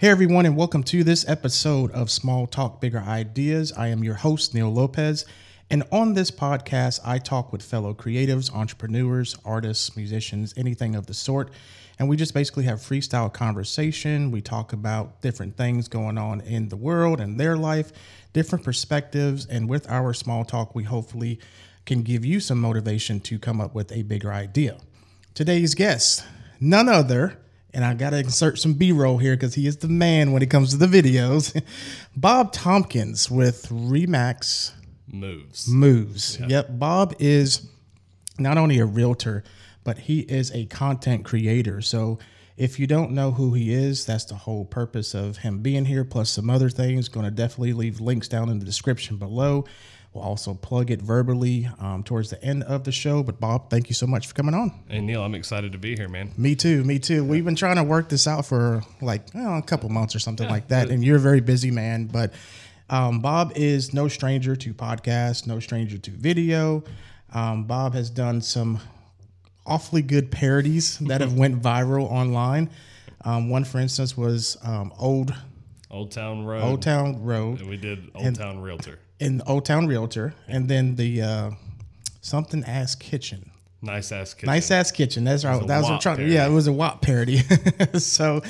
Hey, 0.00 0.10
everyone, 0.10 0.46
and 0.46 0.56
welcome 0.56 0.84
to 0.84 1.02
this 1.02 1.28
episode 1.28 1.90
of 1.90 2.08
Small 2.08 2.46
Talk 2.46 2.80
Bigger 2.80 3.00
Ideas. 3.00 3.72
I 3.72 3.88
am 3.88 4.04
your 4.04 4.14
host, 4.14 4.54
Neil 4.54 4.72
Lopez. 4.72 5.26
And 5.70 5.82
on 5.90 6.14
this 6.14 6.30
podcast, 6.30 7.00
I 7.04 7.18
talk 7.18 7.50
with 7.52 7.64
fellow 7.64 7.94
creatives, 7.94 8.54
entrepreneurs, 8.54 9.36
artists, 9.44 9.96
musicians, 9.96 10.54
anything 10.56 10.94
of 10.94 11.06
the 11.06 11.14
sort. 11.14 11.50
And 11.98 12.08
we 12.08 12.16
just 12.16 12.32
basically 12.32 12.62
have 12.62 12.78
freestyle 12.78 13.32
conversation. 13.32 14.30
We 14.30 14.40
talk 14.40 14.72
about 14.72 15.20
different 15.20 15.56
things 15.56 15.88
going 15.88 16.16
on 16.16 16.42
in 16.42 16.68
the 16.68 16.76
world 16.76 17.20
and 17.20 17.40
their 17.40 17.56
life, 17.56 17.90
different 18.32 18.64
perspectives. 18.64 19.46
And 19.46 19.68
with 19.68 19.90
our 19.90 20.14
small 20.14 20.44
talk, 20.44 20.76
we 20.76 20.84
hopefully 20.84 21.40
can 21.86 22.02
give 22.02 22.24
you 22.24 22.38
some 22.38 22.60
motivation 22.60 23.18
to 23.22 23.40
come 23.40 23.60
up 23.60 23.74
with 23.74 23.90
a 23.90 24.02
bigger 24.02 24.32
idea. 24.32 24.78
Today's 25.34 25.74
guest, 25.74 26.24
none 26.60 26.88
other 26.88 27.40
and 27.74 27.84
I 27.84 27.94
got 27.94 28.10
to 28.10 28.18
insert 28.18 28.58
some 28.58 28.74
B 28.74 28.92
roll 28.92 29.18
here 29.18 29.36
because 29.36 29.54
he 29.54 29.66
is 29.66 29.78
the 29.78 29.88
man 29.88 30.32
when 30.32 30.42
it 30.42 30.50
comes 30.50 30.70
to 30.70 30.76
the 30.76 30.86
videos. 30.86 31.62
Bob 32.16 32.52
Tompkins 32.52 33.30
with 33.30 33.68
Remax 33.68 34.72
Moves. 35.10 35.68
Moves. 35.68 36.38
Yep. 36.40 36.78
Bob 36.78 37.14
is 37.18 37.68
not 38.38 38.58
only 38.58 38.78
a 38.78 38.84
realtor, 38.86 39.44
but 39.84 39.98
he 39.98 40.20
is 40.20 40.50
a 40.52 40.66
content 40.66 41.24
creator. 41.24 41.80
So 41.80 42.18
if 42.56 42.78
you 42.78 42.86
don't 42.86 43.12
know 43.12 43.30
who 43.30 43.54
he 43.54 43.72
is, 43.72 44.04
that's 44.04 44.24
the 44.24 44.34
whole 44.34 44.64
purpose 44.64 45.14
of 45.14 45.38
him 45.38 45.60
being 45.60 45.84
here, 45.84 46.04
plus 46.04 46.30
some 46.30 46.50
other 46.50 46.68
things. 46.68 47.08
Going 47.08 47.24
to 47.24 47.30
definitely 47.30 47.72
leave 47.72 48.00
links 48.00 48.28
down 48.28 48.48
in 48.48 48.58
the 48.58 48.64
description 48.66 49.16
below. 49.16 49.64
We'll 50.18 50.26
also 50.26 50.54
plug 50.54 50.90
it 50.90 51.00
verbally 51.00 51.70
um, 51.78 52.02
towards 52.02 52.30
the 52.30 52.42
end 52.42 52.64
of 52.64 52.82
the 52.82 52.90
show. 52.90 53.22
But 53.22 53.38
Bob, 53.38 53.70
thank 53.70 53.88
you 53.88 53.94
so 53.94 54.04
much 54.04 54.26
for 54.26 54.34
coming 54.34 54.52
on. 54.52 54.72
Hey 54.88 55.00
Neil, 55.00 55.22
I'm 55.22 55.36
excited 55.36 55.70
to 55.72 55.78
be 55.78 55.94
here, 55.94 56.08
man. 56.08 56.32
Me 56.36 56.56
too. 56.56 56.82
Me 56.82 56.98
too. 56.98 57.24
We've 57.24 57.44
been 57.44 57.54
trying 57.54 57.76
to 57.76 57.84
work 57.84 58.08
this 58.08 58.26
out 58.26 58.44
for 58.44 58.82
like 59.00 59.32
a 59.32 59.62
couple 59.64 59.90
months 59.90 60.16
or 60.16 60.18
something 60.18 60.46
yeah, 60.46 60.52
like 60.52 60.68
that. 60.68 60.90
And 60.90 61.04
you're 61.04 61.18
a 61.18 61.20
very 61.20 61.40
busy 61.40 61.70
man, 61.70 62.06
but 62.06 62.32
um, 62.90 63.20
Bob 63.20 63.52
is 63.54 63.94
no 63.94 64.08
stranger 64.08 64.56
to 64.56 64.74
podcasts, 64.74 65.46
no 65.46 65.60
stranger 65.60 65.98
to 65.98 66.10
video. 66.10 66.82
Um, 67.32 67.62
Bob 67.62 67.94
has 67.94 68.10
done 68.10 68.40
some 68.40 68.80
awfully 69.66 70.02
good 70.02 70.32
parodies 70.32 70.98
that 70.98 71.20
have 71.20 71.34
went 71.38 71.62
viral 71.62 72.10
online. 72.10 72.70
Um, 73.24 73.50
one, 73.50 73.62
for 73.62 73.78
instance, 73.78 74.16
was 74.16 74.56
um, 74.64 74.92
old 74.98 75.32
Old 75.92 76.10
Town 76.10 76.44
Road. 76.44 76.64
Old 76.64 76.82
Town 76.82 77.22
Road. 77.22 77.60
And 77.60 77.70
we 77.70 77.76
did 77.76 78.10
Old 78.16 78.26
and, 78.26 78.36
Town 78.36 78.60
Realtor 78.60 78.98
in 79.20 79.42
Old 79.46 79.64
Town 79.64 79.86
Realtor, 79.86 80.34
and 80.46 80.68
then 80.68 80.96
the 80.96 81.22
uh, 81.22 81.50
something 82.20 82.64
ass 82.64 82.94
kitchen. 82.94 83.50
Nice 83.80 84.10
ass 84.10 84.34
kitchen. 84.34 84.46
Nice 84.46 84.70
ass 84.72 84.90
kitchen. 84.90 85.24
That's 85.24 85.44
right. 85.44 85.64
That 85.66 85.82
was 85.82 86.02
trying. 86.02 86.16
Parody. 86.16 86.34
Yeah, 86.34 86.48
it 86.48 86.50
was 86.50 86.66
a 86.66 86.72
WAP 86.72 87.00
parody. 87.00 87.38
so, 87.98 88.42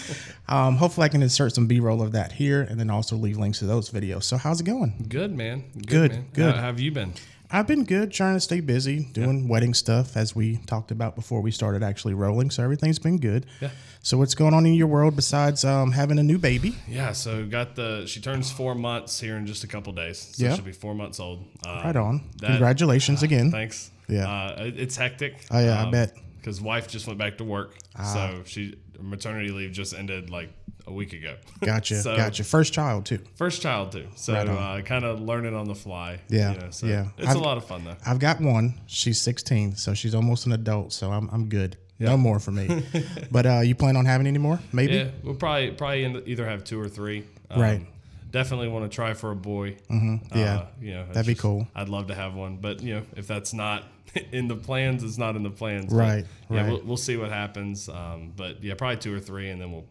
um, 0.49 0.77
hopefully, 0.77 1.05
I 1.05 1.09
can 1.09 1.23
insert 1.23 1.55
some 1.55 1.67
B 1.67 1.81
roll 1.81 2.01
of 2.01 2.13
that 2.13 2.33
here, 2.33 2.63
and 2.63 2.81
then 2.81 2.89
also 2.89 3.17
leave 3.17 3.37
links 3.37 3.59
to 3.59 3.67
those 3.67 3.91
videos. 3.91 4.25
So, 4.25 4.39
how's 4.39 4.61
it 4.61 4.65
going? 4.65 5.07
Good, 5.09 5.37
man. 5.37 5.65
Good, 5.75 5.87
good. 5.87 6.11
Man. 6.13 6.27
good. 6.33 6.55
How 6.55 6.63
have 6.63 6.81
you 6.81 6.93
been? 6.93 7.13
I've 7.51 7.67
been 7.67 7.85
good, 7.85 8.13
trying 8.13 8.37
to 8.37 8.41
stay 8.41 8.61
busy, 8.61 9.05
doing 9.13 9.45
yeah. 9.45 9.51
wedding 9.51 9.73
stuff 9.73 10.17
as 10.19 10.37
we 10.37 10.59
talked 10.67 10.91
about 10.91 11.15
before 11.15 11.41
we 11.41 11.51
started 11.51 11.83
actually 11.83 12.13
rolling. 12.13 12.51
So 12.51 12.63
everything's 12.63 12.99
been 12.99 13.19
good. 13.19 13.47
Yeah. 13.61 13.71
So 14.03 14.17
what's 14.17 14.35
going 14.35 14.55
on 14.55 14.65
in 14.67 14.75
your 14.75 14.87
world 14.87 15.17
besides 15.17 15.65
um, 15.65 15.93
having 15.93 16.19
a 16.19 16.23
new 16.23 16.39
baby? 16.39 16.77
Yeah. 16.87 17.13
So 17.13 17.47
got 17.47 17.77
the 17.77 18.07
she 18.07 18.21
turns 18.21 18.51
four 18.51 18.75
months 18.75 19.21
here 19.21 19.37
in 19.37 19.47
just 19.47 19.65
a 19.65 19.67
couple 19.67 19.93
days. 19.93 20.19
So 20.33 20.45
yeah. 20.45 20.55
she'll 20.55 20.65
be 20.65 20.73
four 20.73 20.95
months 20.95 21.21
old. 21.21 21.45
Um, 21.67 21.77
right 21.85 21.97
on. 21.97 22.31
That, 22.41 22.49
Congratulations 22.49 23.23
uh, 23.23 23.27
again. 23.27 23.51
Thanks. 23.51 23.91
Yeah. 24.09 24.29
Uh, 24.29 24.55
it's 24.59 24.97
hectic. 24.97 25.45
Oh 25.51 25.59
yeah, 25.59 25.81
um, 25.81 25.89
I 25.89 25.91
bet. 25.91 26.17
Because 26.37 26.61
wife 26.61 26.89
just 26.89 27.07
went 27.07 27.19
back 27.19 27.39
to 27.39 27.45
work, 27.45 27.77
ah. 27.97 28.03
so 28.05 28.43
she 28.47 28.79
maternity 29.01 29.51
leave 29.51 29.73
just 29.73 29.93
ended 29.93 30.31
like 30.31 30.51
a 30.87 30.93
week 30.93 31.13
ago. 31.13 31.37
Gotcha. 31.61 32.01
so, 32.01 32.17
gotcha. 32.17 32.45
First 32.45 32.73
child 32.73 33.05
too. 33.05 33.19
First 33.35 33.61
child 33.61 33.93
too. 33.93 34.07
So 34.17 34.33
right 34.33 34.49
uh, 34.49 34.81
kind 34.83 35.05
of 35.05 35.21
learning 35.21 35.55
on 35.55 35.67
the 35.67 35.75
fly. 35.75 36.21
Yeah. 36.29 36.53
You 36.53 36.61
know, 36.61 36.71
so 36.71 36.87
yeah. 36.87 37.09
It's 37.19 37.29
I've, 37.29 37.37
a 37.37 37.41
lot 37.41 37.59
of 37.59 37.67
fun 37.67 37.85
though. 37.85 37.97
I've 38.07 38.19
got 38.19 38.41
one. 38.41 38.81
She's 38.87 39.21
16, 39.21 39.77
so 39.77 39.93
she's 39.93 40.15
almost 40.15 40.47
an 40.47 40.53
adult. 40.53 40.93
So 40.93 41.13
I'm 41.13 41.29
I'm 41.31 41.49
good. 41.49 41.77
Yeah. 41.99 42.11
No 42.11 42.17
more 42.17 42.39
for 42.39 42.53
me. 42.53 42.85
but 43.31 43.47
uh, 43.47 43.61
you 43.61 43.75
plan 43.75 43.97
on 43.97 44.05
having 44.05 44.27
any 44.27 44.39
more? 44.39 44.61
Maybe. 44.73 44.95
Yeah, 44.95 45.09
we'll 45.23 45.35
probably 45.35 45.73
probably 45.73 46.23
either 46.27 46.47
have 46.47 46.65
two 46.65 46.81
or 46.81 46.89
three. 46.89 47.25
Um, 47.51 47.61
right. 47.61 47.87
Definitely 48.31 48.69
want 48.69 48.91
to 48.91 48.95
try 48.95 49.15
for 49.15 49.31
a 49.31 49.37
boy. 49.37 49.77
Mm-hmm. 49.91 50.39
Yeah. 50.39 50.55
Uh, 50.55 50.67
you 50.81 50.95
know, 50.95 51.07
that'd 51.07 51.27
be 51.27 51.35
cool. 51.35 51.67
I'd 51.75 51.89
love 51.89 52.09
to 52.09 52.15
have 52.15 52.35
one, 52.35 52.59
but 52.59 52.83
you 52.83 52.97
know, 52.97 53.03
if 53.17 53.27
that's 53.27 53.53
not 53.53 53.85
in 54.33 54.49
the 54.49 54.57
plans, 54.57 55.03
it's 55.03 55.19
not 55.19 55.35
in 55.35 55.43
the 55.43 55.51
plans. 55.51 55.93
Right. 55.93 56.25
But, 56.49 56.55
yeah, 56.55 56.61
right. 56.61 56.73
We'll, 56.73 56.83
we'll, 56.83 56.97
see 56.97 57.17
what 57.17 57.31
happens. 57.31 57.89
Um, 57.89 58.33
but 58.37 58.63
yeah, 58.63 58.75
probably 58.75 58.99
two 58.99 59.15
or 59.15 59.21
three, 59.21 59.49
and 59.49 59.61
then 59.61 59.73
we'll 59.73 59.87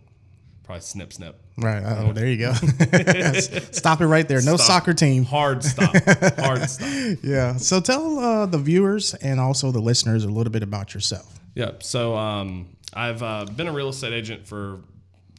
probably 0.64 0.82
snip 0.82 1.14
snip. 1.14 1.40
Right. 1.58 1.82
Oh, 1.84 2.14
there 2.14 2.28
you 2.28 2.38
go. 2.38 2.54
stop 3.72 4.02
it 4.02 4.08
right 4.08 4.28
there. 4.28 4.42
No 4.42 4.58
stop. 4.58 4.68
soccer 4.68 4.94
team. 4.94 5.26
Hard 5.26 5.64
stop. 5.64 5.96
Hard 6.38 6.70
stop. 6.70 7.18
Yeah. 7.24 7.58
So 7.58 7.82
tell 7.82 8.20
uh, 8.20 8.46
the 8.46 8.60
viewers 8.60 9.16
and 9.16 9.40
also 9.40 9.72
the 9.72 9.80
listeners 9.80 10.24
a 10.24 10.30
little 10.30 10.54
bit 10.54 10.62
about 10.62 10.94
yourself. 10.94 11.40
Yeah. 11.58 11.72
So 11.80 12.16
um, 12.16 12.76
I've 12.94 13.24
uh, 13.24 13.46
been 13.46 13.68
a 13.68 13.72
real 13.72 13.90
estate 13.90 14.14
agent 14.14 14.48
for 14.48 14.80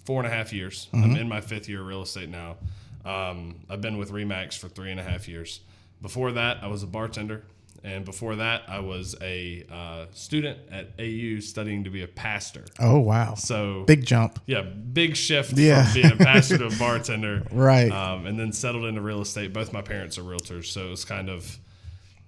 four 0.05 0.23
and 0.23 0.33
a 0.33 0.35
half 0.35 0.53
years. 0.53 0.89
Mm-hmm. 0.93 1.05
I'm 1.05 1.17
in 1.17 1.29
my 1.29 1.41
fifth 1.41 1.69
year 1.69 1.81
of 1.81 1.87
real 1.87 2.03
estate 2.03 2.29
now. 2.29 2.57
Um, 3.05 3.61
I've 3.71 3.81
been 3.81 3.99
with 3.99 4.11
Remax 4.11 4.59
for 4.59 4.69
three 4.69 4.91
and 4.91 5.01
a 5.01 5.03
half 5.03 5.29
years. 5.29 5.61
Before 6.03 6.33
that, 6.33 6.59
I 6.63 6.67
was 6.69 6.83
a 6.83 6.87
bartender 6.87 7.45
and 7.85 8.05
before 8.05 8.37
that, 8.37 8.63
I 8.69 8.81
was 8.81 9.15
a 9.21 9.65
uh, 9.71 10.07
student 10.13 10.59
at 10.71 10.91
AU 10.99 11.41
studying 11.41 11.85
to 11.85 11.91
be 11.91 12.03
a 12.03 12.09
pastor. 12.09 12.65
Oh 12.81 12.99
wow! 12.99 13.35
So 13.35 13.85
big 13.85 14.05
jump. 14.05 14.41
Yeah, 14.47 14.63
big 14.63 15.17
shift 15.17 15.53
yeah. 15.57 15.85
from 15.85 16.03
being 16.03 16.13
a 16.13 16.17
pastor 16.17 16.59
to 16.59 16.67
a 16.67 16.71
bartender. 16.79 17.45
right. 17.53 17.91
Um, 17.91 18.27
and 18.27 18.39
then 18.39 18.53
settled 18.53 18.85
into 18.85 19.01
real 19.01 19.21
estate. 19.21 19.53
Both 19.53 19.73
my 19.73 19.83
parents 19.83 20.19
are 20.19 20.23
realtors, 20.23 20.67
so 20.67 20.87
it 20.87 20.91
was 20.91 21.05
kind 21.05 21.29
of, 21.29 21.59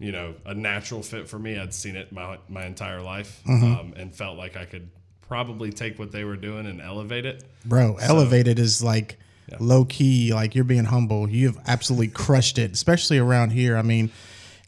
you 0.00 0.12
know, 0.12 0.34
a 0.46 0.54
natural 0.54 1.02
fit 1.02 1.28
for 1.28 1.38
me. 1.38 1.58
I'd 1.58 1.74
seen 1.74 1.94
it 1.94 2.10
my 2.10 2.38
my 2.48 2.64
entire 2.64 3.02
life, 3.02 3.42
mm-hmm. 3.46 3.64
um, 3.64 3.94
and 3.96 4.14
felt 4.14 4.36
like 4.36 4.56
I 4.56 4.64
could 4.64 4.90
probably 5.20 5.70
take 5.70 5.98
what 5.98 6.10
they 6.10 6.24
were 6.24 6.36
doing 6.36 6.66
and 6.66 6.80
elevate 6.80 7.26
it. 7.26 7.44
Bro, 7.64 7.98
so, 7.98 8.04
elevated 8.04 8.58
is 8.58 8.82
like. 8.82 9.18
Yeah. 9.48 9.56
Low 9.58 9.84
key, 9.84 10.32
like 10.32 10.54
you're 10.54 10.62
being 10.62 10.84
humble. 10.84 11.28
You've 11.28 11.58
absolutely 11.66 12.06
crushed 12.06 12.56
it, 12.56 12.70
especially 12.70 13.18
around 13.18 13.50
here. 13.50 13.76
I 13.76 13.82
mean, 13.82 14.12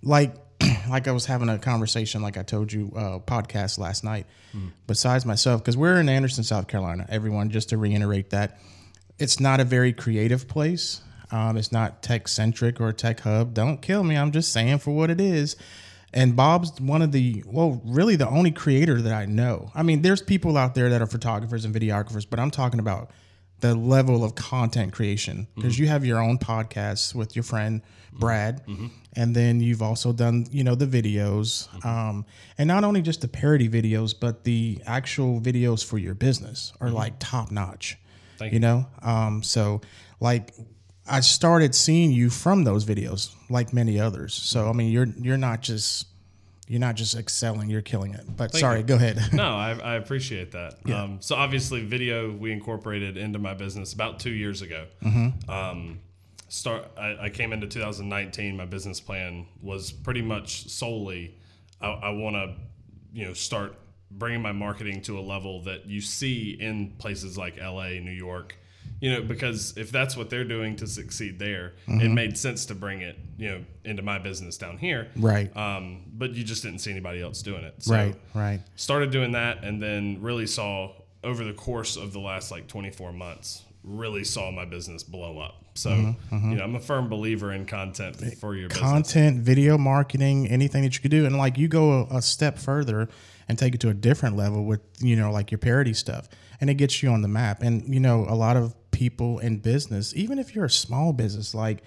like 0.02 0.34
like 0.88 1.08
I 1.08 1.12
was 1.12 1.26
having 1.26 1.48
a 1.48 1.58
conversation, 1.58 2.22
like 2.22 2.36
I 2.36 2.42
told 2.42 2.72
you, 2.72 2.92
uh, 2.96 3.18
podcast 3.20 3.78
last 3.78 4.04
night. 4.04 4.26
Mm. 4.52 4.70
Besides 4.88 5.24
myself, 5.24 5.60
because 5.60 5.76
we're 5.76 6.00
in 6.00 6.08
Anderson, 6.08 6.44
South 6.44 6.68
Carolina. 6.68 7.06
Everyone, 7.08 7.50
just 7.50 7.70
to 7.70 7.78
reiterate 7.78 8.30
that, 8.30 8.58
it's 9.20 9.40
not 9.40 9.60
a 9.60 9.64
very 9.64 9.92
creative 9.92 10.48
place. 10.48 11.00
Um, 11.32 11.56
it's 11.56 11.72
not 11.72 12.02
tech 12.02 12.28
centric 12.28 12.80
or 12.80 12.92
tech 12.92 13.20
hub. 13.20 13.54
Don't 13.54 13.80
kill 13.80 14.04
me. 14.04 14.16
I'm 14.16 14.32
just 14.32 14.52
saying 14.52 14.78
for 14.78 14.92
what 14.92 15.10
it 15.10 15.20
is. 15.20 15.56
And 16.14 16.36
Bob's 16.36 16.78
one 16.78 17.00
of 17.00 17.10
the, 17.10 17.42
well, 17.46 17.80
really 17.84 18.16
the 18.16 18.28
only 18.28 18.50
creator 18.50 19.00
that 19.00 19.14
I 19.14 19.24
know. 19.24 19.70
I 19.74 19.82
mean, 19.82 20.02
there's 20.02 20.20
people 20.20 20.58
out 20.58 20.74
there 20.74 20.90
that 20.90 21.00
are 21.00 21.06
photographers 21.06 21.64
and 21.64 21.74
videographers, 21.74 22.26
but 22.28 22.38
I'm 22.38 22.50
talking 22.50 22.80
about 22.80 23.10
the 23.62 23.74
level 23.74 24.24
of 24.24 24.34
content 24.34 24.92
creation 24.92 25.46
because 25.54 25.74
mm-hmm. 25.74 25.84
you 25.84 25.88
have 25.88 26.04
your 26.04 26.20
own 26.20 26.36
podcast 26.36 27.14
with 27.14 27.34
your 27.34 27.44
friend 27.44 27.80
Brad, 28.12 28.66
mm-hmm. 28.66 28.88
and 29.14 29.34
then 29.34 29.60
you've 29.60 29.80
also 29.80 30.12
done 30.12 30.46
you 30.50 30.64
know 30.64 30.74
the 30.74 30.86
videos, 30.86 31.68
mm-hmm. 31.68 31.88
um, 31.88 32.26
and 32.58 32.68
not 32.68 32.84
only 32.84 33.00
just 33.00 33.22
the 33.22 33.28
parody 33.28 33.68
videos, 33.68 34.14
but 34.18 34.44
the 34.44 34.82
actual 34.84 35.40
videos 35.40 35.82
for 35.82 35.96
your 35.96 36.14
business 36.14 36.72
are 36.80 36.88
mm-hmm. 36.88 36.96
like 36.96 37.14
top 37.18 37.50
notch. 37.50 37.96
You. 38.40 38.48
You 38.50 38.60
know, 38.60 38.86
um, 39.02 39.44
so 39.44 39.80
like 40.18 40.52
I 41.06 41.20
started 41.20 41.74
seeing 41.74 42.12
you 42.12 42.30
from 42.30 42.64
those 42.64 42.84
videos, 42.84 43.34
like 43.50 43.72
many 43.72 44.00
others. 44.00 44.34
So. 44.34 44.68
I 44.68 44.72
mean, 44.72 44.90
you're 44.90 45.08
you're 45.18 45.36
not 45.36 45.60
just 45.60 46.06
you're 46.72 46.80
not 46.80 46.94
just 46.94 47.14
excelling, 47.14 47.68
you're 47.68 47.82
killing 47.82 48.14
it. 48.14 48.24
But 48.36 48.52
Thank 48.52 48.60
sorry, 48.60 48.78
you. 48.78 48.84
go 48.84 48.94
ahead. 48.94 49.20
no, 49.32 49.56
I, 49.56 49.78
I, 49.78 49.94
appreciate 49.96 50.52
that. 50.52 50.76
Yeah. 50.86 51.02
Um, 51.02 51.18
so 51.20 51.36
obviously, 51.36 51.84
video 51.84 52.32
we 52.32 52.50
incorporated 52.50 53.18
into 53.18 53.38
my 53.38 53.52
business 53.52 53.92
about 53.92 54.20
two 54.20 54.30
years 54.30 54.62
ago. 54.62 54.86
Mm-hmm. 55.04 55.50
Um, 55.50 56.00
start. 56.48 56.86
I, 56.96 57.24
I, 57.24 57.28
came 57.28 57.52
into 57.52 57.66
2019. 57.66 58.56
My 58.56 58.64
business 58.64 59.00
plan 59.00 59.46
was 59.60 59.92
pretty 59.92 60.22
much 60.22 60.70
solely. 60.70 61.36
I, 61.80 61.88
I 61.88 62.10
want 62.10 62.36
to, 62.36 62.54
you 63.12 63.26
know, 63.26 63.34
start 63.34 63.74
bringing 64.10 64.40
my 64.40 64.52
marketing 64.52 65.02
to 65.02 65.18
a 65.18 65.20
level 65.20 65.62
that 65.64 65.86
you 65.86 66.00
see 66.00 66.56
in 66.58 66.92
places 66.98 67.36
like 67.36 67.60
LA, 67.60 67.88
New 67.88 68.12
York, 68.12 68.56
you 69.00 69.10
know, 69.10 69.22
because 69.22 69.76
if 69.76 69.90
that's 69.90 70.16
what 70.16 70.30
they're 70.30 70.44
doing 70.44 70.76
to 70.76 70.86
succeed 70.86 71.38
there, 71.38 71.72
mm-hmm. 71.88 72.00
it 72.00 72.08
made 72.10 72.38
sense 72.38 72.66
to 72.66 72.74
bring 72.74 73.00
it, 73.00 73.18
you 73.36 73.50
know, 73.50 73.64
into 73.84 74.02
my 74.02 74.18
business 74.18 74.56
down 74.56 74.78
here. 74.78 75.08
Right. 75.16 75.54
Um, 75.56 76.04
but 76.14 76.34
you 76.34 76.44
just 76.44 76.62
didn't 76.62 76.78
see 76.78 76.92
anybody 76.92 77.20
else 77.20 77.42
doing 77.42 77.64
it. 77.64 77.82
So 77.82 77.94
right. 77.94 78.14
Right. 78.32 78.60
Started 78.76 79.10
doing 79.10 79.32
that, 79.32 79.64
and 79.64 79.82
then 79.82 80.22
really 80.22 80.46
saw 80.46 80.92
over 81.24 81.42
the 81.42 81.52
course 81.52 81.96
of 81.96 82.12
the 82.12 82.20
last 82.20 82.50
like 82.50 82.68
24 82.68 83.12
months, 83.12 83.64
really 83.82 84.24
saw 84.24 84.50
my 84.50 84.64
business 84.64 85.02
blow 85.02 85.38
up. 85.38 85.64
So, 85.74 85.90
mm-hmm, 85.90 86.34
mm-hmm. 86.34 86.50
you 86.50 86.56
know, 86.58 86.64
I'm 86.64 86.74
a 86.74 86.80
firm 86.80 87.08
believer 87.08 87.52
in 87.52 87.66
content 87.66 88.16
for 88.38 88.54
your 88.54 88.68
business. 88.68 88.88
content, 88.88 89.38
business. 89.38 89.46
video 89.46 89.78
marketing, 89.78 90.48
anything 90.48 90.82
that 90.82 90.94
you 90.94 91.00
could 91.00 91.10
do, 91.10 91.24
and 91.24 91.36
like 91.36 91.58
you 91.58 91.66
go 91.66 92.06
a, 92.10 92.18
a 92.18 92.22
step 92.22 92.58
further 92.58 93.08
and 93.48 93.58
take 93.58 93.74
it 93.74 93.80
to 93.80 93.88
a 93.88 93.94
different 93.94 94.36
level 94.36 94.64
with 94.64 94.80
you 95.00 95.16
know 95.16 95.30
like 95.32 95.50
your 95.50 95.58
parody 95.58 95.94
stuff, 95.94 96.28
and 96.62 96.70
it 96.70 96.74
gets 96.74 97.02
you 97.02 97.10
on 97.10 97.22
the 97.22 97.28
map. 97.28 97.60
And 97.60 97.92
you 97.92 97.98
know, 97.98 98.24
a 98.28 98.36
lot 98.36 98.56
of 98.56 98.74
people 98.92 99.40
in 99.40 99.58
business, 99.58 100.14
even 100.14 100.38
if 100.38 100.54
you're 100.54 100.64
a 100.64 100.70
small 100.70 101.12
business, 101.12 101.56
like 101.56 101.82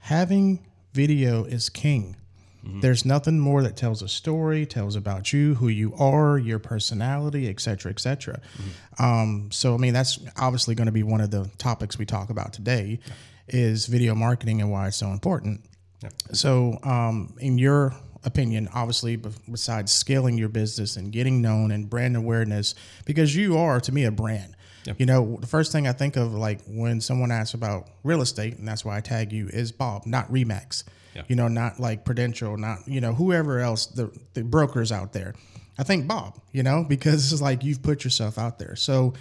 having 0.00 0.64
video 0.92 1.44
is 1.44 1.70
king. 1.70 2.16
Mm-hmm. 2.62 2.80
There's 2.80 3.06
nothing 3.06 3.40
more 3.40 3.62
that 3.62 3.74
tells 3.74 4.02
a 4.02 4.08
story, 4.08 4.66
tells 4.66 4.96
about 4.96 5.32
you, 5.32 5.54
who 5.54 5.68
you 5.68 5.94
are, 5.94 6.38
your 6.38 6.58
personality, 6.58 7.48
et 7.48 7.58
cetera, 7.58 7.90
et 7.90 8.00
cetera. 8.00 8.38
Mm-hmm. 8.38 9.02
Um, 9.02 9.48
so, 9.50 9.74
I 9.74 9.78
mean, 9.78 9.94
that's 9.94 10.20
obviously 10.36 10.74
going 10.74 10.86
to 10.86 10.92
be 10.92 11.02
one 11.02 11.22
of 11.22 11.30
the 11.30 11.50
topics 11.56 11.98
we 11.98 12.04
talk 12.04 12.28
about 12.28 12.52
today 12.52 13.00
yeah. 13.04 13.12
is 13.48 13.86
video 13.86 14.14
marketing 14.14 14.60
and 14.60 14.70
why 14.70 14.88
it's 14.88 14.98
so 14.98 15.08
important. 15.08 15.64
Yeah. 16.02 16.10
So, 16.32 16.78
um, 16.82 17.34
in 17.40 17.56
your 17.56 17.94
opinion, 18.24 18.68
obviously, 18.74 19.16
besides 19.16 19.92
scaling 19.92 20.38
your 20.38 20.48
business 20.48 20.96
and 20.96 21.12
getting 21.12 21.42
known 21.42 21.70
and 21.70 21.88
brand 21.88 22.16
awareness, 22.16 22.74
because 23.04 23.34
you 23.34 23.58
are, 23.58 23.80
to 23.80 23.92
me, 23.92 24.04
a 24.04 24.10
brand. 24.10 24.56
Yep. 24.84 24.96
You 24.98 25.06
know, 25.06 25.36
the 25.40 25.46
first 25.46 25.70
thing 25.72 25.86
I 25.86 25.92
think 25.92 26.16
of, 26.16 26.34
like 26.34 26.60
when 26.66 27.00
someone 27.00 27.30
asks 27.30 27.54
about 27.54 27.88
real 28.02 28.20
estate, 28.20 28.58
and 28.58 28.66
that's 28.66 28.84
why 28.84 28.96
I 28.96 29.00
tag 29.00 29.32
you, 29.32 29.48
is 29.48 29.70
Bob, 29.72 30.06
not 30.06 30.30
Remax. 30.30 30.84
Yeah. 31.14 31.22
You 31.28 31.36
know, 31.36 31.46
not 31.48 31.78
like 31.78 32.04
Prudential, 32.04 32.56
not 32.56 32.88
you 32.88 33.00
know 33.00 33.12
whoever 33.12 33.60
else 33.60 33.86
the 33.86 34.10
the 34.32 34.42
brokers 34.42 34.90
out 34.90 35.12
there. 35.12 35.34
I 35.78 35.84
think 35.84 36.08
Bob, 36.08 36.40
you 36.52 36.62
know, 36.62 36.84
because 36.88 37.32
it's 37.32 37.42
like 37.42 37.64
you've 37.64 37.82
put 37.82 38.02
yourself 38.02 38.38
out 38.38 38.58
there. 38.58 38.76
So 38.76 39.14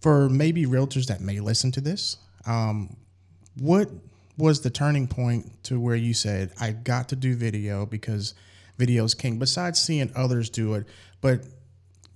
for 0.00 0.28
maybe 0.30 0.64
realtors 0.64 1.06
that 1.06 1.20
may 1.20 1.40
listen 1.40 1.70
to 1.72 1.80
this, 1.80 2.16
um, 2.46 2.96
what 3.58 3.90
was 4.40 4.62
the 4.62 4.70
turning 4.70 5.06
point 5.06 5.62
to 5.64 5.78
where 5.78 5.96
you 5.96 6.14
said 6.14 6.52
I 6.60 6.72
got 6.72 7.08
to 7.10 7.16
do 7.16 7.36
video 7.36 7.86
because 7.86 8.34
video 8.78 9.04
is 9.04 9.14
king? 9.14 9.38
Besides 9.38 9.78
seeing 9.78 10.10
others 10.16 10.50
do 10.50 10.74
it, 10.74 10.86
but 11.20 11.44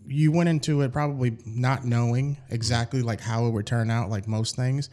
you 0.06 0.32
went 0.32 0.48
into 0.48 0.82
it 0.82 0.92
probably 0.92 1.36
not 1.46 1.84
knowing 1.84 2.38
exactly 2.50 3.02
like 3.02 3.20
how 3.20 3.46
it 3.46 3.50
would 3.50 3.66
turn 3.66 3.90
out, 3.90 4.10
like 4.10 4.26
most 4.26 4.56
things. 4.56 4.90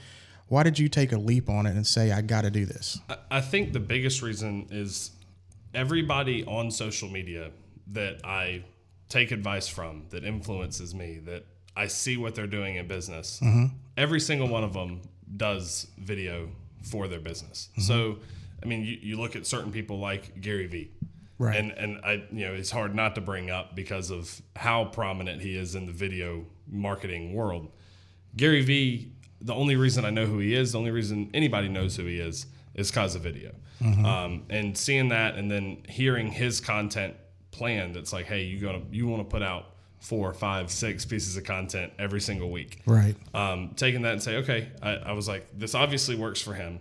Why 0.48 0.64
did 0.64 0.78
you 0.78 0.90
take 0.90 1.14
a 1.14 1.18
leap 1.18 1.50
on 1.50 1.66
it 1.66 1.72
and 1.72 1.88
say, 1.88 2.12
I 2.12 2.22
got 2.22 2.42
to 2.42 2.52
do 2.52 2.66
this? 2.66 3.00
I 3.30 3.40
think 3.42 3.72
the 3.72 3.80
biggest 3.80 4.22
reason 4.22 4.68
is 4.70 5.12
everybody 5.74 6.44
on 6.46 6.72
social 6.72 7.10
media 7.10 7.52
that 7.94 8.26
I 8.26 8.64
take 9.08 9.32
advice 9.32 9.68
from, 9.68 10.04
that 10.10 10.24
influences 10.24 10.94
me, 10.94 11.20
that 11.26 11.46
I 11.76 11.88
see 11.88 12.18
what 12.18 12.36
they're 12.36 12.48
doing 12.48 12.76
in 12.76 12.88
business, 12.88 13.40
mm-hmm. 13.42 13.76
every 13.96 14.20
single 14.20 14.48
one 14.48 14.64
of 14.64 14.74
them 14.74 15.02
does 15.38 15.88
video 15.98 16.50
for 16.84 17.08
their 17.08 17.20
business. 17.20 17.70
Mm-hmm. 17.72 17.82
So, 17.82 18.20
I 18.62 18.66
mean, 18.66 18.84
you, 18.84 18.98
you 19.02 19.20
look 19.20 19.36
at 19.36 19.46
certain 19.46 19.72
people 19.72 20.00
like 20.00 20.42
Gary 20.42 20.68
Vee. 20.68 20.92
Right. 21.38 21.58
And 21.58 21.72
and 21.72 22.00
I 22.04 22.24
you 22.32 22.46
know 22.46 22.54
it's 22.54 22.70
hard 22.70 22.94
not 22.94 23.16
to 23.16 23.22
bring 23.22 23.50
up 23.50 23.76
because 23.76 24.12
of 24.12 24.42
how 24.56 24.86
prominent 24.86 25.42
he 25.42 25.58
is 25.58 25.74
in 25.74 25.88
the 25.88 25.92
video 25.92 26.46
marketing 26.68 27.34
world. 27.34 27.72
Gary 28.38 28.62
Vee, 28.62 29.12
the 29.42 29.56
only 29.56 29.76
reason 29.76 30.06
I 30.06 30.12
know 30.12 30.28
who 30.28 30.38
he 30.38 30.54
is, 30.54 30.74
the 30.74 30.78
only 30.78 30.92
reason 30.92 31.32
anybody 31.34 31.68
knows 31.68 31.96
who 31.96 32.06
he 32.06 32.20
is, 32.20 32.46
is 32.76 32.92
because 32.92 33.16
of 33.16 33.24
video. 33.24 33.54
Mm-hmm. 33.82 34.06
Um, 34.06 34.44
and 34.52 34.78
seeing 34.78 35.10
that, 35.10 35.36
and 35.36 35.50
then 35.50 35.84
hearing 35.90 36.32
his 36.32 36.62
content 36.62 37.16
plan, 37.50 37.92
that's 37.94 38.14
like, 38.14 38.28
hey, 38.28 38.44
you 38.44 38.60
gonna 38.60 38.84
you 38.92 39.08
want 39.08 39.28
to 39.28 39.32
put 39.32 39.42
out 39.42 39.71
four, 40.02 40.34
five, 40.34 40.70
six 40.72 41.06
pieces 41.06 41.38
of 41.38 41.44
content 41.44 41.94
every 41.98 42.20
single 42.20 42.50
week. 42.50 42.82
Right. 42.86 43.16
Um, 43.34 43.72
taking 43.76 44.02
that 44.02 44.14
and 44.14 44.22
say, 44.22 44.38
okay, 44.38 44.70
I, 44.82 44.96
I 44.96 45.12
was 45.14 45.28
like, 45.28 45.48
this 45.58 45.76
obviously 45.76 46.16
works 46.16 46.42
for 46.42 46.54
him. 46.54 46.80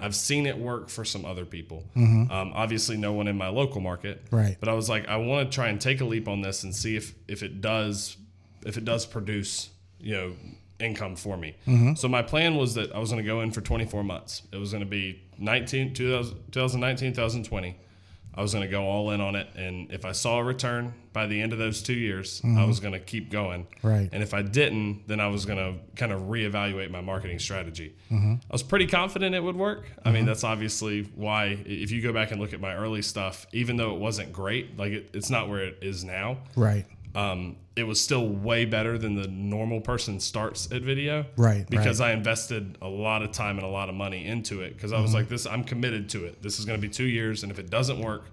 I've 0.00 0.16
seen 0.16 0.46
it 0.46 0.58
work 0.58 0.88
for 0.88 1.04
some 1.04 1.24
other 1.24 1.44
people. 1.44 1.84
Mm-hmm. 1.94 2.32
Um, 2.32 2.52
obviously, 2.56 2.96
no 2.96 3.12
one 3.12 3.28
in 3.28 3.36
my 3.36 3.48
local 3.48 3.80
market. 3.80 4.22
Right. 4.32 4.56
But 4.58 4.68
I 4.68 4.72
was 4.72 4.88
like, 4.88 5.06
I 5.06 5.16
want 5.16 5.52
to 5.52 5.54
try 5.54 5.68
and 5.68 5.80
take 5.80 6.00
a 6.00 6.04
leap 6.04 6.26
on 6.26 6.40
this 6.40 6.64
and 6.64 6.74
see 6.74 6.96
if 6.96 7.14
if 7.28 7.44
it 7.44 7.60
does 7.60 8.16
if 8.66 8.76
it 8.76 8.84
does 8.84 9.06
produce 9.06 9.70
you 10.00 10.16
know 10.16 10.32
income 10.80 11.14
for 11.14 11.36
me. 11.36 11.54
Mm-hmm. 11.68 11.94
So 11.94 12.08
my 12.08 12.22
plan 12.22 12.56
was 12.56 12.74
that 12.74 12.92
I 12.92 12.98
was 12.98 13.10
going 13.10 13.22
to 13.22 13.26
go 13.26 13.42
in 13.42 13.52
for 13.52 13.60
24 13.60 14.02
months. 14.02 14.42
It 14.50 14.56
was 14.56 14.72
going 14.72 14.82
to 14.82 14.90
be 14.90 15.22
19 15.38 15.94
2019 15.94 17.12
2020. 17.12 17.76
I 18.34 18.42
was 18.42 18.54
going 18.54 18.64
to 18.64 18.70
go 18.70 18.84
all 18.84 19.10
in 19.10 19.20
on 19.20 19.34
it, 19.34 19.48
and 19.56 19.90
if 19.92 20.04
I 20.04 20.12
saw 20.12 20.38
a 20.38 20.44
return 20.44 20.94
by 21.12 21.26
the 21.26 21.40
end 21.40 21.52
of 21.52 21.58
those 21.58 21.82
two 21.82 21.92
years, 21.92 22.40
mm-hmm. 22.40 22.58
I 22.58 22.64
was 22.64 22.80
going 22.80 22.92
to 22.94 22.98
keep 22.98 23.30
going. 23.30 23.66
Right. 23.82 24.08
And 24.10 24.22
if 24.22 24.32
I 24.32 24.40
didn't, 24.42 25.06
then 25.06 25.20
I 25.20 25.28
was 25.28 25.44
going 25.44 25.58
to 25.58 25.78
kind 25.96 26.12
of 26.12 26.22
reevaluate 26.22 26.90
my 26.90 27.02
marketing 27.02 27.38
strategy. 27.38 27.94
Mm-hmm. 28.10 28.34
I 28.34 28.52
was 28.52 28.62
pretty 28.62 28.86
confident 28.86 29.34
it 29.34 29.42
would 29.42 29.56
work. 29.56 29.84
I 30.04 30.10
mean, 30.10 30.20
mm-hmm. 30.20 30.28
that's 30.28 30.44
obviously 30.44 31.02
why 31.14 31.58
if 31.66 31.90
you 31.90 32.00
go 32.00 32.12
back 32.12 32.30
and 32.30 32.40
look 32.40 32.54
at 32.54 32.60
my 32.60 32.74
early 32.74 33.02
stuff, 33.02 33.46
even 33.52 33.76
though 33.76 33.94
it 33.94 34.00
wasn't 34.00 34.32
great, 34.32 34.78
like 34.78 34.92
it, 34.92 35.10
it's 35.12 35.30
not 35.30 35.48
where 35.48 35.64
it 35.64 35.78
is 35.82 36.04
now. 36.04 36.38
Right. 36.56 36.86
Um, 37.14 37.56
it 37.76 37.84
was 37.84 38.00
still 38.00 38.26
way 38.26 38.64
better 38.64 38.98
than 38.98 39.14
the 39.14 39.28
normal 39.28 39.80
person 39.80 40.20
starts 40.20 40.70
at 40.72 40.82
video. 40.82 41.26
Right. 41.36 41.68
Because 41.68 42.00
right. 42.00 42.10
I 42.10 42.12
invested 42.12 42.78
a 42.82 42.88
lot 42.88 43.22
of 43.22 43.32
time 43.32 43.58
and 43.58 43.66
a 43.66 43.70
lot 43.70 43.88
of 43.88 43.94
money 43.94 44.26
into 44.26 44.62
it 44.62 44.74
because 44.74 44.92
I 44.92 45.00
was 45.00 45.10
mm-hmm. 45.10 45.20
like, 45.20 45.28
this, 45.28 45.46
I'm 45.46 45.64
committed 45.64 46.08
to 46.10 46.24
it. 46.24 46.42
This 46.42 46.58
is 46.58 46.64
going 46.64 46.80
to 46.80 46.86
be 46.86 46.92
two 46.92 47.04
years. 47.04 47.42
And 47.42 47.52
if 47.52 47.58
it 47.58 47.70
doesn't 47.70 48.00
work, 48.00 48.26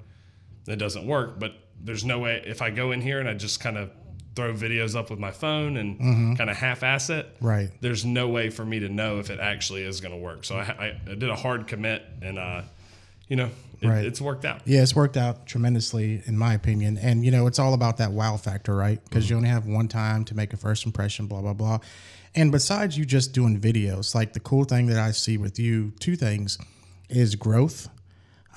it 0.68 0.78
doesn't 0.78 1.06
work. 1.06 1.40
But 1.40 1.54
there's 1.82 2.04
no 2.04 2.20
way 2.20 2.44
if 2.46 2.62
I 2.62 2.70
go 2.70 2.92
in 2.92 3.02
here 3.02 3.20
and 3.20 3.30
I 3.30 3.34
just 3.34 3.60
kind 3.60 3.78
of 3.78 3.92
throw 4.36 4.54
videos 4.54 4.96
up 4.96 5.10
with 5.10 5.20
my 5.20 5.32
phone 5.32 5.78
and 5.78 6.00
mm-hmm. 6.00 6.34
kind 6.36 6.50
of 6.50 6.58
half-ass 6.58 7.10
it. 7.10 7.36
Right. 7.42 7.70
There's 7.82 8.06
no 8.06 8.30
way 8.30 8.50
for 8.50 8.64
me 8.64 8.80
to 8.80 8.90
know 8.90 9.20
if 9.20 9.30
it 9.30 9.40
actually 9.40 9.84
is 9.84 10.00
going 10.02 10.14
to 10.14 10.18
work. 10.18 10.46
So 10.46 10.56
I, 10.56 10.64
I, 10.64 11.02
I, 11.12 11.16
did 11.16 11.30
a 11.30 11.36
hard 11.36 11.68
commit 11.68 12.06
and, 12.22 12.38
uh, 12.38 12.62
you 13.28 13.36
know, 13.36 13.50
it, 13.82 13.88
right. 13.88 14.06
it's 14.06 14.20
worked 14.20 14.46
out. 14.46 14.62
Yeah, 14.66 14.82
it's 14.82 14.96
worked 14.96 15.18
out 15.18 15.46
tremendously, 15.46 16.22
in 16.26 16.38
my 16.38 16.54
opinion. 16.54 16.98
And 16.98 17.24
you 17.24 17.32
know, 17.32 17.48
it's 17.48 17.60
all 17.60 17.74
about 17.74 17.98
that 17.98 18.12
wow 18.12 18.38
factor, 18.38 18.76
right? 18.76 19.04
Because 19.04 19.26
mm-hmm. 19.26 19.34
you 19.34 19.38
only 19.38 19.50
have 19.50 19.66
one 19.66 19.88
time 19.88 20.26
to 20.26 20.36
make 20.36 20.54
a 20.54 20.58
first 20.58 20.86
impression, 20.86 21.28
blah 21.28 21.42
blah 21.42 21.54
blah. 21.54 21.80
And 22.36 22.52
besides 22.52 22.98
you 22.98 23.06
just 23.06 23.34
doing 23.34 23.60
videos, 23.60 24.14
like 24.14 24.34
the 24.34 24.40
cool 24.40 24.66
thing 24.66 24.88
that 24.88 25.00
I 25.00 25.12
see 25.12 25.38
with 25.38 25.58
you, 25.60 25.94
two 26.00 26.16
things, 26.16 26.58
is 27.10 27.36
growth. 27.36 27.90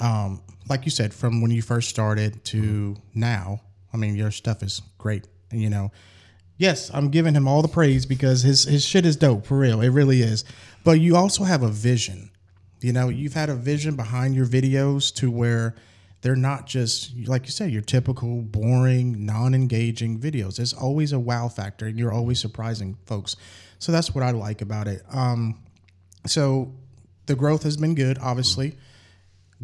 Um, 0.00 0.42
like 0.69 0.84
you 0.84 0.90
said, 0.90 1.14
from 1.14 1.40
when 1.40 1.50
you 1.50 1.62
first 1.62 1.88
started 1.88 2.44
to 2.46 2.60
mm-hmm. 2.60 3.20
now. 3.20 3.62
I 3.94 3.98
mean, 3.98 4.16
your 4.16 4.30
stuff 4.30 4.62
is 4.62 4.82
great, 4.98 5.28
and 5.50 5.60
you 5.60 5.70
know. 5.70 5.92
Yes, 6.58 6.90
I'm 6.94 7.08
giving 7.08 7.34
him 7.34 7.48
all 7.48 7.62
the 7.62 7.69
praise 7.69 8.06
because 8.06 8.42
his 8.42 8.64
his 8.64 8.84
shit 8.84 9.04
is 9.04 9.16
dope 9.16 9.46
for 9.46 9.58
real. 9.58 9.80
It 9.80 9.88
really 9.88 10.22
is. 10.22 10.44
But 10.84 11.00
you 11.00 11.16
also 11.16 11.44
have 11.44 11.62
a 11.62 11.69
vision 11.69 12.31
you 12.82 12.93
know, 12.93 13.08
you've 13.08 13.34
had 13.34 13.49
a 13.49 13.55
vision 13.55 13.96
behind 13.96 14.34
your 14.34 14.46
videos 14.46 15.14
to 15.17 15.31
where 15.31 15.75
they're 16.23 16.37
not 16.37 16.67
just 16.67 17.12
like 17.26 17.44
you 17.44 17.50
said 17.50 17.70
your 17.70 17.82
typical 17.82 18.43
boring 18.43 19.26
non-engaging 19.26 20.19
videos. 20.19 20.56
There's 20.56 20.73
always 20.73 21.12
a 21.12 21.19
wow 21.19 21.49
factor 21.49 21.87
and 21.87 21.99
you're 21.99 22.12
always 22.12 22.40
surprising 22.40 22.96
folks. 23.06 23.37
So 23.79 23.93
that's 23.93 24.14
what 24.14 24.23
i 24.23 24.31
like 24.31 24.62
about 24.62 24.87
it. 24.87 25.02
Um, 25.12 25.61
so 26.26 26.73
the 27.27 27.34
growth 27.34 27.65
has 27.65 27.77
been 27.77 27.94
good 27.94 28.19
obviously. 28.19 28.79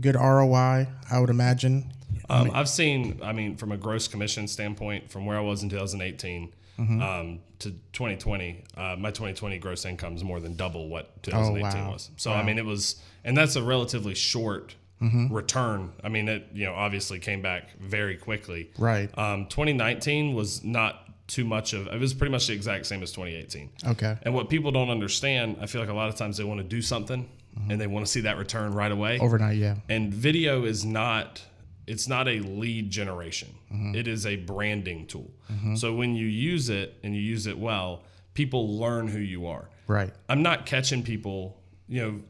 Good 0.01 0.17
roi 0.17 0.87
i 1.11 1.19
would 1.19 1.31
imagine. 1.31 1.93
Um, 2.29 2.51
i've 2.53 2.69
seen 2.69 3.21
i 3.23 3.33
mean 3.33 3.57
from 3.57 3.71
a 3.71 3.77
gross 3.77 4.09
commission 4.09 4.49
standpoint 4.49 5.11
from 5.11 5.27
where 5.27 5.37
i 5.37 5.41
was 5.41 5.63
in 5.63 5.69
2018 5.69 6.53
mm-hmm. 6.79 7.03
um, 7.03 7.41
to 7.61 7.71
2020, 7.71 8.65
uh, 8.77 8.97
my 8.99 9.11
2020 9.11 9.59
gross 9.59 9.85
income 9.85 10.15
is 10.15 10.25
more 10.25 10.41
than 10.41 10.57
double 10.57 10.89
what 10.89 11.23
2018 11.23 11.81
oh, 11.81 11.85
wow. 11.85 11.93
was. 11.93 12.11
So 12.17 12.31
wow. 12.31 12.39
I 12.39 12.43
mean, 12.43 12.59
it 12.59 12.65
was, 12.65 13.03
and 13.25 13.37
that's 13.37 13.57
a 13.57 13.63
relatively 13.63 14.15
short 14.15 14.75
mm-hmm. 15.03 15.33
return. 15.33 15.93
I 16.03 16.09
mean, 16.09 16.29
it 16.29 16.49
you 16.53 16.67
know 16.67 16.75
obviously 16.75 17.19
came 17.19 17.43
back 17.43 17.79
very 17.79 18.17
quickly. 18.17 18.71
Right. 18.79 19.17
Um, 19.19 19.47
2019 19.47 20.35
was 20.35 20.65
not 20.65 21.05
too 21.27 21.45
much 21.45 21.75
of 21.75 21.87
it 21.89 22.01
was 22.01 22.15
pretty 22.15 22.33
much 22.33 22.47
the 22.47 22.55
exact 22.55 22.87
same 22.87 23.03
as 23.03 23.13
2018 23.13 23.69
okay 23.89 24.17
and 24.23 24.33
what 24.33 24.49
people 24.49 24.73
don't 24.73 24.89
understand 24.89 25.59
i 25.61 25.67
feel 25.67 25.79
like 25.79 25.91
a 25.91 25.95
lot 25.95 26.09
of 26.09 26.15
times 26.15 26.39
they 26.39 26.43
want 26.43 26.59
to 26.59 26.65
do 26.65 26.81
something 26.81 27.29
mm-hmm. 27.55 27.71
and 27.71 27.79
they 27.79 27.87
want 27.87 28.05
to 28.05 28.11
see 28.11 28.23
that 28.23 28.39
return 28.39 28.73
right 28.73 28.91
away 28.91 29.19
overnight 29.19 29.59
yeah 29.59 29.75
and 29.91 30.13
video 30.13 30.65
is 30.65 30.87
not 30.87 31.43
it's 31.89 32.07
not 32.07 32.29
a 32.29 32.41
lead 32.41 32.91
generation. 32.91 33.55
Mm-hmm. 33.73 33.95
It 33.95 34.07
is 34.07 34.27
a 34.27 34.37
branding 34.37 35.07
tool. 35.07 35.31
Mm-hmm. 35.51 35.77
So 35.77 35.95
when 35.95 36.15
you 36.15 36.27
use 36.27 36.69
it 36.69 36.99
and 37.03 37.15
you 37.15 37.21
use 37.21 37.47
it 37.47 37.59
well, 37.59 38.05
people 38.35 38.79
learn 38.79 39.09
who 39.09 39.19
you 39.19 39.47
are. 39.47 39.69
Right. 39.87 40.13
I'm 40.29 40.43
not 40.43 40.67
catching 40.67 41.03
people, 41.03 41.61
you 41.89 42.03
know, 42.03 42.21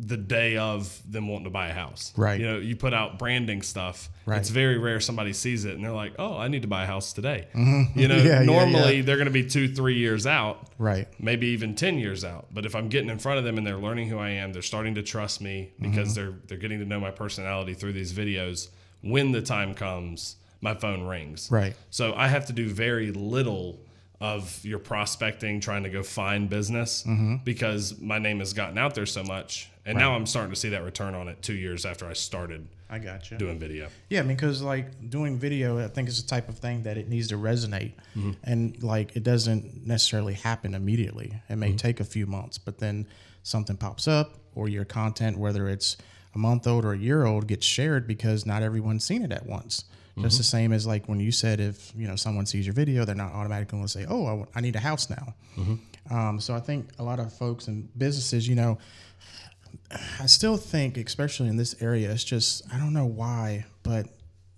the 0.00 0.16
day 0.16 0.56
of 0.56 1.02
them 1.10 1.26
wanting 1.26 1.44
to 1.44 1.50
buy 1.50 1.68
a 1.68 1.74
house. 1.74 2.12
Right. 2.16 2.38
You 2.38 2.46
know, 2.46 2.58
you 2.58 2.76
put 2.76 2.94
out 2.94 3.18
branding 3.18 3.62
stuff. 3.62 4.08
Right. 4.26 4.38
It's 4.38 4.48
very 4.48 4.78
rare 4.78 5.00
somebody 5.00 5.32
sees 5.32 5.64
it 5.64 5.74
and 5.74 5.84
they're 5.84 5.90
like, 5.90 6.14
"Oh, 6.20 6.36
I 6.36 6.46
need 6.46 6.62
to 6.62 6.68
buy 6.68 6.84
a 6.84 6.86
house 6.86 7.12
today." 7.12 7.48
Mm-hmm. 7.58 7.98
You 7.98 8.06
know, 8.06 8.16
yeah, 8.16 8.42
normally 8.42 8.80
yeah, 8.80 8.90
yeah. 8.90 9.02
they're 9.02 9.16
going 9.16 9.26
to 9.26 9.32
be 9.32 9.44
two, 9.44 9.66
three 9.66 9.98
years 9.98 10.26
out. 10.26 10.70
Right. 10.78 11.08
Maybe 11.18 11.48
even 11.48 11.74
ten 11.74 11.98
years 11.98 12.24
out. 12.24 12.46
But 12.52 12.66
if 12.66 12.76
I'm 12.76 12.88
getting 12.88 13.10
in 13.10 13.18
front 13.18 13.38
of 13.38 13.44
them 13.44 13.58
and 13.58 13.66
they're 13.66 13.78
learning 13.78 14.08
who 14.08 14.18
I 14.18 14.30
am, 14.30 14.52
they're 14.52 14.62
starting 14.62 14.94
to 14.94 15.02
trust 15.02 15.40
me 15.40 15.72
because 15.80 16.16
mm-hmm. 16.16 16.30
they're 16.30 16.38
they're 16.46 16.58
getting 16.58 16.78
to 16.78 16.84
know 16.84 17.00
my 17.00 17.10
personality 17.10 17.74
through 17.74 17.94
these 17.94 18.12
videos 18.12 18.68
when 19.02 19.32
the 19.32 19.42
time 19.42 19.74
comes, 19.74 20.36
my 20.60 20.74
phone 20.74 21.02
rings. 21.06 21.48
Right. 21.50 21.74
So 21.90 22.14
I 22.14 22.28
have 22.28 22.46
to 22.46 22.52
do 22.52 22.68
very 22.68 23.10
little 23.12 23.78
of 24.20 24.64
your 24.64 24.80
prospecting, 24.80 25.60
trying 25.60 25.84
to 25.84 25.90
go 25.90 26.02
find 26.02 26.50
business 26.50 27.04
Mm-hmm. 27.06 27.36
because 27.44 28.00
my 28.00 28.18
name 28.18 28.40
has 28.40 28.52
gotten 28.52 28.76
out 28.76 28.94
there 28.96 29.06
so 29.06 29.22
much. 29.22 29.70
And 29.86 29.96
now 29.96 30.14
I'm 30.14 30.26
starting 30.26 30.52
to 30.52 30.58
see 30.58 30.70
that 30.70 30.82
return 30.84 31.14
on 31.14 31.28
it 31.28 31.40
two 31.40 31.54
years 31.54 31.86
after 31.86 32.06
I 32.06 32.12
started 32.12 32.66
I 32.90 32.98
got 32.98 33.30
you. 33.30 33.38
doing 33.38 33.58
video. 33.58 33.88
Yeah, 34.10 34.20
I 34.20 34.22
mean, 34.24 34.36
because 34.36 34.60
like 34.60 35.08
doing 35.08 35.38
video, 35.38 35.78
I 35.82 35.88
think 35.88 36.08
is 36.10 36.20
the 36.22 36.28
type 36.28 36.48
of 36.50 36.58
thing 36.58 36.82
that 36.82 36.98
it 36.98 37.08
needs 37.08 37.28
to 37.28 37.36
resonate, 37.36 37.92
and 38.44 38.82
like 38.82 39.16
it 39.16 39.22
doesn't 39.22 39.86
necessarily 39.86 40.34
happen 40.34 40.74
immediately. 40.74 41.40
It 41.48 41.56
may 41.56 41.72
take 41.74 42.00
a 42.00 42.04
few 42.04 42.26
months, 42.26 42.58
but 42.58 42.78
then 42.78 43.06
something 43.44 43.76
pops 43.78 44.06
up, 44.06 44.34
or 44.54 44.68
your 44.68 44.84
content, 44.84 45.38
whether 45.38 45.68
it's 45.70 45.96
a 46.34 46.38
month 46.38 46.66
old 46.66 46.84
or 46.84 46.92
a 46.92 46.98
year 46.98 47.24
old, 47.24 47.46
gets 47.46 47.64
shared 47.66 48.06
because 48.06 48.44
not 48.46 48.62
everyone's 48.62 49.04
seen 49.04 49.22
it 49.22 49.32
at 49.32 49.46
once. 49.46 49.84
Just 50.18 50.38
the 50.38 50.44
same 50.44 50.72
as 50.72 50.84
like 50.84 51.06
when 51.08 51.20
you 51.20 51.30
said 51.30 51.60
if 51.60 51.92
you 51.96 52.08
know 52.08 52.16
someone 52.16 52.44
sees 52.44 52.66
your 52.66 52.74
video, 52.74 53.04
they're 53.04 53.14
not 53.14 53.32
automatically 53.32 53.76
going 53.78 53.84
to 53.84 53.88
say, 53.88 54.04
"Oh, 54.08 54.26
I, 54.26 54.30
w- 54.30 54.46
I 54.52 54.60
need 54.60 54.74
a 54.74 54.80
house 54.80 55.08
now." 55.08 55.34
Um, 56.10 56.40
so 56.40 56.54
I 56.54 56.60
think 56.60 56.90
a 56.98 57.04
lot 57.04 57.20
of 57.20 57.32
folks 57.32 57.68
and 57.68 57.88
businesses, 57.96 58.48
you 58.48 58.56
know, 58.56 58.78
I 60.20 60.26
still 60.26 60.56
think, 60.56 60.96
especially 60.96 61.48
in 61.48 61.56
this 61.56 61.80
area, 61.80 62.10
it's 62.10 62.24
just 62.24 62.62
I 62.74 62.78
don't 62.78 62.92
know 62.94 63.06
why, 63.06 63.66
but 63.84 64.06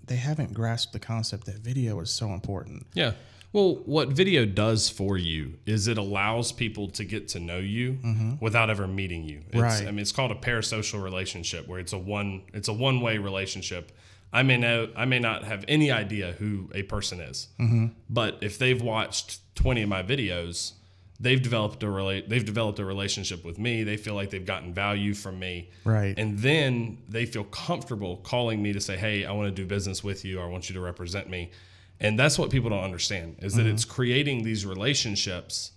they 0.07 0.17
haven't 0.17 0.55
grasped 0.55 0.93
the 0.95 0.99
concept 0.99 1.45
that 1.47 1.57
video 1.57 2.01
is 2.01 2.11
so 2.11 2.31
important. 2.33 2.87
Yeah. 2.95 3.13
Well, 3.53 3.77
what 3.85 4.09
video 4.09 4.47
does 4.47 4.89
for 4.89 5.19
you 5.19 5.55
is 5.67 5.89
it 5.89 5.99
allows 5.99 6.53
people 6.53 6.89
to 6.91 7.05
get 7.05 7.29
to 7.29 7.41
know 7.41 7.59
you 7.59 7.95
mm-hmm. 7.95 8.35
without 8.41 8.71
ever 8.71 8.87
meeting 8.87 9.25
you. 9.25 9.43
It's, 9.51 9.61
Right. 9.61 9.83
I 9.83 9.91
mean, 9.91 9.99
it's 9.99 10.13
called 10.13 10.31
a 10.31 10.37
parasocial 10.37 11.03
relationship 11.03 11.67
where 11.67 11.81
it's 11.81 11.93
a 11.93 11.99
one 11.99 12.43
it's 12.55 12.69
a 12.69 12.73
one 12.73 13.01
way 13.01 13.19
relationship. 13.19 13.93
I 14.33 14.45
may 14.45 14.57
know 14.57 14.91
I 14.97 15.05
may 15.07 15.19
not 15.19 15.43
have 15.45 15.65
any 15.67 15.91
idea 15.91 16.33
who 16.39 16.71
a 16.75 16.85
person 16.85 17.21
is, 17.21 17.49
mm-hmm. 17.59 17.87
but 18.09 18.39
if 18.41 18.59
they've 18.59 18.81
watched 18.81 19.41
twenty 19.57 19.83
of 19.83 19.89
my 19.89 20.05
videos, 20.05 20.75
they've 21.19 21.43
developed 21.43 21.83
a 21.83 21.87
rela- 21.87 22.29
they've 22.29 22.45
developed 22.45 22.79
a 22.79 22.85
relationship 22.85 23.45
with 23.45 23.59
me. 23.59 23.83
They 23.83 23.97
feel 23.97 24.15
like 24.15 24.31
they've 24.31 24.47
gotten 24.47 24.73
value 24.73 25.15
from 25.15 25.41
me, 25.41 25.71
Right. 25.83 26.15
and 26.17 26.39
then 26.39 26.99
they 27.09 27.27
feel 27.27 27.43
comfortable 27.43 28.19
calling 28.19 28.63
me 28.63 28.73
to 28.73 28.81
say, 28.81 28.97
"Hey, 28.97 29.25
I 29.25 29.33
want 29.33 29.49
to 29.49 29.63
do 29.63 29.67
business 29.67 30.05
with 30.05 30.25
you. 30.25 30.39
Or 30.39 30.45
I 30.45 30.49
want 30.49 30.69
you 30.71 30.75
to 30.75 30.81
represent 30.81 31.29
me." 31.29 31.51
And 32.01 32.19
that's 32.19 32.39
what 32.39 32.51
people 32.51 32.71
don't 32.71 32.83
understand 32.83 33.37
is 33.41 33.55
that 33.55 33.67
it's 33.67 33.85
mm-hmm. 33.85 33.93
creating 33.93 34.43
these 34.43 34.65
relationships 34.65 35.73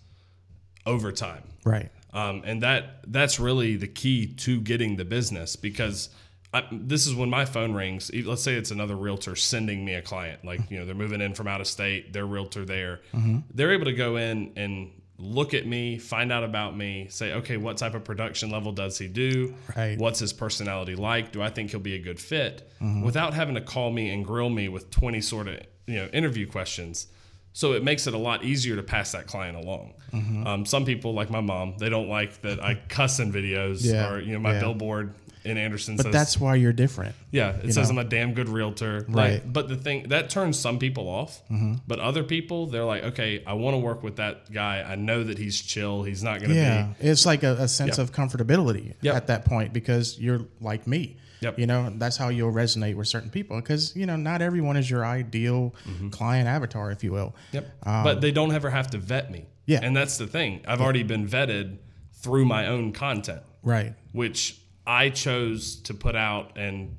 over 0.86 1.12
time. 1.12 1.44
Right. 1.66 1.92
Um, 2.14 2.44
and 2.46 2.62
that 2.64 3.00
that's 3.08 3.40
really 3.40 3.76
the 3.76 3.88
key 3.88 4.28
to 4.28 4.62
getting 4.62 4.96
the 4.96 5.06
business 5.06 5.56
because 5.56 6.10
I, 6.54 6.64
this 6.72 7.08
is 7.08 7.16
when 7.16 7.30
my 7.30 7.46
phone 7.46 7.74
rings. 7.74 8.12
Let's 8.14 8.44
say 8.44 8.54
it's 8.54 8.70
another 8.70 8.96
realtor 8.96 9.36
sending 9.36 9.84
me 9.84 9.96
a 9.96 10.02
client, 10.02 10.46
like 10.46 10.70
you 10.70 10.80
know 10.80 10.86
they're 10.86 10.94
moving 10.94 11.22
in 11.22 11.34
from 11.34 11.48
out 11.48 11.60
of 11.60 11.68
state, 11.68 12.14
their 12.14 12.28
realtor 12.28 12.64
there. 12.64 13.02
Mm-hmm. 13.14 13.40
They're 13.54 13.74
able 13.74 13.86
to 13.86 13.94
go 13.94 14.18
in 14.18 14.54
and 14.56 14.92
look 15.18 15.54
at 15.54 15.66
me, 15.66 15.98
find 15.98 16.32
out 16.32 16.44
about 16.44 16.78
me, 16.78 17.08
say, 17.10 17.34
okay, 17.34 17.58
what 17.58 17.78
type 17.78 17.96
of 17.96 18.04
production 18.04 18.52
level 18.52 18.72
does 18.72 18.98
he 18.98 19.08
do? 19.08 19.56
Right. 19.76 19.98
What's 19.98 20.20
his 20.20 20.34
personality 20.34 20.96
like? 20.96 21.32
Do 21.32 21.42
I 21.42 21.50
think 21.50 21.72
he'll 21.72 21.80
be 21.80 21.96
a 21.96 22.00
good 22.00 22.20
fit? 22.20 22.70
Mm-hmm. 22.82 23.04
Without 23.04 23.34
having 23.34 23.56
to 23.56 23.62
call 23.62 23.92
me 23.92 24.12
and 24.12 24.24
grill 24.24 24.50
me 24.50 24.70
with 24.70 24.92
twenty 24.92 25.22
sort 25.22 25.48
of 25.48 25.60
you 25.88 25.96
know 25.96 26.08
interview 26.08 26.48
questions. 26.48 27.08
So 27.56 27.74
it 27.74 27.84
makes 27.84 28.08
it 28.08 28.16
a 28.16 28.18
lot 28.18 28.44
easier 28.44 28.76
to 28.78 28.82
pass 28.84 29.12
that 29.12 29.28
client 29.28 29.56
along. 29.58 29.94
Mm-hmm. 30.12 30.48
Um, 30.48 30.66
some 30.66 30.86
people, 30.86 31.14
like 31.14 31.30
my 31.30 31.40
mom, 31.42 31.76
they 31.78 31.88
don't 31.90 32.10
like 32.10 32.42
that 32.42 32.64
I 32.64 32.76
cuss 32.90 33.20
in 33.20 33.32
videos 33.32 33.84
Yeah, 33.86 34.12
or 34.12 34.20
you 34.20 34.34
know 34.34 34.40
my 34.40 34.54
yeah. 34.54 34.60
billboard 34.62 35.14
in 35.46 35.58
Anderson 35.58 35.98
But 35.98 36.04
says 36.06 36.14
that's 36.14 36.40
why 36.40 36.56
you're 36.56 36.72
different. 36.72 37.14
yeah 37.30 37.58
it 37.62 37.74
says 37.74 37.90
I'm 37.90 37.98
a 37.98 38.04
damn 38.06 38.34
good 38.34 38.48
realtor. 38.50 39.06
Right. 39.10 39.42
Mm-hmm. 39.42 39.52
but 39.52 39.68
the 39.68 39.76
thing 39.76 40.08
that 40.08 40.30
turns 40.30 40.58
some 40.58 40.80
people 40.80 41.08
off, 41.10 41.42
but 41.86 42.00
other 42.00 42.24
people 42.24 42.66
they're 42.68 42.86
like, 42.86 43.04
okay, 43.04 43.44
I 43.46 43.54
want 43.54 43.74
to 43.76 43.80
work 43.80 44.02
with 44.04 44.16
that 44.16 44.50
guy. 44.52 44.82
I 44.82 44.96
know 44.96 45.22
that 45.24 45.38
he's 45.38 45.60
chill. 45.62 46.02
He's 46.04 46.24
not 46.24 46.40
going 46.40 46.52
to 46.52 46.56
Yeah. 46.56 46.94
be 47.00 47.08
It's 47.10 47.26
like 47.26 47.44
a, 47.44 47.54
a 47.60 47.68
sense 47.68 47.98
Yeah. 47.98 48.04
of 48.06 48.14
comfortability 48.14 48.94
at 49.06 49.28
that 49.28 49.44
point 49.46 49.74
because 49.74 50.18
you're 50.20 50.46
like 50.62 50.88
me. 50.88 51.18
Yep. 51.44 51.60
You 51.60 51.68
know, 51.68 51.92
that's 51.98 52.18
how 52.18 52.30
you'll 52.30 52.52
resonate 52.54 52.96
with 52.96 53.08
certain 53.08 53.30
people 53.30 53.58
because, 53.60 53.96
you 53.96 54.06
know, 54.06 54.16
not 54.16 54.42
everyone 54.42 54.78
is 54.78 54.90
your 54.90 55.06
ideal 55.06 55.76
client 56.12 56.48
avatar, 56.48 56.92
if 56.92 57.04
you 57.04 57.12
will. 57.12 57.36
Yep. 57.52 57.66
but 57.84 58.22
they 58.22 58.32
don't 58.32 58.52
ever 58.54 58.70
have 58.70 58.90
to 58.92 58.98
vet 58.98 59.30
me. 59.32 59.40
Um, 59.40 59.46
Yeah. 59.66 59.80
And 59.84 59.96
that's 59.96 60.18
the 60.18 60.28
thing. 60.28 60.62
I've 60.68 60.82
already 60.82 61.04
been 61.04 61.28
vetted 61.28 61.78
through 62.14 62.46
my 62.46 62.68
own 62.68 62.92
content. 62.94 63.42
Right. 63.64 63.94
which 64.12 64.60
I 64.86 65.10
chose 65.10 65.78
to 65.84 65.94
put 65.94 66.16
out 66.18 66.58
and 66.58 66.98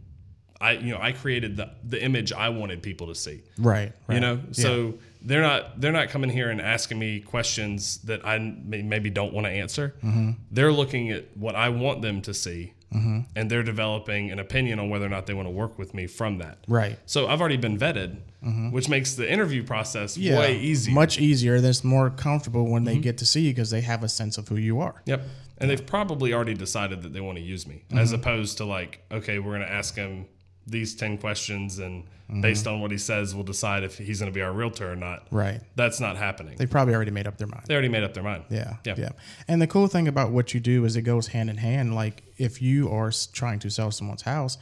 I 0.60 0.72
you 0.72 0.92
know 0.94 0.98
I 1.00 1.12
created 1.12 1.56
the 1.58 1.70
the 1.86 2.02
image 2.02 2.32
I 2.32 2.48
wanted 2.48 2.82
people 2.82 3.08
to 3.08 3.14
see. 3.14 3.42
Right. 3.58 3.92
right. 4.08 4.14
You 4.14 4.20
know, 4.20 4.34
Yeah. 4.46 4.52
so 4.64 4.94
they're 5.20 5.42
not 5.42 5.78
they're 5.80 5.92
not 5.92 6.08
coming 6.08 6.30
here 6.30 6.48
and 6.48 6.58
asking 6.60 6.98
me 6.98 7.20
questions 7.20 7.98
that 8.04 8.24
I 8.26 8.38
may- 8.38 8.80
maybe 8.82 9.10
don't 9.10 9.34
want 9.34 9.46
to 9.46 9.50
answer. 9.52 9.94
Mm-hmm. 10.02 10.30
They're 10.50 10.72
looking 10.72 11.10
at 11.10 11.36
what 11.36 11.54
I 11.54 11.68
want 11.68 12.00
them 12.00 12.22
to 12.22 12.32
see, 12.32 12.72
Mm-hmm. 12.94 13.20
and 13.34 13.50
they're 13.50 13.62
developing 13.62 14.30
an 14.30 14.38
opinion 14.38 14.78
on 14.78 14.88
whether 14.88 15.04
or 15.06 15.08
not 15.08 15.26
they 15.26 15.34
want 15.34 15.46
to 15.46 15.50
work 15.50 15.78
with 15.78 15.94
me 15.94 16.06
from 16.06 16.38
that. 16.38 16.58
Right. 16.68 16.98
So 17.06 17.26
I've 17.26 17.40
already 17.40 17.56
been 17.56 17.76
vetted, 17.76 18.18
mm-hmm. 18.44 18.70
which 18.70 18.88
makes 18.88 19.14
the 19.14 19.30
interview 19.30 19.64
process 19.64 20.16
Yeah. 20.16 20.38
way 20.38 20.58
easier. 20.58 20.94
Much 20.94 21.18
easier. 21.18 21.60
That's 21.60 21.82
more 21.82 22.10
comfortable 22.10 22.70
when 22.70 22.84
they 22.84 22.92
mm-hmm. 22.92 23.00
get 23.02 23.18
to 23.18 23.26
see 23.26 23.40
you 23.42 23.50
because 23.52 23.70
they 23.70 23.80
have 23.80 24.02
a 24.04 24.08
sense 24.08 24.38
of 24.38 24.46
who 24.48 24.56
you 24.56 24.80
are. 24.80 25.02
Yep. 25.06 25.22
And 25.58 25.70
they've 25.70 25.86
probably 25.86 26.32
already 26.32 26.54
decided 26.54 27.02
that 27.02 27.12
they 27.12 27.20
want 27.20 27.38
to 27.38 27.42
use 27.44 27.66
me, 27.66 27.82
as 27.92 28.10
Mm-hmm. 28.12 28.20
opposed 28.20 28.56
to 28.58 28.64
like, 28.64 29.00
okay, 29.10 29.38
we're 29.38 29.52
going 29.56 29.66
to 29.66 29.72
ask 29.72 29.94
him 29.94 30.26
these 30.66 30.94
10 30.94 31.18
questions, 31.18 31.78
and 31.78 32.04
Mm-hmm. 32.25 32.40
based 32.40 32.66
on 32.66 32.80
what 32.80 32.90
he 32.90 32.97
says, 32.97 33.35
we'll 33.35 33.44
decide 33.44 33.83
if 33.85 33.99
he's 33.99 34.21
going 34.21 34.33
to 34.33 34.35
be 34.35 34.40
our 34.40 34.50
realtor 34.50 34.90
or 34.90 34.97
not. 34.97 35.26
Right. 35.30 35.61
That's 35.76 36.00
not 36.00 36.16
happening. 36.16 36.56
They 36.56 36.64
probably 36.64 36.94
already 36.94 37.11
made 37.11 37.26
up 37.26 37.37
their 37.37 37.47
mind. 37.47 37.64
They 37.66 37.75
already 37.75 37.90
made 37.90 38.02
up 38.02 38.14
their 38.14 38.23
mind. 38.23 38.44
Yeah, 38.49 38.76
Yeah. 38.83 38.94
yeah, 38.97 39.09
And 39.47 39.61
the 39.61 39.66
cool 39.66 39.88
thing 39.88 40.09
about 40.09 40.30
what 40.30 40.54
you 40.54 40.59
do 40.61 40.87
is 40.87 40.97
it 40.97 41.02
goes 41.02 41.26
hand 41.26 41.50
in 41.50 41.59
hand. 41.59 41.94
Like 41.94 42.23
if 42.38 42.62
you 42.62 42.90
are 42.90 43.12
trying 43.35 43.59
to 43.59 43.68
sell 43.71 43.90
someone's 43.90 44.23
house, 44.23 44.56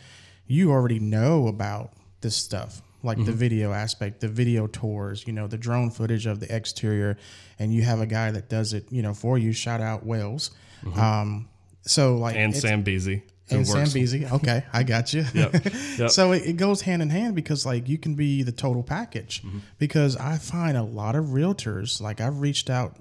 you 0.48 0.72
already 0.72 0.98
know 0.98 1.46
about 1.46 1.92
this 2.20 2.34
stuff, 2.34 2.82
like 3.04 3.16
Mm-hmm. 3.18 3.26
the 3.26 3.32
video 3.32 3.72
aspect, 3.72 4.18
the 4.22 4.28
video 4.28 4.66
tours, 4.66 5.24
you 5.28 5.32
know, 5.32 5.46
the 5.46 5.56
drone 5.56 5.92
footage 5.92 6.26
of 6.26 6.40
the 6.40 6.52
exterior, 6.52 7.16
and 7.60 7.72
you 7.72 7.82
have 7.82 8.00
a 8.00 8.06
guy 8.06 8.32
that 8.32 8.48
does 8.48 8.72
it, 8.72 8.86
you 8.90 9.02
know, 9.02 9.14
for 9.14 9.38
you. 9.38 9.52
Shout 9.52 9.80
out 9.80 10.04
Wales. 10.04 10.50
Um, 10.96 11.48
so 11.82 12.16
like 12.16 12.34
Mm-hmm. 12.34 12.42
And 12.44 12.56
Sam 12.56 12.82
Beasy. 12.82 13.22
And 13.50 13.66
Sam 13.66 13.86
Beasy. 13.86 14.30
Okay, 14.32 14.64
I 14.72 14.82
got 14.82 15.12
you. 15.12 15.24
Yep, 15.34 15.64
yep. 15.98 16.10
so 16.10 16.32
it, 16.32 16.42
it 16.46 16.56
goes 16.56 16.80
hand 16.82 17.02
in 17.02 17.10
hand 17.10 17.34
because 17.34 17.66
like 17.66 17.88
you 17.88 17.98
can 17.98 18.14
be 18.14 18.42
the 18.42 18.52
total 18.52 18.82
package. 18.82 19.42
Mm-hmm. 19.42 19.58
Because 19.78 20.16
I 20.16 20.38
find 20.38 20.76
a 20.76 20.82
lot 20.82 21.16
of 21.16 21.26
realtors 21.26 22.00
like 22.00 22.20
I've 22.20 22.40
reached 22.40 22.70
out, 22.70 22.96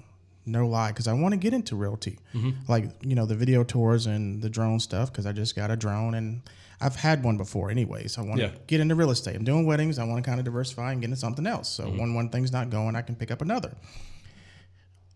no 0.46 0.68
lie, 0.68 0.90
because 0.90 1.08
I 1.08 1.14
want 1.14 1.34
to 1.34 1.38
get 1.38 1.54
into 1.54 1.76
realty, 1.76 2.20
Mm-hmm. 2.34 2.52
like 2.72 2.86
you 3.02 3.16
know 3.16 3.26
the 3.26 3.36
video 3.36 3.64
tours 3.64 4.08
and 4.08 4.42
the 4.42 4.50
drone 4.50 4.80
stuff. 4.80 5.12
Because 5.12 5.26
I 5.26 5.32
just 5.32 5.56
got 5.56 5.72
a 5.72 5.76
drone 5.78 6.16
and 6.16 6.42
I've 6.84 6.96
had 6.96 7.24
one 7.24 7.38
before 7.38 7.70
anyway. 7.70 8.08
So 8.08 8.24
I 8.24 8.26
want 8.26 8.40
to 8.40 8.48
Yeah. 8.48 8.54
get 8.68 8.80
into 8.82 8.96
real 8.96 9.12
estate. 9.12 9.36
I'm 9.36 9.44
doing 9.44 9.66
weddings. 9.68 10.00
I 10.00 10.04
want 10.04 10.24
to 10.24 10.28
kind 10.28 10.40
of 10.40 10.46
diversify 10.46 10.92
and 10.92 11.00
get 11.02 11.06
into 11.06 11.18
something 11.18 11.46
else. 11.46 11.70
So 11.70 11.86
Mm-hmm. 11.86 11.98
when 12.00 12.14
one 12.16 12.30
thing's 12.30 12.52
not 12.52 12.70
going, 12.72 12.96
I 12.96 13.04
can 13.04 13.16
pick 13.16 13.30
up 13.32 13.42
another. 13.42 13.76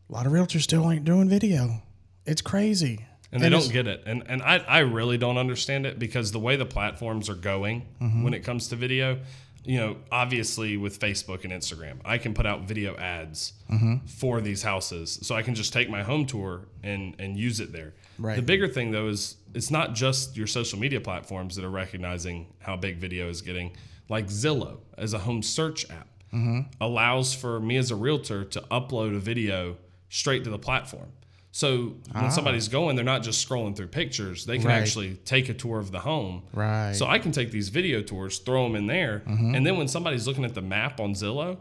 A 0.09 0.13
lot 0.13 0.27
of 0.27 0.31
realtors 0.31 0.61
still 0.61 0.89
ain't 0.91 1.03
doing 1.03 1.27
video. 1.27 1.81
It's 2.27 2.41
crazy. 2.41 3.05
And 3.31 3.41
they 3.41 3.47
it's- 3.47 3.63
don't 3.65 3.73
get 3.73 3.87
it. 3.87 4.03
And 4.05 4.23
and 4.27 4.41
I, 4.41 4.57
I 4.57 4.79
really 4.79 5.17
don't 5.17 5.37
understand 5.37 5.85
it 5.85 5.99
because 5.99 6.31
the 6.31 6.39
way 6.39 6.55
the 6.55 6.65
platforms 6.65 7.29
are 7.29 7.35
going 7.35 7.87
Mm-hmm. 8.01 8.23
when 8.23 8.33
it 8.33 8.41
comes 8.43 8.67
to 8.69 8.75
video, 8.75 9.19
you 9.63 9.77
know, 9.77 9.97
obviously 10.11 10.77
with 10.77 10.99
Facebook 10.99 11.43
and 11.43 11.51
Instagram, 11.51 11.97
I 12.05 12.17
can 12.19 12.33
put 12.33 12.45
out 12.45 12.61
video 12.67 12.95
ads 12.97 13.53
Mm-hmm. 13.71 14.05
for 14.05 14.41
these 14.41 14.61
houses, 14.63 15.19
so 15.23 15.33
I 15.35 15.41
can 15.41 15.55
just 15.55 15.73
take 15.73 15.89
my 15.89 16.03
home 16.03 16.25
tour 16.25 16.65
and 16.83 17.15
and 17.19 17.35
use 17.37 17.59
it 17.59 17.71
there. 17.73 17.93
Right. 18.19 18.35
The 18.35 18.41
bigger 18.43 18.67
thing 18.67 18.91
though 18.91 19.07
is 19.09 19.37
it's 19.53 19.71
not 19.71 19.93
just 19.95 20.37
your 20.37 20.47
social 20.47 20.79
media 20.79 21.01
platforms 21.01 21.55
that 21.55 21.65
are 21.65 21.69
recognizing 21.69 22.47
how 22.59 22.75
big 22.77 22.97
video 22.97 23.27
is 23.29 23.41
getting. 23.41 23.75
Like 24.07 24.27
Zillow 24.27 24.77
as 24.97 25.13
a 25.13 25.19
home 25.19 25.41
search 25.41 25.89
app 25.89 26.07
Mm-hmm. 26.33 26.59
allows 26.81 27.33
for 27.33 27.59
me 27.61 27.77
as 27.77 27.91
a 27.91 27.95
realtor 27.95 28.43
to 28.43 28.59
upload 28.69 29.15
a 29.15 29.19
video 29.19 29.77
straight 30.09 30.43
to 30.43 30.49
the 30.49 30.59
platform. 30.59 31.07
So 31.55 31.95
when 32.11 32.31
somebody's 32.31 32.67
going, 32.67 32.97
they're 32.97 33.05
not 33.05 33.23
just 33.23 33.47
scrolling 33.47 33.77
through 33.77 33.87
pictures. 33.87 34.45
They 34.45 34.57
can 34.57 34.67
Ah. 34.67 34.71
Right. 34.73 34.81
actually 34.81 35.13
take 35.23 35.47
a 35.47 35.53
tour 35.53 35.79
of 35.79 35.89
the 35.89 36.01
home. 36.01 36.43
Right. 36.51 36.91
So 36.93 37.07
I 37.07 37.17
can 37.17 37.31
take 37.31 37.49
these 37.51 37.69
video 37.69 38.01
tours, 38.01 38.39
throw 38.39 38.63
them 38.63 38.75
in 38.75 38.87
there, 38.87 39.23
Mm-hmm. 39.25 39.55
and 39.55 39.65
then 39.65 39.77
when 39.77 39.87
somebody's 39.87 40.27
looking 40.27 40.43
at 40.43 40.53
the 40.53 40.61
map 40.61 40.99
on 40.99 41.13
Zillow, 41.13 41.57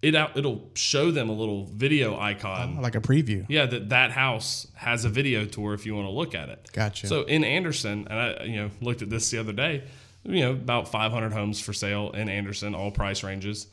it 0.00 0.14
out, 0.14 0.36
it'll 0.36 0.70
show 0.74 1.10
them 1.10 1.28
a 1.28 1.32
little 1.32 1.64
video 1.66 2.16
icon. 2.16 2.80
like 2.80 2.94
a 2.94 3.00
preview. 3.00 3.44
Yeah, 3.48 3.66
that 3.66 3.88
that 3.88 4.12
house 4.12 4.68
has 4.74 5.04
a 5.04 5.08
video 5.08 5.44
tour 5.44 5.74
if 5.74 5.84
you 5.86 5.96
want 5.96 6.06
to 6.06 6.12
look 6.12 6.32
at 6.36 6.48
it. 6.48 6.70
Gotcha. 6.72 7.08
So 7.08 7.22
in 7.22 7.42
Anderson, 7.42 8.06
and 8.08 8.18
I 8.20 8.44
you 8.44 8.56
know 8.60 8.70
looked 8.80 9.02
at 9.02 9.10
this 9.10 9.28
the 9.32 9.38
other 9.38 9.52
day, 9.52 9.82
you 10.22 10.42
know 10.44 10.52
about 10.52 10.86
500 10.92 11.32
homes 11.32 11.58
for 11.58 11.72
sale 11.72 12.12
in 12.12 12.28
Anderson, 12.28 12.76
all 12.76 12.92
price 12.92 13.24
ranges. 13.24 13.66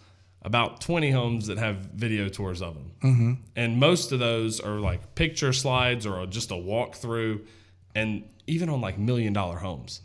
About 0.46 0.82
20 0.82 1.10
homes 1.12 1.48
that 1.48 1.58
have 1.58 1.78
video 1.96 2.28
tours 2.28 2.62
of 2.62 2.74
them, 2.74 2.92
mm-hmm. 3.02 3.34
and 3.56 3.80
most 3.80 4.12
of 4.12 4.20
those 4.20 4.60
are 4.60 4.80
like 4.80 5.16
picture 5.16 5.54
slides 5.54 6.06
or 6.06 6.26
just 6.26 6.52
a 6.52 6.56
walkthrough. 6.56 7.46
and 7.96 8.24
even 8.46 8.68
on 8.68 8.82
like 8.82 8.98
million 8.98 9.32
dollar 9.32 9.56
homes, 9.58 10.02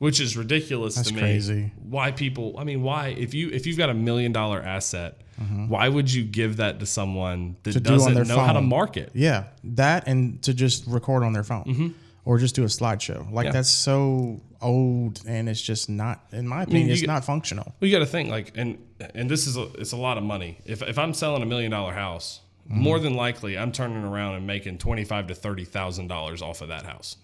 which 0.00 0.20
is 0.20 0.36
ridiculous 0.36 0.96
That's 0.96 1.08
to 1.10 1.14
me. 1.14 1.20
crazy. 1.20 1.72
Why 1.80 2.10
people? 2.10 2.56
I 2.58 2.64
mean, 2.64 2.82
why 2.82 3.08
if 3.16 3.34
you 3.34 3.50
if 3.50 3.66
you've 3.68 3.78
got 3.78 3.88
a 3.88 3.94
million 3.94 4.32
dollar 4.32 4.60
asset, 4.60 5.20
why 5.68 5.88
would 5.88 6.12
you 6.12 6.24
give 6.24 6.56
that 6.56 6.80
to 6.80 6.86
someone 6.86 7.56
that 7.62 7.72
To 7.74 7.80
doesn't 7.80 8.14
their 8.14 8.24
know 8.24 8.40
how 8.40 8.54
to 8.54 8.60
market? 8.60 9.10
Yeah, 9.14 9.44
that 9.62 10.08
and 10.08 10.42
to 10.42 10.52
just 10.54 10.88
record 10.88 11.22
on 11.22 11.32
their 11.34 11.44
phone 11.44 11.94
or 12.24 12.38
just 12.38 12.56
do 12.56 12.64
a 12.64 12.66
slideshow. 12.66 13.18
Like 13.18 13.28
Mm-hmm. 13.28 13.44
Yeah. 13.44 13.50
that's 13.52 13.70
so 13.70 14.40
old 14.60 15.22
and 15.24 15.48
it's 15.48 15.62
just 15.62 15.88
not, 15.88 16.24
in 16.32 16.48
my 16.48 16.64
opinion, 16.64 16.88
you 16.88 16.92
it's 16.94 17.02
get- 17.02 17.06
not 17.06 17.24
functional. 17.24 17.72
Well, 17.80 17.88
you 17.88 17.94
got 17.96 18.00
to 18.00 18.06
think 18.10 18.28
like, 18.28 18.52
and 18.56 18.76
and 19.14 19.30
this 19.30 19.46
is 19.46 19.56
a, 19.56 19.64
it's 19.78 19.92
a 19.92 19.96
lot 19.96 20.18
of 20.18 20.24
money. 20.24 20.58
If 20.64 20.82
if 20.82 20.98
I'm 20.98 21.14
selling 21.14 21.42
a 21.42 21.46
million 21.46 21.70
dollar 21.70 21.92
house, 21.92 22.40
more 22.66 22.98
than 23.00 23.14
likely 23.14 23.56
I'm 23.56 23.72
turning 23.72 24.04
around 24.04 24.34
and 24.34 24.46
making 24.46 24.78
twenty 24.78 25.04
five 25.04 25.26
to 25.28 25.34
thirty 25.34 25.64
thousand 25.64 26.08
dollars 26.08 26.42
off 26.42 26.60
of 26.62 26.68
that 26.68 26.84
house. 26.84 27.16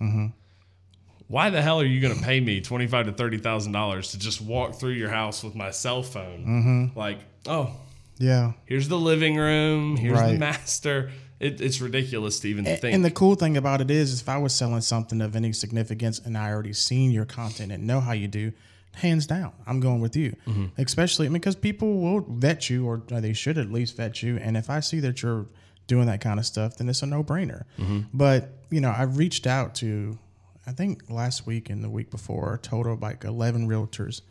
Why 1.27 1.49
the 1.51 1.63
hell 1.63 1.81
are 1.81 1.85
you 1.87 2.01
going 2.01 2.15
to 2.17 2.23
pay 2.23 2.39
me 2.41 2.61
twenty 2.61 2.87
five 2.87 3.07
to 3.07 3.13
thirty 3.13 3.39
thousand 3.39 3.73
dollars 3.73 4.11
to 4.13 4.19
just 4.19 4.41
walk 4.41 4.75
through 4.75 4.93
your 4.93 5.09
house 5.11 5.43
with 5.43 5.55
my 5.55 5.71
cell 5.71 6.03
phone? 6.03 6.93
Like, 6.95 7.19
oh, 7.47 7.75
Yeah. 8.19 8.53
here's 8.67 8.89
the 8.89 8.99
living 8.99 9.37
room, 9.37 9.97
here's 9.97 10.19
the 10.21 10.39
master. 10.39 11.11
It, 11.41 11.61
it's 11.61 11.81
ridiculous 11.81 12.39
to 12.41 12.49
even 12.49 12.65
think. 12.65 12.95
And 12.95 13.05
the 13.05 13.11
cool 13.11 13.35
thing 13.35 13.57
about 13.57 13.81
it 13.81 13.91
is, 13.91 14.21
if 14.23 14.29
I 14.29 14.39
was 14.39 14.55
selling 14.55 14.81
something 14.83 15.21
of 15.21 15.35
any 15.35 15.53
significance 15.53 16.19
and 16.21 16.39
I 16.39 16.51
already 16.53 16.73
seen 16.73 17.11
your 17.11 17.25
content 17.25 17.73
and 17.73 17.87
know 17.87 18.01
how 18.01 18.13
you 18.13 18.29
do, 18.29 18.53
hands 18.95 19.27
down, 19.27 19.53
I'm 19.67 19.81
going 19.81 20.01
with 20.01 20.17
you. 20.17 20.37
Mm-hmm. 20.47 20.67
Especially 20.79 21.29
because 21.29 21.57
people 21.57 22.01
will 22.01 22.21
vet 22.29 22.71
you, 22.71 22.87
or 22.87 23.03
they 23.09 23.33
should 23.33 23.59
at 23.59 23.71
least 23.71 23.97
vet 23.97 24.23
you. 24.23 24.39
And 24.39 24.57
if 24.57 24.71
I 24.71 24.81
see 24.81 25.01
that 25.01 25.23
you're 25.23 25.47
doing 25.87 26.07
that 26.07 26.21
kind 26.21 26.39
of 26.39 26.47
stuff, 26.47 26.77
then 26.77 26.89
it's 26.89 27.03
a 27.03 27.07
no 27.07 27.23
brainer. 27.23 27.65
Mm-hmm. 27.79 28.01
But 28.13 28.51
you 28.71 28.81
know, 28.81 28.95
I've 28.97 29.19
reached 29.19 29.47
out 29.47 29.75
to, 29.77 30.19
I 30.67 30.73
think 30.73 31.11
last 31.11 31.47
week 31.47 31.71
and 31.71 31.85
the 31.85 31.91
week 31.91 32.11
before, 32.11 32.55
a 32.55 32.59
total 32.59 32.95
of 32.95 33.03
like 33.03 33.25
11 33.25 33.69
realtors, 33.69 34.23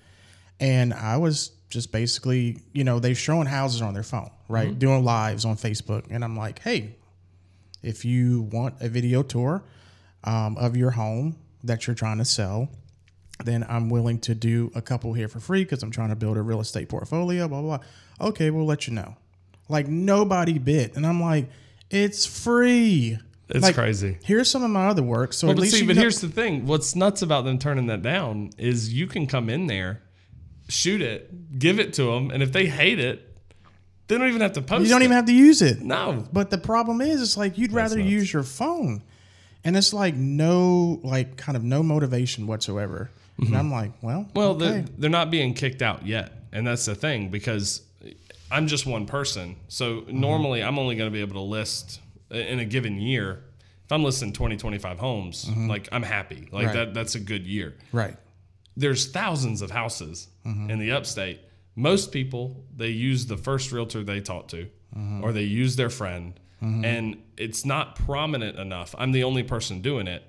and 0.60 0.94
I 0.94 1.18
was 1.18 1.52
just 1.70 1.92
basically, 1.92 2.60
you 2.72 2.84
know, 2.84 3.00
they're 3.00 3.16
showing 3.16 3.48
houses 3.48 3.82
on 3.82 3.94
their 3.94 4.04
phone, 4.04 4.30
right? 4.48 4.70
Mm-hmm. 4.70 4.80
Doing 4.80 5.04
lives 5.04 5.44
on 5.44 5.56
Facebook. 5.56 6.06
And 6.10 6.24
I'm 6.24 6.38
like, 6.38 6.60
hey, 6.60 6.96
if 7.82 8.06
you 8.06 8.44
want 8.44 8.76
a 8.80 8.90
video 8.90 9.24
tour 9.24 9.64
um, 10.24 10.56
of 10.58 10.78
your 10.78 10.92
home 10.92 11.36
that 11.64 11.88
you're 11.88 11.96
trying 11.96 12.20
to 12.20 12.26
sell, 12.26 12.70
then 13.44 13.66
I'm 13.68 13.90
willing 13.90 14.20
to 14.22 14.36
do 14.36 14.72
a 14.76 14.82
couple 14.82 15.14
here 15.14 15.28
for 15.28 15.40
free 15.40 15.64
because 15.64 15.84
I'm 15.84 15.92
trying 15.92 16.10
to 16.10 16.16
build 16.16 16.38
a 16.38 16.42
real 16.42 16.62
estate 16.62 16.90
portfolio, 16.90 17.48
blah, 17.48 17.62
blah, 17.62 17.78
blah. 17.78 18.28
Okay, 18.30 18.50
we'll 18.52 18.66
let 18.66 18.88
you 18.88 18.94
know. 18.94 19.16
Like 19.70 19.88
nobody 19.88 20.60
bit. 20.60 20.96
And 20.96 21.06
I'm 21.06 21.22
like, 21.22 21.50
it's 21.90 22.26
free. 22.26 23.18
It's 23.50 23.62
Like, 23.64 23.76
crazy. 23.76 24.18
Here's 24.24 24.50
some 24.50 24.64
of 24.64 24.70
my 24.70 24.88
other 24.88 25.04
work. 25.04 25.34
So 25.34 25.48
Well, 25.48 25.56
at 25.58 25.62
least 25.62 25.76
see, 25.76 25.86
but 25.86 25.96
know- 25.96 26.02
here's 26.02 26.22
the 26.22 26.30
thing: 26.30 26.66
what's 26.66 26.96
nuts 26.96 27.22
about 27.22 27.44
them 27.46 27.60
turning 27.60 27.88
that 27.88 28.02
down 28.02 28.52
is 28.58 28.94
you 28.94 29.06
can 29.08 29.28
come 29.28 29.50
in 29.50 29.68
there, 29.68 30.02
shoot 30.70 31.02
it, 31.02 31.60
give 31.60 31.80
it 31.80 31.94
to 31.94 32.04
them, 32.06 32.32
and 32.32 32.42
if 32.42 32.52
they 32.52 32.66
hate 32.68 33.00
it, 33.00 33.30
they 34.08 34.18
don't 34.18 34.28
even 34.30 34.42
have 34.42 34.54
to 34.54 34.62
post. 34.62 34.84
you 34.84 34.90
don't 34.90 35.02
it. 35.02 35.06
even 35.06 35.16
have 35.16 35.26
to 35.26 35.34
use 35.34 35.62
it. 35.62 35.82
No, 35.82 36.26
But 36.32 36.52
the 36.52 36.58
problem 36.58 37.02
is, 37.02 37.22
it's 37.22 37.38
like 37.38 37.58
you'd 37.58 37.74
rather 37.74 37.98
nuts. 37.98 38.10
use 38.10 38.34
your 38.34 38.44
phone, 38.44 39.04
and 39.64 39.76
it's 39.78 39.94
like 39.94 40.16
no, 40.16 41.00
like 41.04 41.36
kind 41.38 41.56
of 41.58 41.64
no 41.64 41.84
motivation 41.84 42.48
whatsoever. 42.48 43.10
And 43.38 43.56
I'm 43.58 43.72
like, 43.72 43.92
well, 44.02 44.30
Well, 44.36 44.52
okay. 44.52 44.66
they're, 44.66 44.86
they're 44.98 45.10
not 45.10 45.32
being 45.32 45.54
kicked 45.54 45.82
out 45.82 46.06
yet. 46.06 46.32
And 46.52 46.66
that's 46.68 46.86
the 46.86 46.96
thing 46.96 47.30
because 47.30 47.82
I'm 48.52 48.68
just 48.68 48.86
one 48.86 49.06
person. 49.06 49.56
So 49.68 50.02
Mm-hmm. 50.02 50.20
normally 50.20 50.64
I'm 50.64 50.78
only 50.80 50.96
going 50.96 51.10
to 51.10 51.14
be 51.14 51.22
able 51.22 51.36
to 51.36 51.42
list 51.42 52.00
in 52.30 52.60
a 52.60 52.66
given 52.66 53.00
year. 53.00 53.44
If 53.86 53.92
I'm 53.92 54.04
listing 54.04 54.32
20, 54.34 54.58
25 54.58 55.00
homes, 55.00 55.50
like 55.56 55.90
I'm 55.92 56.04
happy. 56.04 56.48
Like 56.52 56.68
Mm-hmm. 56.68 56.78
Right. 56.78 56.86
that, 56.86 56.94
that's 56.94 57.16
a 57.16 57.20
good 57.20 57.46
year. 57.48 57.74
right, 57.92 58.16
There's 58.78 59.08
thousands 59.12 59.62
of 59.62 59.72
houses 59.72 60.28
Mm-hmm. 60.46 60.70
in 60.70 60.80
the 60.80 60.92
upstate. 60.92 61.40
Most 61.76 62.12
people, 62.12 62.64
they 62.76 62.90
use 62.90 63.26
the 63.26 63.38
first 63.38 63.72
realtor 63.72 64.04
they 64.04 64.22
talk 64.22 64.48
to 64.50 64.68
Mm-hmm. 64.96 65.24
or 65.24 65.32
they 65.32 65.44
use 65.44 65.76
their 65.76 65.90
friend. 65.90 66.40
And 66.62 67.18
it's 67.36 67.66
not 67.66 67.96
prominent 67.98 68.58
enough. 68.58 68.96
I'm 68.98 69.12
the 69.12 69.26
only 69.26 69.44
person 69.44 69.82
doing 69.82 70.08
it 70.08 70.24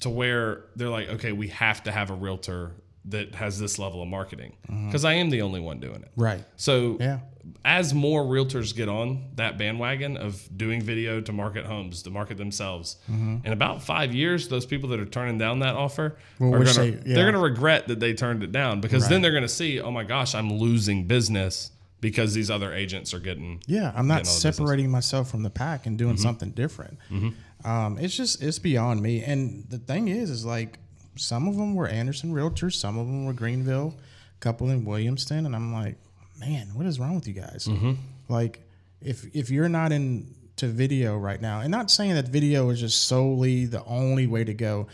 to 0.00 0.10
where 0.10 0.64
they're 0.76 0.88
like, 0.88 1.08
okay, 1.08 1.32
we 1.32 1.48
have 1.48 1.82
to 1.84 1.92
have 1.92 2.10
a 2.10 2.14
realtor 2.14 2.72
that 3.06 3.34
has 3.34 3.58
this 3.58 3.78
level 3.78 4.02
of 4.02 4.08
marketing 4.08 4.52
mm-hmm. 4.70 4.86
because 4.86 5.04
I 5.04 5.14
am 5.14 5.30
the 5.30 5.40
only 5.42 5.60
one 5.60 5.80
doing 5.80 6.02
it. 6.02 6.10
right, 6.14 6.44
So 6.56 6.98
Yeah. 7.00 7.20
as 7.64 7.94
more 7.94 8.22
realtors 8.22 8.76
get 8.76 8.88
on 8.90 9.30
that 9.36 9.56
bandwagon 9.56 10.18
of 10.18 10.46
doing 10.54 10.82
video 10.82 11.20
to 11.22 11.32
market 11.32 11.64
homes, 11.64 12.02
to 12.02 12.10
market 12.10 12.36
themselves, 12.36 12.96
mm-hmm. 13.10 13.38
in 13.46 13.52
about 13.52 13.82
five 13.82 14.14
years, 14.14 14.48
those 14.48 14.66
people 14.66 14.90
that 14.90 15.00
are 15.00 15.06
turning 15.06 15.38
down 15.38 15.60
that 15.60 15.74
offer 15.74 16.16
Well, 16.38 16.54
are 16.54 16.64
gonna, 16.64 16.72
they- 16.74 16.90
yeah. 16.90 17.14
they're 17.14 17.24
gonna 17.32 17.42
regret 17.42 17.88
that 17.88 17.98
they 17.98 18.12
turned 18.12 18.42
it 18.42 18.52
down 18.52 18.82
because 18.82 19.08
then 19.08 19.22
they're 19.22 19.32
gonna 19.32 19.48
see, 19.48 19.80
oh 19.80 19.90
my 19.90 20.04
gosh, 20.04 20.34
I'm 20.34 20.52
losing 20.52 21.06
business 21.06 21.70
because 22.00 22.34
these 22.34 22.50
other 22.50 22.72
agents 22.74 23.12
are 23.14 23.18
getting 23.20 23.60
yeah. 23.66 23.90
I'm 23.96 24.06
not 24.06 24.18
Getting 24.18 24.28
all 24.28 24.34
the 24.34 24.38
business. 24.38 24.56
separating 24.56 24.90
myself 24.90 25.30
from 25.30 25.42
the 25.42 25.50
pack 25.50 25.86
and 25.86 25.96
doing 25.96 26.14
Mm-hmm. 26.14 26.22
something 26.22 26.50
different. 26.50 26.98
Mm-hmm. 27.10 27.30
Um, 27.64 27.98
it's 27.98 28.16
just 28.16 28.42
it's 28.42 28.58
beyond 28.58 29.02
me. 29.02 29.22
And 29.22 29.64
the 29.68 29.78
thing 29.78 30.08
is, 30.08 30.30
is 30.30 30.44
like 30.44 30.78
some 31.16 31.48
of 31.48 31.56
them 31.56 31.74
were 31.74 31.88
Anderson 31.88 32.32
Realtors, 32.32 32.74
some 32.74 32.98
of 32.98 33.06
them 33.06 33.24
were 33.26 33.32
Greenville, 33.32 33.94
a 34.36 34.40
couple 34.40 34.70
in 34.70 34.84
Williamston, 34.84 35.46
and 35.46 35.54
I'm 35.54 35.72
like, 35.72 35.96
man, 36.38 36.68
what 36.74 36.86
is 36.86 37.00
wrong 37.00 37.14
with 37.14 37.26
you 37.26 37.34
guys? 37.34 37.66
Mm-hmm. 37.68 37.92
Like, 38.28 38.66
if 39.00 39.24
if 39.34 39.50
you're 39.50 39.68
not 39.68 39.92
into 39.92 40.66
video 40.66 41.16
right 41.16 41.40
now, 41.40 41.60
and 41.60 41.70
not 41.70 41.90
saying 41.90 42.14
that 42.14 42.28
video 42.28 42.70
is 42.70 42.80
just 42.80 43.08
solely 43.08 43.64
the 43.64 43.84
only 43.84 44.26
way 44.26 44.44
to 44.44 44.54
go, 44.54 44.86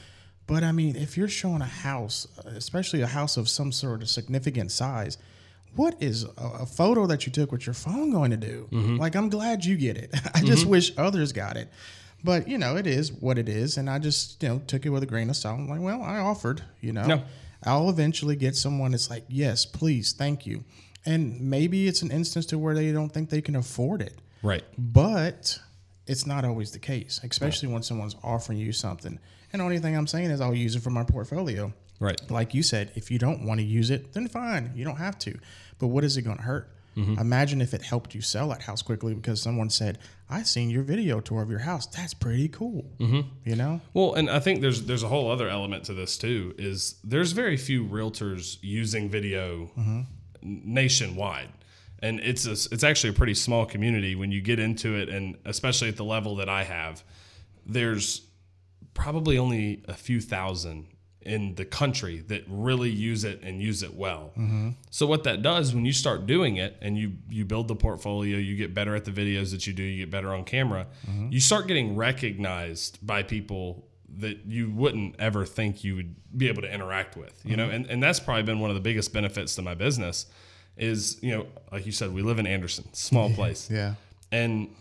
but 0.46 0.62
I 0.62 0.72
mean, 0.72 0.96
if 0.96 1.16
you're 1.16 1.28
showing 1.28 1.62
a 1.62 1.66
house, 1.66 2.26
especially 2.44 3.02
a 3.02 3.06
house 3.06 3.36
of 3.36 3.48
some 3.48 3.72
sort 3.72 4.02
of 4.02 4.08
significant 4.08 4.72
size, 4.72 5.18
what 5.76 5.96
is 6.00 6.24
a, 6.24 6.50
a 6.60 6.66
photo 6.66 7.06
that 7.06 7.26
you 7.26 7.32
took 7.32 7.50
with 7.50 7.66
your 7.66 7.74
phone 7.74 8.10
going 8.10 8.30
to 8.30 8.36
do? 8.36 8.68
Like, 8.96 9.16
I'm 9.16 9.28
glad 9.28 9.64
you 9.64 9.76
get 9.76 9.96
it. 9.96 10.14
I 10.34 10.40
just 10.40 10.66
wish 10.66 10.92
others 10.96 11.32
got 11.32 11.56
it. 11.56 11.68
But 12.24 12.48
you 12.48 12.56
know, 12.58 12.76
it 12.76 12.86
is 12.86 13.12
what 13.12 13.38
it 13.38 13.48
is, 13.48 13.76
and 13.76 13.88
I 13.88 13.98
just 13.98 14.42
you 14.42 14.48
know 14.48 14.62
took 14.66 14.84
it 14.86 14.88
with 14.88 15.02
a 15.02 15.06
grain 15.06 15.28
of 15.30 15.36
salt. 15.36 15.58
I'm 15.60 15.68
like, 15.68 15.80
well, 15.80 16.02
I 16.02 16.18
offered. 16.18 16.62
You 16.80 16.92
know, 16.94 17.06
No. 17.06 17.22
I'll 17.64 17.88
eventually 17.90 18.34
get 18.36 18.56
someone 18.56 18.90
that's 18.92 19.08
like, 19.10 19.24
yes, 19.28 19.64
please, 19.64 20.12
thank 20.12 20.46
you. 20.46 20.64
And 21.06 21.40
maybe 21.40 21.86
it's 21.86 22.02
an 22.02 22.10
instance 22.10 22.46
to 22.46 22.58
where 22.58 22.74
they 22.74 22.90
don't 22.92 23.10
think 23.10 23.30
they 23.30 23.40
can 23.42 23.56
afford 23.56 24.00
it. 24.02 24.18
right. 24.42 24.64
But 24.78 25.58
it's 26.06 26.26
not 26.26 26.44
always 26.44 26.70
the 26.72 26.78
case, 26.78 27.20
especially 27.22 27.68
when 27.68 27.82
someone's 27.82 28.16
offering 28.22 28.58
you 28.58 28.72
something. 28.72 29.18
And 29.52 29.60
the 29.60 29.64
only 29.64 29.78
thing 29.78 29.96
I'm 29.96 30.06
saying 30.06 30.30
is 30.30 30.40
I'll 30.40 30.54
use 30.54 30.76
it 30.76 30.82
for 30.82 30.90
my 30.90 31.04
portfolio. 31.04 31.72
Right. 32.00 32.20
Like 32.30 32.52
you 32.54 32.62
said, 32.62 32.90
if 32.96 33.10
you 33.10 33.18
don't 33.18 33.46
want 33.46 33.60
to 33.60 33.64
use 33.66 33.88
it, 33.90 34.12
then 34.12 34.28
fine. 34.28 34.72
You 34.74 34.84
don't 34.84 34.96
have 34.96 35.18
to. 35.20 35.38
But 35.78 35.86
what 35.88 36.04
is 36.04 36.16
it 36.16 36.22
going 36.22 36.36
to 36.38 36.42
hurt? 36.42 36.70
Mm-hmm. 36.96 37.18
Imagine 37.18 37.60
if 37.60 37.74
it 37.74 37.82
helped 37.82 38.14
you 38.14 38.20
sell 38.20 38.48
that 38.48 38.62
house 38.62 38.82
quickly 38.82 39.14
because 39.14 39.40
someone 39.40 39.70
said, 39.70 39.98
I 40.28 40.42
seen 40.42 40.70
your 40.70 40.82
video 40.82 41.20
tour 41.20 41.42
of 41.42 41.50
your 41.50 41.60
house. 41.60 41.86
That's 41.86 42.14
pretty 42.14 42.48
cool. 42.48 42.90
Mm-hmm. 42.98 43.28
You 43.44 43.56
know? 43.56 43.80
Well, 43.92 44.14
and 44.14 44.30
I 44.30 44.40
think 44.40 44.60
there's 44.60 44.84
there's 44.84 45.02
a 45.02 45.08
whole 45.08 45.30
other 45.30 45.48
element 45.48 45.84
to 45.84 45.94
this 45.94 46.16
too. 46.16 46.54
Is 46.58 46.96
there's 47.04 47.32
very 47.32 47.56
few 47.56 47.84
realtors 47.84 48.58
using 48.62 49.08
video 49.08 49.70
nationwide, 50.42 51.48
and 52.00 52.20
it's 52.20 52.46
a, 52.46 52.52
it's 52.52 52.84
actually 52.84 53.10
a 53.10 53.14
pretty 53.14 53.34
small 53.34 53.66
community 53.66 54.14
when 54.14 54.30
you 54.30 54.40
get 54.40 54.58
into 54.58 54.94
it, 54.94 55.08
and 55.08 55.36
especially 55.44 55.88
at 55.88 55.96
the 55.96 56.04
level 56.04 56.36
that 56.36 56.48
I 56.48 56.64
have, 56.64 57.02
there's 57.66 58.22
probably 58.94 59.38
only 59.38 59.82
a 59.88 59.94
few 59.94 60.20
thousand 60.20 60.86
in 61.24 61.54
the 61.54 61.64
country 61.64 62.18
that 62.28 62.44
really 62.48 62.90
use 62.90 63.24
it 63.24 63.40
and 63.42 63.62
use 63.62 63.82
it 63.82 63.94
well. 63.94 64.32
So 64.90 65.06
what 65.06 65.24
that 65.24 65.42
does 65.42 65.74
when 65.74 65.84
you 65.84 65.92
start 65.92 66.26
doing 66.26 66.56
it 66.56 66.76
and 66.80 66.98
you 66.98 67.12
you 67.28 67.44
build 67.44 67.68
the 67.68 67.76
portfolio, 67.76 68.36
you 68.38 68.56
get 68.56 68.74
better 68.74 68.94
at 68.94 69.04
the 69.04 69.10
videos 69.10 69.50
that 69.52 69.66
you 69.66 69.72
do, 69.72 69.82
you 69.82 70.04
get 70.04 70.10
better 70.10 70.32
on 70.34 70.44
camera, 70.44 70.86
you 71.30 71.40
start 71.40 71.66
getting 71.66 71.96
recognized 71.96 73.04
by 73.06 73.22
people 73.22 73.88
that 74.18 74.46
you 74.46 74.70
wouldn't 74.70 75.16
ever 75.18 75.44
think 75.44 75.82
you 75.82 75.96
would 75.96 76.14
be 76.36 76.48
able 76.48 76.62
to 76.62 76.72
interact 76.72 77.16
with. 77.16 77.40
You 77.44 77.56
know, 77.56 77.68
and, 77.68 77.86
and 77.86 78.02
that's 78.02 78.20
probably 78.20 78.44
been 78.44 78.60
one 78.60 78.70
of 78.70 78.76
the 78.76 78.82
biggest 78.82 79.12
benefits 79.12 79.54
to 79.56 79.62
my 79.62 79.74
business 79.74 80.26
is, 80.76 81.22
you 81.22 81.36
know, 81.36 81.46
like 81.72 81.86
you 81.86 81.92
said, 81.92 82.12
we 82.12 82.22
live 82.22 82.38
in 82.38 82.46
Anderson, 82.46 82.92
small 82.94 83.30
place. 83.30 83.70
Yeah. 83.70 83.94
And 84.32 84.74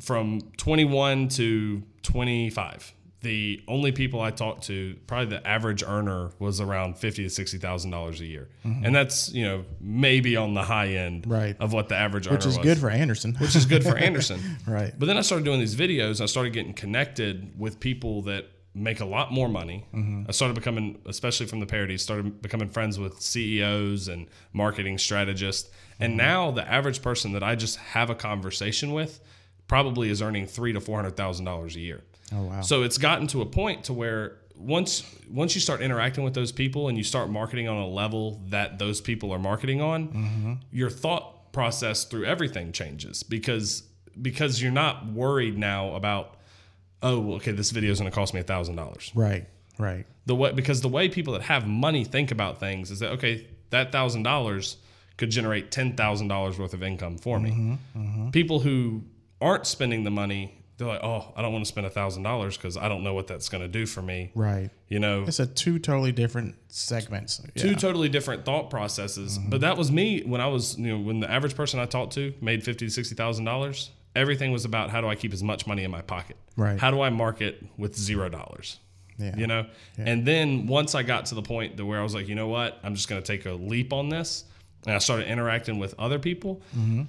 from 0.00 0.40
21 0.56 1.28
to 1.28 1.82
25, 2.02 2.92
the 3.26 3.62
only 3.68 3.92
people 3.92 4.20
I 4.20 4.30
talked 4.30 4.64
to, 4.68 4.96
probably 5.06 5.26
the 5.36 5.46
average 5.46 5.82
earner 5.82 6.30
was 6.38 6.60
around 6.60 6.96
fifty 6.96 7.22
to 7.24 7.30
sixty 7.30 7.58
thousand 7.58 7.90
dollars 7.90 8.20
a 8.20 8.26
year, 8.26 8.48
and 8.64 8.94
that's 8.94 9.32
you 9.32 9.44
know 9.44 9.64
maybe 9.80 10.36
on 10.36 10.54
the 10.54 10.62
high 10.62 10.88
end 10.94 11.24
Mm-hmm. 11.24 11.32
Right. 11.32 11.56
of 11.60 11.72
what 11.72 11.88
the 11.88 11.96
average 11.96 12.26
earner 12.26 12.36
was. 12.36 12.46
Which 12.46 12.52
is 12.52 12.58
was, 12.58 12.64
good 12.66 12.78
for 12.78 12.88
Anderson. 12.90 13.34
which 13.34 13.54
is 13.56 13.66
good 13.66 13.82
for 13.84 13.96
Anderson. 14.08 14.40
right. 14.66 14.92
But 14.98 15.06
then 15.06 15.18
I 15.18 15.20
started 15.22 15.44
doing 15.44 15.60
these 15.60 15.76
videos. 15.76 16.20
I 16.20 16.26
started 16.26 16.52
getting 16.52 16.72
connected 16.72 17.52
with 17.58 17.78
people 17.80 18.22
that 18.22 18.46
make 18.74 19.00
a 19.00 19.04
lot 19.06 19.32
more 19.32 19.48
money. 19.48 19.86
I 20.28 20.32
started 20.32 20.54
becoming, 20.54 20.98
especially 21.06 21.46
from 21.46 21.60
the 21.60 21.66
parodies, 21.66 22.02
started 22.02 22.42
becoming 22.42 22.68
friends 22.68 22.98
with 22.98 23.20
CEOs 23.22 24.08
and 24.08 24.26
marketing 24.52 24.98
strategists. 24.98 25.70
And 25.98 26.16
now 26.16 26.50
the 26.50 26.66
average 26.70 27.00
person 27.00 27.32
that 27.32 27.42
I 27.42 27.54
just 27.54 27.76
have 27.78 28.10
a 28.10 28.14
conversation 28.14 28.92
with 28.92 29.20
probably 29.66 30.10
is 30.10 30.20
earning 30.20 30.46
three 30.46 30.72
to 30.74 30.80
four 30.80 30.96
hundred 30.96 31.16
thousand 31.16 31.44
dollars 31.46 31.74
a 31.76 31.80
year. 31.80 32.02
Oh, 32.32 32.42
wow. 32.42 32.60
So 32.60 32.82
it's 32.82 32.98
gotten 32.98 33.26
to 33.28 33.40
a 33.42 33.46
point 33.46 33.84
to 33.84 33.92
where 33.92 34.38
once 34.56 35.04
once 35.30 35.54
you 35.54 35.60
start 35.60 35.80
interacting 35.80 36.24
with 36.24 36.34
those 36.34 36.50
people 36.52 36.88
and 36.88 36.96
you 36.96 37.04
start 37.04 37.28
marketing 37.30 37.68
on 37.68 37.76
a 37.76 37.86
level 37.86 38.40
that 38.48 38.78
those 38.78 39.00
people 39.00 39.30
are 39.32 39.38
marketing 39.38 39.80
on, 39.80 40.08
Mm-hmm. 40.08 40.52
your 40.72 40.90
thought 40.90 41.52
process 41.52 42.04
through 42.04 42.24
everything 42.24 42.72
changes 42.72 43.22
because 43.22 43.82
because 44.20 44.60
you're 44.62 44.72
not 44.72 45.06
worried 45.12 45.56
now 45.58 45.94
about 45.94 46.36
oh 47.02 47.34
okay 47.34 47.50
this 47.52 47.70
video 47.70 47.90
is 47.90 47.98
going 47.98 48.10
to 48.10 48.14
cost 48.14 48.34
me 48.34 48.40
a 48.40 48.42
thousand 48.42 48.76
dollars 48.76 49.10
Right. 49.14 49.46
Right. 49.78 50.06
the 50.26 50.34
way 50.34 50.52
because 50.52 50.80
the 50.80 50.88
way 50.88 51.08
people 51.08 51.34
that 51.34 51.42
have 51.42 51.66
money 51.66 52.04
think 52.04 52.30
about 52.30 52.58
things 52.60 52.90
is 52.90 52.98
that 53.00 53.12
okay 53.12 53.46
that 53.70 53.92
thousand 53.92 54.22
dollars 54.22 54.76
could 55.18 55.30
generate 55.30 55.70
ten 55.70 55.94
thousand 55.96 56.28
dollars 56.28 56.58
worth 56.58 56.74
of 56.74 56.82
income 56.82 57.16
for 57.18 57.38
me. 57.40 57.78
People 58.32 58.60
who 58.60 59.02
aren't 59.40 59.66
spending 59.66 60.04
the 60.04 60.10
money, 60.10 60.62
they're 60.78 60.86
like, 60.88 61.02
oh, 61.02 61.32
I 61.34 61.42
don't 61.42 61.52
want 61.52 61.64
to 61.64 61.68
spend 61.68 61.86
a 61.86 61.90
thousand 61.90 62.22
dollars 62.22 62.56
because 62.56 62.76
I 62.76 62.88
don't 62.88 63.02
know 63.02 63.14
what 63.14 63.26
that's 63.26 63.48
going 63.48 63.62
to 63.62 63.68
do 63.68 63.86
for 63.86 64.02
me. 64.02 64.30
Right. 64.34 64.70
You 64.88 64.98
know, 64.98 65.24
It's 65.26 65.40
a 65.40 65.46
two 65.46 65.78
totally 65.78 66.12
different 66.12 66.54
segments. 66.68 67.40
two 67.54 67.70
Yeah. 67.70 67.76
totally 67.76 68.08
different 68.08 68.44
thought 68.44 68.68
processes. 68.68 69.38
Mm-hmm. 69.38 69.50
But 69.50 69.62
that 69.62 69.76
was 69.78 69.90
me 69.90 70.22
when 70.22 70.40
I 70.40 70.48
was, 70.48 70.78
you 70.78 70.88
know, 70.88 70.98
when 70.98 71.20
the 71.20 71.30
average 71.30 71.54
person 71.54 71.80
I 71.80 71.86
talked 71.86 72.12
to 72.14 72.34
made 72.40 72.62
fifty 72.62 72.86
to 72.86 72.90
sixty 72.92 73.14
thousand 73.14 73.44
dollars. 73.44 73.90
Everything 74.14 74.50
was 74.50 74.64
about 74.64 74.88
how 74.88 75.02
do 75.02 75.08
I 75.08 75.14
keep 75.14 75.34
as 75.34 75.42
much 75.42 75.66
money 75.66 75.84
in 75.84 75.90
my 75.90 76.00
pocket? 76.00 76.38
Right. 76.56 76.78
How 76.80 76.90
do 76.90 77.02
I 77.02 77.10
market 77.10 77.62
with 77.76 77.94
zero 77.94 78.30
dollars? 78.30 78.78
Yeah. 79.18 79.36
You 79.36 79.46
know? 79.46 79.66
And 79.98 80.26
then 80.26 80.66
once 80.66 80.94
I 80.94 81.02
got 81.02 81.26
to 81.26 81.34
the 81.34 81.42
point 81.42 81.76
that 81.76 81.84
where 81.84 82.00
I 82.00 82.02
was 82.02 82.14
like, 82.14 82.26
you 82.28 82.34
know 82.34 82.48
what? 82.48 82.78
I'm 82.82 82.94
just 82.94 83.08
going 83.08 83.22
to 83.22 83.26
take 83.26 83.44
a 83.46 83.52
leap 83.52 83.92
on 83.92 84.08
this. 84.08 84.44
And 84.86 84.94
I 84.94 84.98
started 84.98 85.28
interacting 85.28 85.78
with 85.78 85.94
other 85.98 86.18
people. 86.18 86.62
Mm-hmm. 86.76 87.02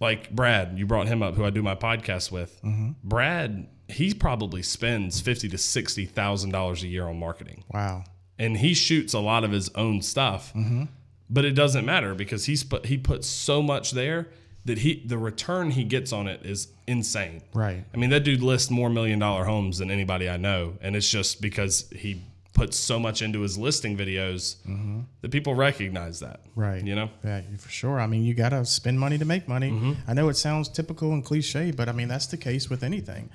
Like 0.00 0.30
Brad, 0.34 0.78
you 0.78 0.86
brought 0.86 1.06
him 1.06 1.22
up, 1.22 1.34
who 1.34 1.44
I 1.44 1.50
do 1.50 1.62
my 1.62 1.74
podcast 1.74 2.30
with. 2.32 2.60
Mm-hmm. 2.62 2.90
Brad, 3.02 3.68
he 3.88 4.12
probably 4.14 4.62
spends 4.62 5.20
fifty 5.20 5.48
to 5.48 5.58
sixty 5.58 6.04
thousand 6.04 6.50
dollars 6.50 6.82
a 6.82 6.88
year 6.88 7.06
on 7.06 7.18
marketing, 7.18 7.64
Wow. 7.70 8.04
and 8.38 8.56
he 8.56 8.74
shoots 8.74 9.12
a 9.14 9.20
lot 9.20 9.44
of 9.44 9.52
his 9.52 9.68
own 9.76 10.02
stuff. 10.02 10.52
Mm-hmm. 10.54 10.84
But 11.30 11.44
it 11.44 11.52
doesn't 11.52 11.86
matter 11.86 12.14
because 12.14 12.44
he's 12.46 12.64
put 12.64 12.86
he 12.86 12.98
puts 12.98 13.26
so 13.28 13.62
much 13.62 13.92
there 13.92 14.28
that 14.66 14.78
he 14.78 15.02
the 15.06 15.18
return 15.18 15.70
he 15.70 15.84
gets 15.84 16.12
on 16.12 16.26
it 16.26 16.44
is 16.44 16.68
insane. 16.86 17.42
Right. 17.54 17.84
I 17.92 17.96
mean, 17.96 18.10
that 18.10 18.24
dude 18.24 18.42
lists 18.42 18.70
more 18.70 18.90
million 18.90 19.18
dollar 19.18 19.44
homes 19.44 19.78
than 19.78 19.90
anybody 19.90 20.28
I 20.28 20.36
know. 20.38 20.74
And 20.80 20.96
it's 20.96 21.08
just 21.08 21.40
because 21.40 21.88
he 21.94 22.22
puts 22.54 22.76
so 22.78 22.98
much 23.00 23.20
into 23.20 23.40
his 23.40 23.58
listing 23.58 23.96
videos 23.96 24.56
that 25.20 25.30
people 25.30 25.54
recognize 25.54 26.20
that. 26.20 26.40
Right. 26.54 26.82
You 26.84 26.94
know? 26.94 27.10
Yeah, 27.24 27.42
for 27.58 27.68
sure. 27.68 28.00
I 28.00 28.06
mean, 28.06 28.24
you 28.24 28.32
got 28.32 28.50
to 28.50 28.64
spend 28.64 28.98
money 28.98 29.18
to 29.18 29.24
make 29.24 29.48
money. 29.48 29.70
Mm-hmm. 29.72 29.92
I 30.08 30.14
know 30.14 30.28
it 30.28 30.36
sounds 30.36 30.68
typical 30.68 31.12
and 31.12 31.24
cliche, 31.24 31.72
but 31.72 31.88
I 31.88 31.92
mean, 31.92 32.08
that's 32.08 32.26
the 32.26 32.36
case 32.36 32.70
with 32.70 32.82
anything. 32.84 33.28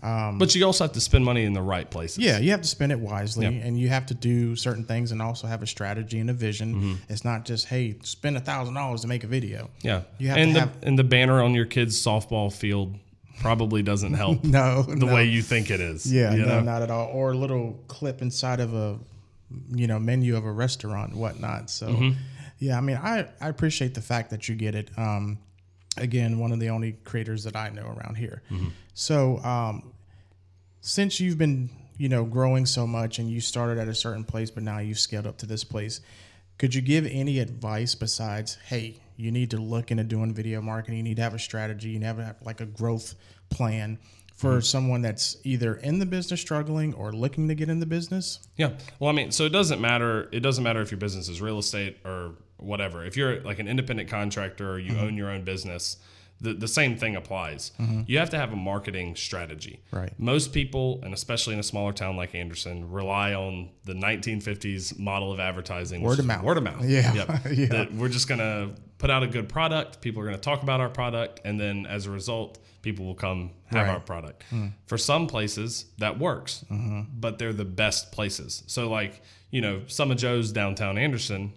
but 0.00 0.54
you 0.54 0.64
also 0.64 0.84
have 0.84 0.92
to 0.92 1.00
spend 1.00 1.24
money 1.24 1.44
in 1.44 1.52
the 1.52 1.62
right 1.62 1.88
places. 1.90 2.18
Yeah, 2.18 2.38
you 2.38 2.50
have 2.52 2.62
to 2.62 2.68
spend 2.68 2.90
it 2.92 2.98
wisely 2.98 3.44
Yeah. 3.46 3.64
and 3.66 3.78
you 3.78 3.88
have 3.90 4.06
to 4.06 4.14
do 4.14 4.56
certain 4.56 4.84
things 4.84 5.12
and 5.12 5.20
also 5.22 5.46
have 5.46 5.62
a 5.62 5.66
strategy 5.66 6.18
and 6.18 6.30
a 6.30 6.34
vision. 6.34 6.74
Mm-hmm. 6.74 6.92
It's 7.12 7.24
not 7.24 7.44
just, 7.44 7.66
hey, 7.68 7.96
spend 8.02 8.36
a 8.36 8.40
thousand 8.40 8.74
dollars 8.74 9.02
to 9.02 9.08
make 9.08 9.24
a 9.24 9.28
video. 9.28 9.70
Yeah. 9.82 10.02
You 10.18 10.28
have 10.28 10.38
and 10.38 10.48
to 10.48 10.54
the 10.54 10.60
have- 10.60 10.76
and 10.82 10.98
the 10.98 11.04
banner 11.04 11.42
on 11.42 11.52
your 11.54 11.66
kid's 11.66 12.00
softball 12.02 12.52
field 12.52 12.96
probably 13.40 13.82
doesn't 13.82 14.14
help 14.24 14.44
No, 14.44 14.82
the 14.82 15.06
way 15.06 15.24
you 15.24 15.42
think 15.42 15.70
it 15.70 15.80
is. 15.80 16.10
Yeah, 16.12 16.32
You 16.32 16.42
no, 16.42 16.46
know? 16.46 16.60
not 16.60 16.82
at 16.82 16.90
all. 16.90 17.08
Or 17.12 17.32
a 17.32 17.36
little 17.36 17.78
clip 17.88 18.22
inside 18.22 18.60
of 18.60 18.74
a, 18.74 18.98
you 19.70 19.86
know, 19.86 19.98
menu 19.98 20.36
of 20.36 20.44
a 20.44 20.52
restaurant 20.52 21.12
and 21.12 21.20
whatnot. 21.20 21.70
So, 21.70 21.88
Mm-hmm. 21.88 22.18
yeah, 22.58 22.78
I 22.78 22.80
mean, 22.80 22.96
I, 22.96 23.26
I 23.40 23.48
appreciate 23.48 23.94
the 23.94 24.00
fact 24.00 24.30
that 24.30 24.48
you 24.48 24.54
get 24.54 24.74
it. 24.74 24.90
Um, 24.96 25.38
again, 25.96 26.38
one 26.38 26.52
of 26.52 26.60
the 26.60 26.68
only 26.70 26.92
creators 27.04 27.44
that 27.44 27.56
I 27.56 27.68
know 27.70 27.86
around 27.86 28.16
here. 28.16 28.42
Mm-hmm. 28.50 28.68
So, 28.94 29.38
um, 29.38 29.92
since 30.80 31.20
you've 31.20 31.38
been, 31.38 31.70
you 31.96 32.08
know, 32.08 32.24
growing 32.24 32.66
so 32.66 32.86
much 32.86 33.18
and 33.18 33.30
you 33.30 33.40
started 33.40 33.78
at 33.78 33.88
a 33.88 33.94
certain 33.94 34.24
place, 34.24 34.50
but 34.50 34.62
now 34.62 34.78
you've 34.78 34.98
scaled 34.98 35.26
up 35.26 35.38
to 35.38 35.46
this 35.46 35.64
place, 35.64 36.00
could 36.58 36.74
you 36.74 36.80
give 36.82 37.06
any 37.06 37.38
advice 37.38 37.94
besides, 37.94 38.58
hey, 38.66 38.96
you 39.16 39.30
need 39.30 39.50
to 39.50 39.58
look 39.58 39.90
into 39.90 40.04
doing 40.04 40.34
video 40.34 40.60
marketing, 40.60 40.98
you 40.98 41.02
need 41.02 41.16
to 41.16 41.22
have 41.22 41.34
a 41.34 41.38
strategy, 41.38 41.88
you 41.90 41.98
need 41.98 42.06
to 42.16 42.24
have 42.24 42.36
like 42.42 42.60
a 42.60 42.66
growth 42.66 43.14
plan 43.50 43.98
for 44.34 44.52
mm-hmm. 44.52 44.60
someone 44.60 45.02
that's 45.02 45.36
either 45.44 45.76
in 45.76 45.98
the 45.98 46.06
business 46.06 46.40
struggling 46.40 46.92
or 46.94 47.12
looking 47.12 47.48
to 47.48 47.54
get 47.54 47.68
in 47.68 47.80
the 47.80 47.86
business? 47.86 48.40
Yeah. 48.56 48.72
Well, 48.98 49.10
I 49.10 49.12
mean, 49.12 49.30
so 49.30 49.44
it 49.44 49.50
doesn't 49.50 49.80
matter. 49.80 50.28
It 50.32 50.40
doesn't 50.40 50.64
matter 50.64 50.82
if 50.82 50.90
your 50.90 50.98
business 50.98 51.28
is 51.28 51.40
real 51.40 51.58
estate 51.58 51.98
or 52.04 52.32
whatever. 52.56 53.04
If 53.04 53.16
you're 53.16 53.40
like 53.42 53.58
an 53.58 53.68
independent 53.68 54.08
contractor 54.08 54.72
or 54.72 54.78
you 54.78 54.92
mm-hmm. 54.92 55.04
own 55.04 55.16
your 55.16 55.30
own 55.30 55.44
business, 55.44 55.98
the, 56.40 56.52
the 56.52 56.68
same 56.68 56.96
thing 56.96 57.14
applies. 57.16 57.72
Mm-hmm. 57.80 58.02
You 58.06 58.18
have 58.18 58.30
to 58.30 58.36
have 58.36 58.52
a 58.52 58.56
marketing 58.56 59.14
strategy. 59.14 59.80
Right. 59.92 60.12
Most 60.18 60.52
people, 60.52 61.00
and 61.02 61.14
especially 61.14 61.54
in 61.54 61.60
a 61.60 61.64
smaller 61.64 61.92
town 61.92 62.16
like 62.16 62.34
Anderson, 62.34 62.90
rely 62.90 63.34
on 63.34 63.70
the 63.84 63.94
1950s 63.94 64.98
model 64.98 65.32
of 65.32 65.38
advertising. 65.38 66.02
Word 66.02 66.18
of 66.18 66.26
mouth. 66.26 66.44
Word 66.44 66.56
of 66.56 66.64
mouth. 66.64 66.84
Yeah. 66.84 67.14
Yep. 67.14 67.30
Yeah. 67.54 67.66
That 67.66 67.92
we're 67.92 68.08
just 68.08 68.26
going 68.26 68.40
to 68.40 68.70
put 69.04 69.10
out 69.10 69.22
a 69.22 69.26
good 69.26 69.50
product. 69.50 70.00
People 70.00 70.22
are 70.22 70.24
going 70.24 70.34
to 70.34 70.40
talk 70.40 70.62
about 70.62 70.80
our 70.80 70.88
product. 70.88 71.38
And 71.44 71.60
then 71.60 71.84
as 71.84 72.06
a 72.06 72.10
result, 72.10 72.58
people 72.80 73.04
will 73.04 73.14
come 73.14 73.50
have 73.66 73.86
Right. 73.86 73.92
our 73.92 74.00
product. 74.00 74.44
For 74.86 74.96
some 74.96 75.26
places, 75.26 75.84
that 75.98 76.18
works, 76.18 76.64
but 76.70 77.38
they're 77.38 77.52
the 77.52 77.66
best 77.66 78.12
places. 78.12 78.62
So, 78.66 78.88
like, 78.88 79.20
you 79.50 79.60
know, 79.60 79.82
some 79.88 80.10
of 80.10 80.16
Joe's 80.16 80.52
downtown 80.52 80.96
Anderson, 80.96 81.52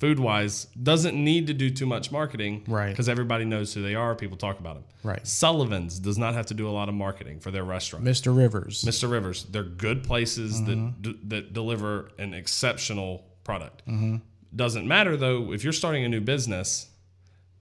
food 0.00 0.18
wise, 0.18 0.66
doesn't 0.82 1.14
need 1.14 1.46
to 1.46 1.54
do 1.54 1.70
too 1.70 1.86
much 1.86 2.10
marketing. 2.10 2.64
Right. 2.66 2.90
Because 2.90 3.08
everybody 3.08 3.44
knows 3.44 3.72
who 3.72 3.80
they 3.80 3.94
are. 3.94 4.16
People 4.16 4.36
talk 4.36 4.58
about 4.58 4.74
them. 4.74 4.84
Right. 5.04 5.24
Sullivan's 5.24 6.00
does 6.00 6.18
not 6.18 6.34
have 6.34 6.46
to 6.46 6.54
do 6.54 6.68
a 6.68 6.72
lot 6.72 6.88
of 6.88 6.96
marketing 6.96 7.38
for 7.38 7.52
their 7.52 7.64
restaurant. 7.64 8.04
Mr. 8.04 8.36
Rivers. 8.36 8.82
Mr. 8.82 9.08
Rivers, 9.08 9.44
they're 9.44 9.62
good 9.62 10.02
places 10.02 10.64
that 10.64 10.76
mm-hmm. 10.76 11.00
d- 11.00 11.18
that 11.28 11.52
deliver 11.52 12.10
an 12.18 12.34
exceptional 12.34 13.24
product. 13.44 13.86
Mm-hmm. 13.86 14.16
Doesn't 14.54 14.86
matter 14.86 15.16
though 15.16 15.52
if 15.52 15.64
you're 15.64 15.72
starting 15.72 16.04
a 16.04 16.08
new 16.08 16.20
business, 16.20 16.88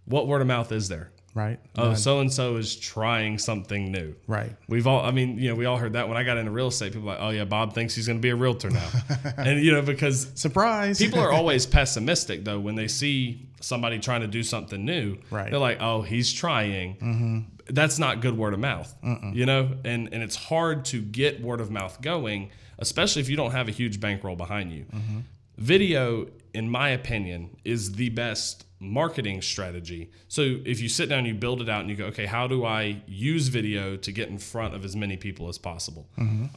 what 0.05 0.27
word 0.27 0.41
of 0.41 0.47
mouth 0.47 0.71
is 0.71 0.87
there? 0.89 1.11
Right. 1.37 1.59
Oh, 1.77 1.93
so 1.93 2.19
and 2.19 2.33
so 2.33 2.55
is 2.55 2.75
trying 2.75 3.37
something 3.37 3.91
new. 3.91 4.15
Right. 4.25 4.55
We've 4.67 4.87
all, 4.87 5.05
I 5.05 5.11
mean, 5.11 5.37
you 5.37 5.49
know, 5.49 5.55
we 5.55 5.65
all 5.65 5.77
heard 5.77 5.93
that 5.93 6.07
when 6.09 6.17
I 6.17 6.23
got 6.23 6.37
into 6.37 6.49
real 6.49 6.69
estate. 6.69 6.93
People 6.93 7.09
like, 7.09 7.19
oh 7.21 7.29
yeah, 7.29 7.45
Bob 7.45 7.75
thinks 7.75 7.93
he's 7.93 8.07
going 8.07 8.17
to 8.17 8.21
be 8.21 8.29
a 8.29 8.35
realtor 8.35 8.71
now, 8.71 8.89
and 9.37 9.63
you 9.63 9.71
know, 9.71 9.83
because 9.83 10.31
Surprise. 10.33 10.97
people 10.97 11.19
are 11.19 11.31
always 11.39 11.67
pessimistic 11.67 12.43
though 12.43 12.59
when 12.59 12.73
they 12.73 12.87
see 12.87 13.49
somebody 13.61 13.99
trying 13.99 14.21
to 14.21 14.27
do 14.27 14.41
something 14.41 14.83
new. 14.83 15.19
Right. 15.29 15.51
They're 15.51 15.59
like, 15.59 15.77
oh, 15.79 16.01
he's 16.01 16.33
trying. 16.33 16.95
Mm-hmm. 16.95 17.39
That's 17.69 17.99
not 17.99 18.21
good 18.21 18.35
word 18.35 18.55
of 18.55 18.59
mouth, 18.59 18.91
you 19.33 19.45
know, 19.45 19.73
and 19.85 20.11
and 20.11 20.23
it's 20.23 20.35
hard 20.35 20.85
to 20.85 21.01
get 21.01 21.39
word 21.39 21.61
of 21.61 21.69
mouth 21.69 22.01
going, 22.01 22.49
especially 22.79 23.21
if 23.21 23.29
you 23.29 23.37
don't 23.37 23.51
have 23.51 23.67
a 23.67 23.71
huge 23.71 23.99
bankroll 23.99 24.37
behind 24.37 24.71
you. 24.71 24.85
Mm-hmm. 24.85 25.19
Video, 25.57 26.27
in 26.53 26.69
my 26.69 26.89
opinion, 26.89 27.57
is 27.65 27.93
the 27.93 28.09
best 28.09 28.65
marketing 28.79 29.41
strategy. 29.41 30.11
So 30.27 30.57
if 30.65 30.79
you 30.79 30.87
sit 30.87 31.09
down, 31.09 31.25
you 31.25 31.33
build 31.33 31.61
it 31.61 31.69
out, 31.69 31.81
and 31.81 31.89
you 31.89 31.95
go, 31.95 32.05
okay, 32.05 32.27
how 32.27 32.45
do 32.47 32.63
I 32.63 33.01
use 33.07 33.47
video 33.47 33.97
to 33.97 34.11
get 34.11 34.29
in 34.29 34.37
front 34.37 34.75
of 34.75 34.85
as 34.85 34.95
many 34.95 35.17
people 35.17 35.49
as 35.49 35.57
possible? 35.57 36.07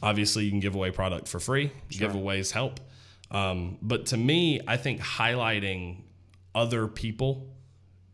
Obviously, 0.03 0.43
you 0.45 0.51
can 0.51 0.59
give 0.59 0.75
away 0.75 0.91
product 0.91 1.27
for 1.27 1.39
free. 1.39 1.71
Giveaways 1.89 2.51
help. 2.51 2.79
Um, 3.31 3.77
but 3.81 4.05
to 4.07 4.17
me, 4.17 4.59
I 4.67 4.77
think 4.77 5.01
highlighting 5.01 6.03
other 6.53 6.87
people 6.87 7.47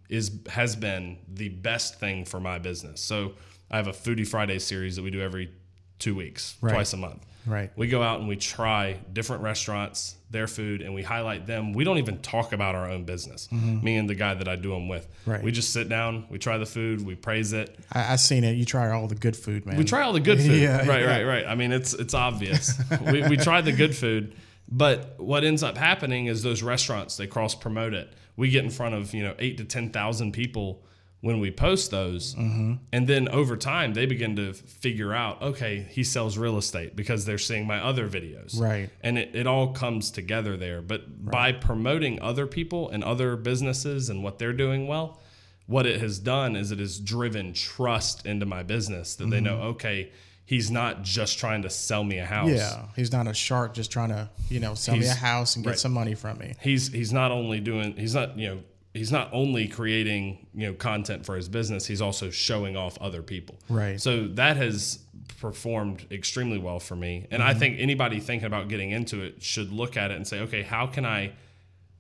is 0.10 0.32
has 0.48 0.76
been 0.76 1.18
the 1.28 1.50
best 1.50 2.00
thing 2.00 2.24
for 2.24 2.40
my 2.40 2.60
business. 2.60 3.02
So 3.02 3.34
I 3.70 3.76
have 3.76 3.88
a 3.88 3.92
Foodie 3.92 4.28
Friday 4.28 4.60
series 4.60 4.96
that 4.96 5.02
we 5.02 5.12
do 5.12 5.20
every 5.20 5.52
two 6.00 6.16
weeks, 6.16 6.56
twice 6.76 6.94
a 6.94 6.98
month. 6.98 7.26
Right. 7.48 7.72
We 7.76 7.88
go 7.88 8.04
out 8.04 8.20
and 8.20 8.28
we 8.28 8.36
try 8.36 9.00
different 9.14 9.42
restaurants, 9.42 10.16
their 10.30 10.48
food, 10.48 10.82
and 10.82 10.94
we 10.94 11.02
highlight 11.02 11.48
them. 11.48 11.72
We 11.72 11.86
don't 11.86 11.98
even 11.98 12.20
talk 12.20 12.52
about 12.52 12.76
our 12.76 12.90
own 12.90 13.06
business. 13.06 13.48
Mm-hmm. 13.48 13.84
Me 13.84 13.96
and 13.96 14.10
the 14.10 14.16
guy 14.16 14.34
that 14.34 14.48
I 14.48 14.58
do 14.58 14.72
them 14.72 14.90
with. 14.90 15.08
Right. 15.26 15.42
We 15.42 15.52
just 15.52 15.72
sit 15.72 15.88
down, 15.88 16.26
we 16.30 16.40
try 16.40 16.58
the 16.58 16.66
food, 16.66 17.06
we 17.06 17.16
praise 17.16 17.54
it. 17.54 17.80
I, 17.92 18.14
I 18.14 18.16
seen 18.18 18.44
it. 18.44 18.54
You 18.54 18.66
try 18.66 18.92
all 18.92 19.08
the 19.08 19.16
good 19.16 19.38
food, 19.38 19.66
man. 19.66 19.78
We 19.78 19.86
try 19.86 20.02
all 20.02 20.14
the 20.14 20.20
good 20.20 20.40
food. 20.40 20.48
Yeah, 20.58 20.88
right, 20.88 21.02
yeah. 21.02 21.06
right, 21.06 21.24
right. 21.24 21.46
I 21.46 21.56
mean, 21.56 21.72
it's 21.72 21.94
it's 21.94 22.14
obvious. 22.14 22.74
we, 23.12 23.22
we 23.28 23.38
tried 23.38 23.66
the 23.66 23.72
good 23.72 23.96
food, 23.96 24.36
but 24.68 25.20
what 25.20 25.44
ends 25.44 25.62
up 25.62 25.78
happening 25.78 26.26
is 26.26 26.42
those 26.42 26.64
restaurants 26.64 27.16
they 27.16 27.28
cross 27.28 27.54
promote 27.54 27.94
it. 27.94 28.12
We 28.36 28.50
get 28.50 28.64
in 28.64 28.72
front 28.72 28.96
of 28.96 29.14
you 29.14 29.24
know 29.24 29.36
eight 29.40 29.58
to 29.58 29.66
ten 29.66 29.92
thousand 29.92 30.32
people 30.32 30.84
when 31.22 31.40
we 31.40 31.50
post 31.52 31.90
those, 31.92 32.36
Mm-hmm. 32.36 32.74
and 32.94 33.08
then 33.08 33.28
over 33.30 33.58
time 33.58 33.94
they 33.94 34.06
begin 34.06 34.36
to 34.36 34.54
figure 34.54 35.14
out, 35.14 35.42
okay, 35.42 35.86
he 35.90 36.04
sells 36.04 36.38
real 36.38 36.58
estate 36.58 36.96
because 36.96 37.26
they're 37.26 37.38
seeing 37.40 37.66
my 37.66 37.80
other 37.84 38.08
videos, 38.08 38.60
Right. 38.60 38.90
And 39.02 39.18
it, 39.18 39.36
it 39.36 39.48
all 39.48 39.74
comes 39.74 40.12
together 40.12 40.56
there. 40.58 40.82
But 40.82 41.26
by 41.26 41.52
promoting 41.54 42.22
other 42.22 42.46
people 42.46 42.90
and 42.90 43.04
other 43.04 43.36
businesses 43.36 44.10
and 44.10 44.24
what 44.24 44.38
they're 44.38 44.54
doing 44.54 44.88
well, 44.88 45.20
what 45.66 45.86
it 45.88 46.00
has 46.00 46.20
done 46.20 46.56
is 46.56 46.72
it 46.72 46.80
has 46.80 47.00
driven 47.00 47.52
trust 47.52 48.26
into 48.26 48.46
my 48.46 48.62
business 48.64 49.16
that 49.16 49.30
they 49.30 49.38
Mm-hmm. 49.38 49.46
know, 49.46 49.62
okay, 49.74 50.12
he's 50.46 50.70
not 50.72 51.02
just 51.02 51.40
trying 51.40 51.64
to 51.64 51.70
sell 51.70 52.04
me 52.04 52.20
a 52.20 52.26
house. 52.26 52.52
Yeah, 52.52 52.86
he's 52.96 53.12
not 53.12 53.28
a 53.28 53.34
shark 53.34 53.74
just 53.74 53.92
trying 53.92 54.10
to, 54.10 54.30
you 54.50 54.60
know, 54.62 54.76
sell 54.76 54.96
me 54.96 55.06
a 55.08 55.14
house 55.14 55.56
and 55.56 55.66
get 55.66 55.72
right. 55.72 55.80
some 55.80 55.92
money 55.94 56.14
from 56.14 56.38
me. 56.38 56.54
He's 56.62 56.88
he's 56.90 57.12
not 57.12 57.32
only 57.32 57.60
doing 57.60 57.98
he's 57.98 58.14
not, 58.16 58.38
you 58.38 58.48
know, 58.50 58.60
he's 58.98 59.12
not 59.12 59.30
only 59.32 59.68
creating, 59.68 60.48
you 60.54 60.68
know, 60.68 60.74
content 60.74 61.26
for 61.26 61.36
his 61.36 61.48
business, 61.48 61.86
he's 61.86 62.02
also 62.02 62.30
showing 62.30 62.76
off 62.76 62.98
other 63.00 63.22
people. 63.22 63.56
Right. 63.70 64.00
So 64.00 64.28
that 64.30 64.58
has 64.58 65.00
performed 65.40 66.06
extremely 66.12 66.58
well 66.58 66.80
for 66.80 66.96
me. 66.96 67.28
And 67.32 67.42
I 67.42 67.52
mm-hmm. 67.52 67.60
think 67.60 67.80
anybody 67.80 68.20
thinking 68.20 68.48
about 68.48 68.68
getting 68.68 68.92
into 68.92 69.22
it 69.22 69.42
should 69.42 69.72
look 69.72 69.98
at 69.98 70.12
it 70.12 70.16
and 70.16 70.28
say, 70.28 70.40
okay, 70.42 70.64
how 70.64 70.88
can 70.88 71.06
I 71.06 71.34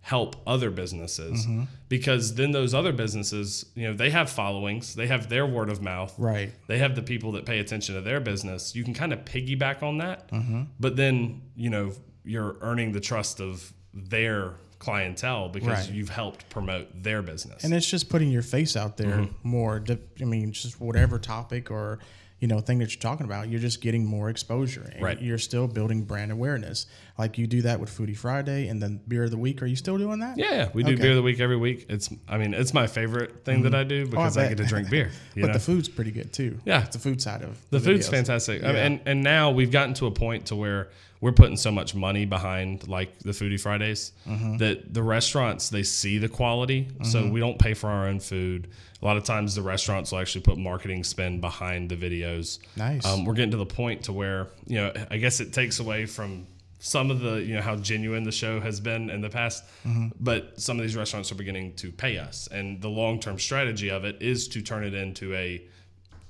help 0.01 0.37
other 0.47 0.71
businesses? 0.71 1.45
Mm-hmm. 1.45 1.63
Because 1.89 2.35
then 2.35 2.51
those 2.51 2.73
other 2.73 2.93
businesses, 2.93 3.65
you 3.75 3.87
know, 3.87 3.93
they 3.93 4.09
have 4.09 4.29
followings, 4.29 4.95
they 4.95 5.07
have 5.07 5.29
their 5.29 5.45
word 5.45 5.69
of 5.69 5.81
mouth, 5.81 6.13
Right. 6.17 6.51
they 6.67 6.77
have 6.77 6.95
the 6.95 7.01
people 7.01 7.33
that 7.33 7.45
pay 7.45 7.59
attention 7.59 7.95
to 7.95 8.01
their 8.01 8.19
business. 8.19 8.75
You 8.75 8.83
can 8.83 8.93
kind 8.93 9.11
of 9.11 9.25
piggyback 9.25 9.83
on 9.83 9.97
that, 9.97 10.31
mm-hmm. 10.31 10.63
but 10.79 10.95
then 10.95 11.41
you 11.55 11.69
know 11.69 11.91
you're 12.23 12.55
earning 12.61 12.93
the 12.93 12.99
trust 12.99 13.39
of 13.39 13.73
their 13.93 14.53
clientele 14.79 15.49
because 15.49 15.67
Right. 15.87 15.91
you've 15.91 16.09
helped 16.09 16.49
promote 16.49 17.03
their 17.03 17.21
business. 17.21 17.63
And 17.63 17.73
it's 17.73 17.89
just 17.89 18.09
putting 18.09 18.31
your 18.31 18.41
face 18.43 18.75
out 18.75 18.97
there 18.97 19.17
Mm-hmm. 19.17 19.47
more. 19.49 19.79
to- 19.81 19.99
I 20.21 20.25
mean, 20.25 20.51
just 20.51 20.79
whatever 20.79 21.17
topic 21.19 21.71
or 21.71 21.99
you 22.39 22.47
know 22.47 22.59
thing 22.59 22.77
that 22.77 22.93
you're 22.93 23.01
talking 23.01 23.25
about, 23.25 23.49
you're 23.49 23.59
just 23.59 23.81
getting 23.81 24.05
more 24.05 24.29
exposure. 24.29 24.87
And 24.93 25.01
Right. 25.01 25.19
You're 25.19 25.39
still 25.39 25.67
building 25.67 26.03
brand 26.03 26.31
awareness. 26.31 26.85
Like 27.17 27.39
you 27.39 27.47
do 27.47 27.63
that 27.63 27.79
with 27.79 27.89
Foodie 27.89 28.15
Friday 28.15 28.67
and 28.67 28.79
then 28.79 28.99
Beer 29.07 29.23
of 29.23 29.31
the 29.31 29.37
Week. 29.39 29.63
Are 29.63 29.65
you 29.65 29.75
still 29.75 29.97
doing 29.97 30.19
that? 30.19 30.37
yeah, 30.37 30.51
yeah, 30.51 30.69
we 30.71 30.83
do 30.83 30.91
Okay. 30.93 31.01
beer 31.01 31.09
of 31.11 31.15
the 31.15 31.23
week 31.23 31.39
every 31.39 31.57
week. 31.57 31.87
It's, 31.89 32.09
I 32.29 32.37
mean, 32.37 32.53
it's 32.53 32.75
my 32.75 32.85
favorite 32.85 33.43
thing 33.43 33.63
that 33.63 33.73
I 33.73 33.83
do 33.83 34.05
because 34.05 34.37
I, 34.37 34.41
bet. 34.49 34.49
get 34.57 34.63
to 34.63 34.69
drink 34.69 34.91
beer. 34.91 35.09
But 35.35 35.47
know? 35.47 35.53
the 35.53 35.59
food's 35.59 35.89
pretty 35.89 36.11
good 36.11 36.31
too. 36.31 36.59
Yeah. 36.63 36.83
It's 36.83 36.95
the 36.95 37.01
food 37.01 37.19
side 37.23 37.41
of 37.41 37.57
The 37.71 37.79
food's 37.79 38.07
videos. 38.07 38.11
fantastic, 38.11 38.63
I 38.63 38.67
mean, 38.67 38.75
and 38.75 38.99
and 39.07 39.23
now 39.23 39.49
we've 39.49 39.71
gotten 39.71 39.95
to 39.95 40.05
a 40.05 40.11
point 40.11 40.45
to 40.47 40.55
where 40.55 40.89
we're 41.21 41.31
putting 41.31 41.57
so 41.57 41.71
much 41.71 41.95
money 41.95 42.25
behind 42.25 42.87
like 42.87 43.17
the 43.19 43.31
foodie 43.31 43.59
Fridays 43.59 44.11
Mm-hmm. 44.27 44.57
that 44.57 44.93
the 44.93 45.01
restaurants 45.03 45.69
they 45.69 45.83
see 45.83 46.17
the 46.17 46.29
quality, 46.29 46.87
so 47.03 47.27
we 47.29 47.39
don't 47.39 47.57
pay 47.59 47.73
for 47.73 47.89
our 47.89 48.07
own 48.07 48.19
food. 48.19 48.67
A 49.01 49.05
lot 49.05 49.17
of 49.17 49.23
times 49.23 49.53
the 49.55 49.61
restaurants 49.61 50.11
will 50.11 50.19
actually 50.19 50.41
put 50.41 50.57
marketing 50.57 51.03
spend 51.03 51.41
behind 51.41 51.89
the 51.89 51.95
videos. 51.95 52.59
Nice. 52.75 53.05
Um, 53.05 53.25
we're 53.25 53.33
getting 53.35 53.51
to 53.51 53.57
the 53.57 53.65
point 53.65 54.03
to 54.03 54.13
where 54.13 54.47
you 54.65 54.77
know 54.77 54.91
I 55.11 55.17
guess 55.17 55.39
it 55.39 55.53
takes 55.53 55.79
away 55.79 56.05
from 56.05 56.47
some 56.79 57.09
of 57.09 57.19
the 57.21 57.35
you 57.43 57.55
know 57.55 57.61
how 57.61 57.75
genuine 57.75 58.23
the 58.23 58.31
show 58.31 58.59
has 58.59 58.79
been 58.79 59.09
in 59.09 59.21
the 59.21 59.29
past, 59.29 59.63
Mm-hmm. 59.85 60.07
but 60.19 60.59
some 60.61 60.77
of 60.77 60.83
these 60.83 60.95
restaurants 60.95 61.31
are 61.31 61.35
beginning 61.35 61.73
to 61.77 61.91
pay 61.91 62.17
us, 62.19 62.47
and 62.51 62.81
the 62.81 62.89
long 62.89 63.19
term 63.19 63.39
strategy 63.39 63.89
of 63.89 64.03
it 64.05 64.21
is 64.21 64.47
to 64.49 64.61
turn 64.61 64.83
it 64.83 64.93
into 64.93 65.33
a 65.33 65.61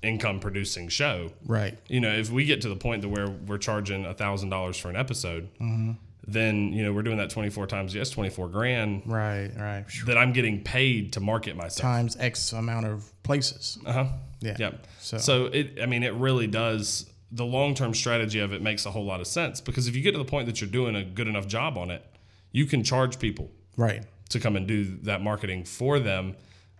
income 0.08 0.40
producing 0.40 0.88
show 0.88 1.32
Right. 1.46 1.78
you 1.88 2.00
know, 2.00 2.12
if 2.14 2.32
we 2.32 2.46
get 2.46 2.62
to 2.62 2.70
the 2.70 2.76
point 2.76 3.02
to 3.04 3.10
where 3.10 3.28
we're 3.30 3.58
charging 3.58 4.06
a 4.06 4.14
thousand 4.14 4.50
dollars 4.50 4.78
for 4.78 4.90
an 4.90 4.96
episode, 4.96 5.50
Mm-hmm. 5.60 5.92
then 6.28 6.74
you 6.74 6.84
know 6.84 6.94
we're 6.94 7.04
doing 7.04 7.18
that 7.18 7.30
twenty 7.30 7.50
four 7.50 7.68
times. 7.68 7.94
Yes, 7.94 8.10
twenty 8.10 8.30
four 8.30 8.48
grand 8.48 9.04
Right. 9.06 9.52
Right. 9.58 9.86
that 10.06 10.18
I'm 10.18 10.34
getting 10.34 10.64
paid 10.64 11.14
to 11.14 11.20
market 11.20 11.56
myself. 11.56 11.82
Times 11.82 12.18
X 12.20 12.54
amount 12.54 12.86
of 12.86 13.12
places. 13.24 13.78
Uh 13.86 13.94
huh. 13.94 14.06
Yeah. 14.40 14.56
Yep. 14.60 14.88
So- 15.00 15.18
So, 15.18 15.46
it, 15.48 15.80
I 15.82 15.86
mean, 15.88 16.04
it 16.04 16.14
really 16.14 16.48
does. 16.48 17.06
The 17.32 17.46
long 17.46 17.76
term 17.76 17.94
strategy 17.94 18.40
of 18.40 18.54
it 18.54 18.62
makes 18.62 18.86
a 18.86 18.92
whole 18.92 19.06
lot 19.06 19.20
of 19.20 19.28
sense 19.28 19.60
because 19.62 19.88
if 19.88 19.96
you 19.96 20.02
get 20.02 20.12
to 20.14 20.18
the 20.18 20.26
point 20.26 20.46
that 20.48 20.62
you're 20.62 20.70
doing 20.70 20.96
a 20.96 21.04
good 21.04 21.28
enough 21.28 21.48
job 21.48 21.78
on 21.78 21.92
it, 21.92 22.02
you 22.52 22.66
can 22.66 22.84
charge 22.84 23.20
people 23.20 23.50
Right. 23.76 24.04
to 24.30 24.40
come 24.40 24.56
and 24.56 24.66
do 24.68 24.86
that 25.04 25.22
marketing 25.22 25.64
for 25.66 26.00
them. 26.00 26.36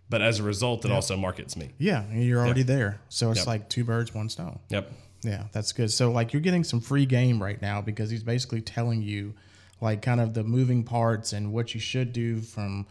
But 0.10 0.22
as 0.22 0.40
a 0.40 0.44
result, 0.44 0.86
it 0.86 0.92
also 0.92 1.18
markets 1.18 1.56
me. 1.58 1.72
Yeah. 1.78 2.04
and 2.04 2.24
You're 2.24 2.40
already 2.40 2.64
there. 2.64 3.02
So 3.10 3.30
it's 3.32 3.40
Yep. 3.42 3.48
like 3.48 3.70
two 3.70 3.84
birds, 3.84 4.14
one 4.14 4.30
stone. 4.30 4.60
Yep. 4.70 4.92
Yeah, 5.24 5.44
that's 5.52 5.74
good. 5.74 5.92
So 5.92 6.12
like 6.12 6.32
you're 6.32 6.42
getting 6.42 6.64
some 6.64 6.80
free 6.80 7.06
game 7.06 7.42
right 7.44 7.62
now 7.62 7.82
because 7.82 8.10
he's 8.10 8.24
basically 8.24 8.62
telling 8.62 9.02
you 9.02 9.34
like 9.82 10.02
kind 10.02 10.22
of 10.22 10.34
the 10.34 10.44
moving 10.44 10.84
parts 10.84 11.34
and 11.34 11.52
what 11.52 11.74
you 11.74 11.80
should 11.80 12.14
do 12.14 12.40
from 12.42 12.86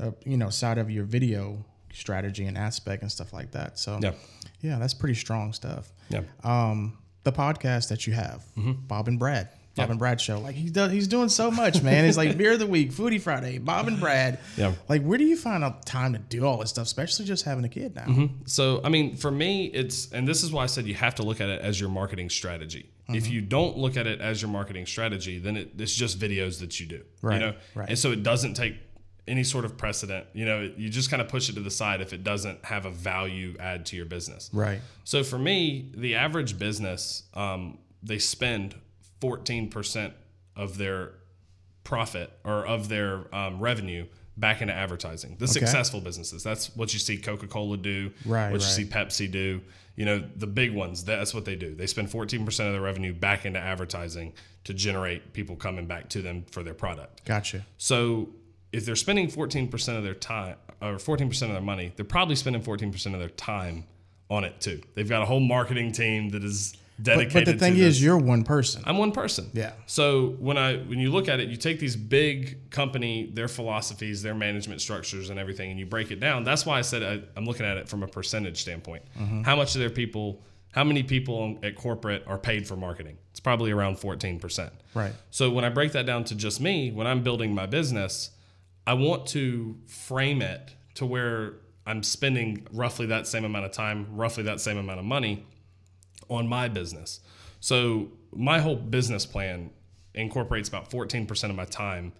uh, 0.00 0.12
you 0.24 0.36
know 0.36 0.48
side 0.50 0.78
of 0.78 0.90
your 0.90 1.04
video 1.04 1.64
strategy 1.92 2.44
and 2.46 2.56
aspect 2.56 3.02
and 3.02 3.10
stuff 3.10 3.32
like 3.32 3.50
that. 3.50 3.78
So 3.78 3.98
Yeah. 4.02 4.12
yeah, 4.60 4.78
that's 4.78 4.94
pretty 4.94 5.14
strong 5.16 5.52
stuff. 5.52 5.92
Yeah. 6.08 6.20
Um, 6.44 6.98
the 7.24 7.32
podcast 7.32 7.88
that 7.88 8.06
you 8.06 8.12
have, 8.12 8.44
Bob 8.86 9.08
and 9.08 9.18
Brad. 9.18 9.48
Bob 9.76 9.84
Mm-hmm. 9.84 9.90
And 9.92 9.98
Brad 10.00 10.20
show. 10.20 10.40
Like 10.40 10.54
he 10.56 10.68
does, 10.68 10.90
he's 10.92 11.06
doing 11.08 11.28
so 11.28 11.50
much, 11.50 11.80
man. 11.82 12.04
It's 12.04 12.16
like 12.16 12.36
beer 12.36 12.52
of 12.52 12.58
the 12.58 12.66
week, 12.66 12.92
foodie 12.92 13.20
Friday, 13.20 13.58
Bob 13.58 13.86
and 13.88 13.98
Brad. 14.00 14.38
Yeah. 14.56 14.72
Like, 14.88 15.02
where 15.02 15.16
do 15.16 15.24
you 15.24 15.36
find 15.36 15.62
out 15.64 15.86
time 15.86 16.12
to 16.12 16.18
do 16.18 16.44
all 16.44 16.58
this 16.58 16.70
stuff, 16.70 16.86
especially 16.86 17.24
just 17.24 17.44
having 17.44 17.64
a 17.64 17.68
kid 17.68 17.94
now? 17.94 18.02
Mm-hmm. 18.04 18.34
So, 18.46 18.80
I 18.84 18.88
mean, 18.88 19.16
for 19.16 19.30
me, 19.30 19.66
it's, 19.66 20.10
and 20.12 20.26
this 20.26 20.42
is 20.42 20.52
why 20.52 20.64
I 20.64 20.66
said 20.66 20.86
you 20.86 20.94
have 20.94 21.14
to 21.16 21.22
look 21.22 21.40
at 21.40 21.48
it 21.48 21.60
as 21.62 21.80
your 21.80 21.88
marketing 21.88 22.30
strategy. 22.30 22.90
If 23.08 23.24
Mm-hmm. 23.24 23.32
you 23.32 23.40
don't 23.40 23.76
look 23.76 23.96
at 23.96 24.06
it 24.06 24.20
as 24.20 24.40
your 24.42 24.50
marketing 24.50 24.86
strategy, 24.86 25.38
then 25.38 25.56
it, 25.56 25.72
it's 25.78 25.94
just 25.94 26.18
videos 26.18 26.60
that 26.60 26.78
you 26.78 26.86
do. 26.86 27.02
Right, 27.22 27.34
You 27.40 27.46
know? 27.46 27.54
right. 27.74 27.88
And 27.88 27.98
so 27.98 28.12
it 28.12 28.22
doesn't 28.22 28.54
take 28.54 28.74
any 29.26 29.44
sort 29.44 29.64
of 29.64 29.76
precedent. 29.76 30.26
You 30.32 30.44
know, 30.44 30.70
you 30.76 30.88
just 30.88 31.10
kind 31.10 31.20
of 31.22 31.28
push 31.28 31.48
it 31.48 31.54
to 31.54 31.60
the 31.60 31.70
side 31.70 32.00
if 32.00 32.12
it 32.12 32.22
doesn't 32.24 32.64
have 32.64 32.86
a 32.86 32.90
value 32.90 33.56
add 33.60 33.86
to 33.86 33.96
your 33.96 34.06
business. 34.06 34.50
Right. 34.52 34.80
So 35.04 35.22
for 35.24 35.38
me, 35.38 35.90
the 35.96 36.16
average 36.16 36.58
business, 36.58 37.22
um, 37.34 37.78
they 38.02 38.18
spend 38.18 38.74
14% 39.20 40.12
of 40.56 40.78
their 40.78 41.12
profit 41.84 42.30
or 42.44 42.66
of 42.66 42.88
their 42.88 43.34
um, 43.34 43.58
revenue 43.60 44.06
back 44.36 44.62
into 44.62 44.74
advertising. 44.74 45.36
The 45.38 45.48
successful 45.48 46.00
businesses, 46.00 46.42
that's 46.42 46.74
what 46.76 46.92
you 46.92 46.98
see 46.98 47.18
Coca 47.18 47.46
Cola 47.46 47.76
do, 47.76 48.10
Right, 48.24 48.50
what 48.50 48.60
you 48.60 48.66
see 48.66 48.84
Pepsi 48.84 49.30
do. 49.30 49.60
You 49.96 50.06
know, 50.06 50.24
the 50.36 50.46
big 50.46 50.72
ones, 50.72 51.04
that's 51.04 51.34
what 51.34 51.44
they 51.44 51.56
do. 51.56 51.74
They 51.74 51.86
spend 51.86 52.08
14% 52.08 52.46
of 52.46 52.72
their 52.72 52.80
revenue 52.80 53.12
back 53.12 53.44
into 53.44 53.58
advertising 53.58 54.32
to 54.64 54.72
generate 54.72 55.34
people 55.34 55.56
coming 55.56 55.86
back 55.86 56.08
to 56.10 56.22
them 56.22 56.44
for 56.50 56.62
their 56.62 56.74
product. 56.74 57.24
Gotcha. 57.26 57.66
So 57.76 58.30
if 58.72 58.86
they're 58.86 58.96
spending 58.96 59.28
14% 59.28 59.96
of 59.96 60.04
their 60.04 60.14
time 60.14 60.56
or 60.80 60.94
14% 60.94 61.42
of 61.42 61.52
their 61.52 61.60
money, 61.60 61.92
they're 61.96 62.04
probably 62.04 62.36
spending 62.36 62.62
14% 62.62 63.12
of 63.12 63.20
their 63.20 63.28
time 63.28 63.84
on 64.30 64.44
it 64.44 64.60
too. 64.60 64.80
They've 64.94 65.08
got 65.08 65.22
a 65.22 65.26
whole 65.26 65.40
marketing 65.40 65.92
team 65.92 66.30
that 66.30 66.44
is 66.44 66.76
dedicated 67.02 67.46
but 67.46 67.52
the 67.52 67.58
thing 67.58 67.76
is, 67.76 67.96
this. 67.96 68.02
you're 68.02 68.18
one 68.18 68.44
person. 68.44 68.82
I'm 68.86 68.98
one 68.98 69.12
person. 69.12 69.50
Yeah. 69.52 69.72
So 69.86 70.36
when 70.38 70.56
I 70.56 70.78
when 70.78 70.98
you 70.98 71.10
look 71.10 71.28
at 71.28 71.40
it, 71.40 71.48
you 71.48 71.56
take 71.56 71.78
these 71.78 71.96
big 71.96 72.70
company, 72.70 73.30
their 73.32 73.48
philosophies, 73.48 74.22
their 74.22 74.34
management 74.34 74.80
structures, 74.80 75.30
and 75.30 75.38
everything, 75.38 75.70
and 75.70 75.78
you 75.78 75.86
break 75.86 76.10
it 76.10 76.20
down. 76.20 76.44
That's 76.44 76.66
why 76.66 76.78
I 76.78 76.82
said 76.82 77.02
I, 77.02 77.22
I'm 77.36 77.44
looking 77.44 77.66
at 77.66 77.76
it 77.76 77.88
from 77.88 78.02
a 78.02 78.06
percentage 78.06 78.60
standpoint. 78.60 79.02
Mm-hmm. 79.18 79.42
How 79.42 79.56
much 79.56 79.74
of 79.74 79.80
their 79.80 79.90
people, 79.90 80.42
how 80.72 80.84
many 80.84 81.02
people 81.02 81.58
at 81.62 81.76
corporate 81.76 82.24
are 82.26 82.38
paid 82.38 82.66
for 82.66 82.76
marketing? 82.76 83.18
It's 83.30 83.40
probably 83.40 83.70
around 83.70 83.98
14 83.98 84.38
percent. 84.38 84.72
Right. 84.94 85.12
So 85.30 85.50
when 85.50 85.64
I 85.64 85.68
break 85.68 85.92
that 85.92 86.06
down 86.06 86.24
to 86.24 86.34
just 86.34 86.60
me, 86.60 86.90
when 86.92 87.06
I'm 87.06 87.22
building 87.22 87.54
my 87.54 87.66
business, 87.66 88.30
I 88.86 88.94
want 88.94 89.26
to 89.28 89.76
frame 89.86 90.42
it 90.42 90.74
to 90.94 91.06
where 91.06 91.54
I'm 91.86 92.02
spending 92.02 92.66
roughly 92.72 93.06
that 93.06 93.26
same 93.26 93.44
amount 93.44 93.64
of 93.64 93.72
time, 93.72 94.06
roughly 94.12 94.44
that 94.44 94.60
same 94.60 94.76
amount 94.76 94.98
of 94.98 95.04
money 95.04 95.46
on 96.30 96.48
my 96.48 96.68
business. 96.68 97.20
So 97.60 98.12
my 98.32 98.60
whole 98.60 98.76
business 98.76 99.26
plan 99.26 99.70
incorporates 100.14 100.68
about 100.68 100.90
14% 100.90 101.50
of 101.50 101.56
my 101.56 101.66
time 101.66 102.12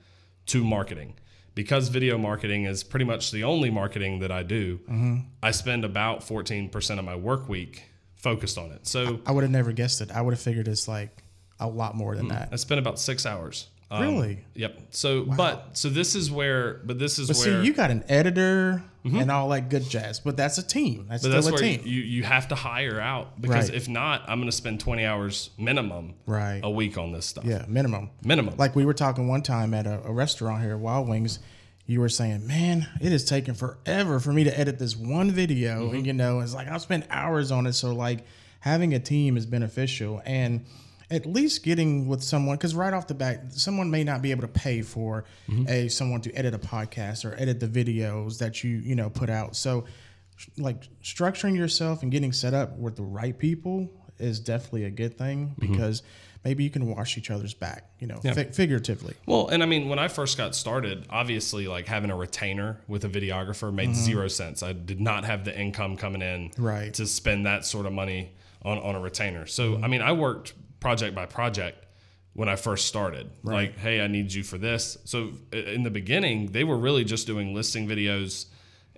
to 0.46 0.62
marketing. 0.64 1.14
Because 1.54 1.88
video 1.88 2.16
marketing 2.16 2.64
is 2.64 2.84
pretty 2.84 3.04
much 3.04 3.32
the 3.32 3.44
only 3.44 3.70
marketing 3.70 4.20
that 4.20 4.30
I 4.30 4.42
do, 4.42 4.78
mm-hmm. 4.78 5.18
I 5.42 5.50
spend 5.50 5.84
about 5.84 6.20
14% 6.20 6.98
of 6.98 7.04
my 7.04 7.16
work 7.16 7.48
week 7.48 7.84
focused 8.14 8.56
on 8.56 8.70
it. 8.70 8.86
So 8.86 9.20
I 9.26 9.32
would 9.32 9.42
have 9.42 9.50
never 9.50 9.72
guessed 9.72 10.00
it. 10.00 10.10
I 10.12 10.20
would 10.20 10.32
have 10.32 10.40
figured 10.40 10.68
it's 10.68 10.86
like 10.86 11.24
a 11.58 11.66
lot 11.66 11.94
more 11.94 12.14
than 12.14 12.28
that. 12.28 12.50
I 12.52 12.56
spend 12.56 12.78
about 12.78 12.98
six 12.98 13.26
hours. 13.26 13.66
Um, 13.90 14.02
Really? 14.02 14.44
Yep. 14.54 14.78
So, 14.90 15.24
but 15.24 15.70
so 15.76 15.88
this 15.88 16.14
is 16.14 16.30
where, 16.30 16.74
but 16.84 16.98
this 16.98 17.18
is 17.18 17.26
But 17.28 17.36
where, 17.38 17.46
Mm-hmm. 17.48 17.60
see, 17.62 17.66
you 17.66 17.72
got 17.72 17.90
an 17.90 18.04
editor 18.08 18.82
and 19.02 19.30
all 19.30 19.48
that 19.48 19.68
good 19.68 19.88
jazz, 19.88 20.20
but 20.20 20.36
that's 20.36 20.58
a 20.58 20.62
team. 20.62 21.06
That's 21.08 21.22
but 21.24 21.30
still 21.30 21.32
that's 21.32 21.46
a 21.48 21.52
where 21.52 21.60
team. 21.60 21.80
you 21.84 22.02
you 22.02 22.22
have 22.22 22.48
to 22.48 22.54
hire 22.54 23.00
out 23.00 23.40
because 23.40 23.68
Right. 23.70 23.76
if 23.76 23.88
not, 23.88 24.22
I'm 24.28 24.38
going 24.38 24.50
to 24.50 24.56
spend 24.56 24.78
20 24.80 25.04
hours 25.06 25.50
minimum 25.58 26.14
right. 26.26 26.60
a 26.62 26.70
week 26.70 26.98
on 26.98 27.10
this 27.12 27.26
stuff. 27.26 27.44
Yeah, 27.44 27.64
minimum. 27.66 28.10
Minimum. 28.22 28.54
Like 28.58 28.76
we 28.76 28.84
were 28.84 28.94
talking 28.94 29.26
one 29.26 29.42
time 29.42 29.74
at 29.74 29.86
a, 29.86 30.02
a 30.06 30.12
restaurant 30.12 30.62
here, 30.62 30.76
Wild 30.76 31.08
Wings. 31.08 31.38
You 31.86 31.98
were 32.00 32.08
saying, 32.10 32.46
"Man, 32.46 32.86
it 33.00 33.10
is 33.12 33.24
taking 33.24 33.54
forever 33.54 34.20
for 34.20 34.32
me 34.32 34.44
to 34.44 34.56
edit 34.56 34.78
this 34.78 34.94
one 34.96 35.32
video," 35.32 35.86
Mm-hmm. 35.86 35.96
and 35.96 36.06
you 36.06 36.12
know, 36.12 36.38
it's 36.40 36.54
like 36.54 36.68
I've 36.68 36.82
spent 36.82 37.06
hours 37.10 37.50
on 37.50 37.66
it. 37.66 37.72
So 37.72 37.92
like, 37.92 38.24
having 38.60 38.94
a 38.94 39.00
team 39.00 39.36
is 39.36 39.46
beneficial, 39.46 40.22
and 40.24 40.64
at 41.10 41.26
least 41.26 41.62
getting 41.64 42.06
with 42.06 42.22
someone 42.22 42.56
because 42.56 42.74
right 42.74 42.92
off 42.94 43.06
the 43.08 43.14
bat, 43.14 43.52
someone 43.52 43.90
may 43.90 44.04
not 44.04 44.22
be 44.22 44.30
able 44.30 44.42
to 44.42 44.48
pay 44.48 44.82
for 44.82 45.24
Mm-hmm. 45.48 45.68
a 45.68 45.88
someone 45.88 46.20
to 46.22 46.32
edit 46.32 46.54
a 46.54 46.58
podcast 46.58 47.24
or 47.24 47.34
edit 47.40 47.58
the 47.60 47.66
videos 47.68 48.38
that 48.38 48.62
you 48.62 48.76
you 48.78 48.94
know 48.94 49.10
put 49.10 49.28
out. 49.30 49.56
So, 49.56 49.84
like 50.56 50.88
structuring 51.02 51.56
yourself 51.56 52.02
and 52.02 52.10
getting 52.12 52.32
set 52.32 52.54
up 52.54 52.76
with 52.78 52.96
the 52.96 53.02
right 53.02 53.36
people 53.38 53.90
is 54.18 54.40
definitely 54.40 54.84
a 54.84 54.90
good 54.90 55.16
thing 55.18 55.54
Mm-hmm. 55.58 55.72
because 55.72 56.02
maybe 56.44 56.64
you 56.64 56.70
can 56.70 56.86
wash 56.86 57.18
each 57.18 57.30
other's 57.30 57.52
back, 57.52 57.90
you 57.98 58.06
know, 58.06 58.16
fi- 58.20 58.44
figuratively. 58.44 59.14
Well, 59.26 59.48
and 59.48 59.62
I 59.62 59.66
mean, 59.66 59.88
when 59.90 59.98
I 59.98 60.08
first 60.08 60.38
got 60.38 60.54
started, 60.54 61.04
obviously, 61.10 61.66
like 61.68 61.86
having 61.86 62.10
a 62.10 62.16
retainer 62.16 62.80
with 62.88 63.04
a 63.04 63.08
videographer 63.10 63.72
made 63.74 63.94
zero 63.94 64.26
sense. 64.28 64.62
I 64.62 64.72
did 64.72 65.00
not 65.00 65.24
have 65.24 65.44
the 65.44 65.58
income 65.58 65.96
coming 65.98 66.22
in 66.22 66.50
Mm-hmm. 66.50 66.62
Right. 66.64 66.94
to 66.94 67.06
spend 67.06 67.44
that 67.46 67.66
sort 67.66 67.84
of 67.86 67.92
money 67.92 68.32
on, 68.62 68.78
on 68.78 68.94
a 68.94 69.00
retainer. 69.00 69.44
So, 69.46 69.80
I 69.82 69.88
mean, 69.88 70.00
I 70.02 70.12
worked 70.12 70.54
project 70.80 71.14
by 71.14 71.26
project 71.26 71.84
when 72.32 72.48
I 72.48 72.56
first 72.56 72.86
started. 72.86 73.30
Like, 73.42 73.78
hey, 73.78 74.00
I 74.00 74.06
need 74.06 74.32
you 74.32 74.42
for 74.42 74.58
this. 74.58 74.98
So, 75.04 75.32
in 75.52 75.82
the 75.82 75.90
beginning, 75.90 76.52
they 76.52 76.64
were 76.64 76.78
really 76.78 77.04
just 77.04 77.26
doing 77.26 77.54
listing 77.54 77.86
videos 77.88 78.46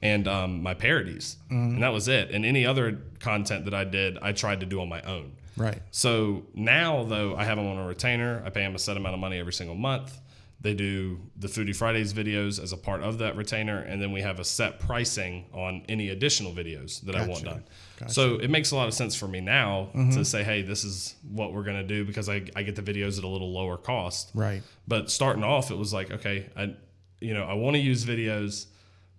and 0.02 0.26
um, 0.26 0.62
my 0.62 0.74
parodies, 0.74 1.36
Mm-hmm. 1.46 1.74
and 1.74 1.82
that 1.82 1.92
was 1.92 2.08
it. 2.08 2.30
And 2.30 2.44
any 2.44 2.66
other 2.66 3.02
content 3.20 3.64
that 3.66 3.74
I 3.74 3.84
did, 3.84 4.18
I 4.20 4.32
tried 4.32 4.60
to 4.60 4.66
do 4.66 4.80
on 4.80 4.88
my 4.88 5.00
own. 5.02 5.32
Right. 5.56 5.80
So 5.90 6.44
now, 6.54 7.04
though, 7.04 7.36
I 7.36 7.44
have 7.44 7.56
them 7.56 7.66
on 7.66 7.76
a 7.76 7.86
retainer. 7.86 8.42
I 8.44 8.50
pay 8.50 8.62
them 8.62 8.74
a 8.74 8.78
set 8.78 8.96
amount 8.96 9.14
of 9.14 9.20
money 9.20 9.38
every 9.38 9.52
single 9.52 9.76
month. 9.76 10.18
They 10.60 10.74
do 10.74 11.20
the 11.36 11.48
Foodie 11.48 11.74
Fridays 11.74 12.12
videos 12.14 12.62
as 12.62 12.72
a 12.72 12.76
part 12.76 13.02
of 13.02 13.18
that 13.18 13.36
retainer, 13.36 13.78
and 13.80 14.00
then 14.00 14.12
we 14.12 14.22
have 14.22 14.40
a 14.40 14.44
set 14.44 14.78
pricing 14.80 15.44
on 15.52 15.82
any 15.88 16.08
additional 16.10 16.52
videos 16.52 17.00
that 17.02 17.14
I 17.16 17.26
want 17.26 17.44
done. 17.44 17.64
Gotcha. 18.02 18.12
So 18.14 18.34
it 18.36 18.50
makes 18.50 18.70
a 18.70 18.76
lot 18.76 18.88
of 18.88 18.94
sense 18.94 19.14
for 19.14 19.26
me 19.28 19.40
now 19.40 19.88
Mm-hmm. 19.94 20.10
to 20.10 20.24
say, 20.24 20.42
hey, 20.44 20.62
this 20.62 20.84
is 20.84 21.14
what 21.30 21.52
we're 21.52 21.64
going 21.64 21.76
to 21.78 21.82
do 21.86 22.04
because 22.04 22.28
I, 22.28 22.42
I 22.54 22.62
get 22.62 22.76
the 22.76 22.82
videos 22.82 23.18
at 23.18 23.24
a 23.24 23.28
little 23.28 23.52
lower 23.52 23.76
cost. 23.76 24.30
Right. 24.34 24.62
But 24.86 25.10
starting 25.10 25.42
off, 25.44 25.70
it 25.70 25.76
was 25.78 25.92
like, 25.92 26.10
okay, 26.10 26.48
I, 26.56 26.74
you 27.20 27.34
know, 27.34 27.44
I 27.44 27.54
want 27.54 27.74
to 27.76 27.80
use 27.80 28.04
videos, 28.04 28.66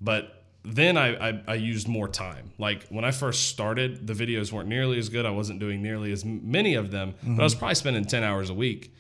but 0.02 0.40
then 0.66 0.96
I, 0.98 1.30
I, 1.30 1.42
I 1.50 1.54
used 1.56 1.88
more 1.90 2.08
time. 2.08 2.54
Like 2.58 2.88
when 2.88 3.04
I 3.04 3.12
first 3.12 3.48
started, 3.50 4.08
the 4.08 4.14
videos 4.14 4.52
weren't 4.54 4.70
nearly 4.70 4.98
as 4.98 5.10
good. 5.10 5.26
I 5.26 5.30
wasn't 5.32 5.60
doing 5.60 5.82
nearly 5.82 6.12
as 6.14 6.24
many 6.24 6.76
of 6.76 6.90
them, 6.90 7.16
but 7.22 7.42
I 7.42 7.44
was 7.44 7.54
probably 7.54 7.76
spending 7.76 8.06
10 8.06 8.24
hours 8.24 8.50
a 8.50 8.54
week 8.54 8.94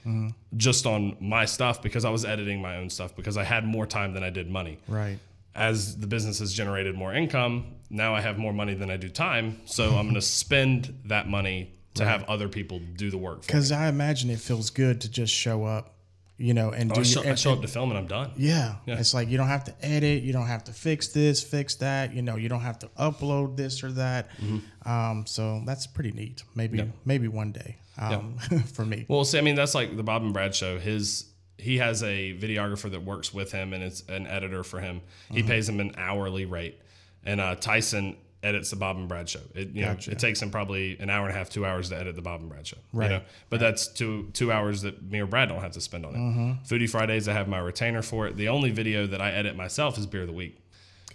just 0.57 0.85
on 0.85 1.15
my 1.21 1.45
stuff 1.45 1.81
because 1.81 2.03
I 2.03 2.09
was 2.09 2.25
editing 2.25 2.61
my 2.61 2.75
own 2.77 2.89
stuff 2.89 3.15
because 3.15 3.37
I 3.37 3.43
had 3.45 3.65
more 3.65 3.85
time 3.85 4.13
than 4.13 4.23
I 4.23 4.29
did 4.29 4.49
money. 4.49 4.77
Right. 4.89 5.19
As 5.55 5.97
the 5.97 6.07
business 6.07 6.39
has 6.39 6.51
generated 6.53 6.95
more 6.95 7.13
income, 7.13 7.75
now 7.89 8.15
I 8.15 8.21
have 8.21 8.37
more 8.37 8.53
money 8.53 8.73
than 8.73 8.89
I 8.89 8.97
do 8.97 9.09
time. 9.09 9.61
So 9.65 9.89
I'm 9.89 10.05
going 10.05 10.13
to 10.15 10.21
spend 10.21 11.01
that 11.05 11.27
money 11.27 11.73
to 11.95 12.05
have 12.05 12.23
other 12.23 12.49
people 12.49 12.79
do 12.95 13.11
the 13.11 13.17
work. 13.17 13.41
Because 13.41 13.71
I 13.71 13.87
imagine 13.87 14.29
it 14.29 14.39
feels 14.39 14.69
good 14.69 15.01
to 15.01 15.09
just 15.09 15.33
show 15.33 15.63
up, 15.63 15.93
you 16.37 16.53
know, 16.53 16.71
and 16.71 16.91
do 16.91 17.01
I 17.01 17.03
show, 17.03 17.21
your, 17.21 17.33
I 17.33 17.35
show 17.35 17.53
up 17.53 17.61
to 17.61 17.67
film 17.67 17.91
and 17.91 17.99
I'm 17.99 18.07
done. 18.07 18.31
Yeah. 18.35 18.75
Yeah. 18.87 18.99
It's 18.99 19.13
like 19.13 19.29
you 19.29 19.37
don't 19.37 19.47
have 19.47 19.63
to 19.65 19.75
edit, 19.85 20.23
you 20.23 20.33
don't 20.33 20.47
have 20.47 20.63
to 20.65 20.73
fix 20.73 21.09
this, 21.09 21.43
fix 21.43 21.75
that, 21.75 22.13
you 22.13 22.23
know, 22.23 22.35
you 22.35 22.49
don't 22.49 22.61
have 22.61 22.79
to 22.79 22.87
upload 22.99 23.57
this 23.57 23.83
or 23.83 23.91
that. 23.91 24.29
Mm-hmm. 24.37 24.89
Um, 24.89 25.25
so 25.27 25.61
that's 25.65 25.85
pretty 25.85 26.11
neat. 26.11 26.43
Maybe 26.55 26.91
maybe 27.05 27.27
one 27.27 27.51
day. 27.51 27.77
Um, 27.97 28.37
for 28.73 28.85
me. 28.85 29.05
Well, 29.07 29.23
see, 29.23 29.37
I 29.37 29.41
mean, 29.41 29.53
that's 29.53 29.75
like 29.75 29.95
the 29.95 30.03
Bob 30.03 30.23
and 30.23 30.33
Brad 30.33 30.55
show. 30.55 30.79
His 30.79 31.25
he 31.63 31.77
has 31.77 32.03
a 32.03 32.33
videographer 32.37 32.91
that 32.91 33.03
works 33.03 33.33
with 33.33 33.51
him, 33.51 33.73
and 33.73 33.83
it's 33.83 34.01
an 34.09 34.27
editor 34.27 34.63
for 34.63 34.79
him. 34.79 35.01
He 35.31 35.39
Mm-hmm. 35.39 35.47
pays 35.47 35.69
him 35.69 35.79
an 35.79 35.93
hourly 35.97 36.45
rate, 36.45 36.79
and 37.23 37.39
uh, 37.41 37.55
Tyson 37.55 38.17
edits 38.43 38.71
the 38.71 38.75
Bob 38.75 38.97
and 38.97 39.07
Brad 39.07 39.29
show. 39.29 39.39
It 39.55 39.69
you 39.69 39.83
Gotcha. 39.85 40.09
know 40.09 40.13
it 40.13 40.19
takes 40.19 40.41
him 40.41 40.51
probably 40.51 40.97
an 40.99 41.09
hour 41.09 41.25
and 41.27 41.33
a 41.33 41.37
half, 41.37 41.49
two 41.49 41.65
hours 41.65 41.87
to 41.89 41.97
edit 41.97 42.15
the 42.17 42.21
Bob 42.21 42.41
and 42.41 42.49
Brad 42.49 42.67
show. 42.67 42.75
Right. 42.91 43.09
You 43.09 43.17
know? 43.17 43.23
But 43.49 43.61
that's 43.61 43.87
two 43.87 44.29
two 44.33 44.51
hours 44.51 44.81
that 44.81 45.01
me 45.01 45.19
or 45.21 45.25
Brad 45.27 45.47
don't 45.47 45.61
have 45.61 45.71
to 45.71 45.81
spend 45.81 46.05
on 46.05 46.13
it. 46.13 46.17
Mm-hmm. 46.17 46.51
Foodie 46.75 46.89
Fridays, 46.89 47.27
I 47.29 47.33
have 47.33 47.47
my 47.47 47.59
retainer 47.59 48.01
for 48.01 48.27
it. 48.27 48.35
The 48.35 48.49
only 48.49 48.71
video 48.71 49.07
that 49.07 49.21
I 49.21 49.31
edit 49.31 49.55
myself 49.55 49.97
is 49.97 50.05
Beer 50.05 50.21
of 50.21 50.27
the 50.27 50.33
Week 50.33 50.57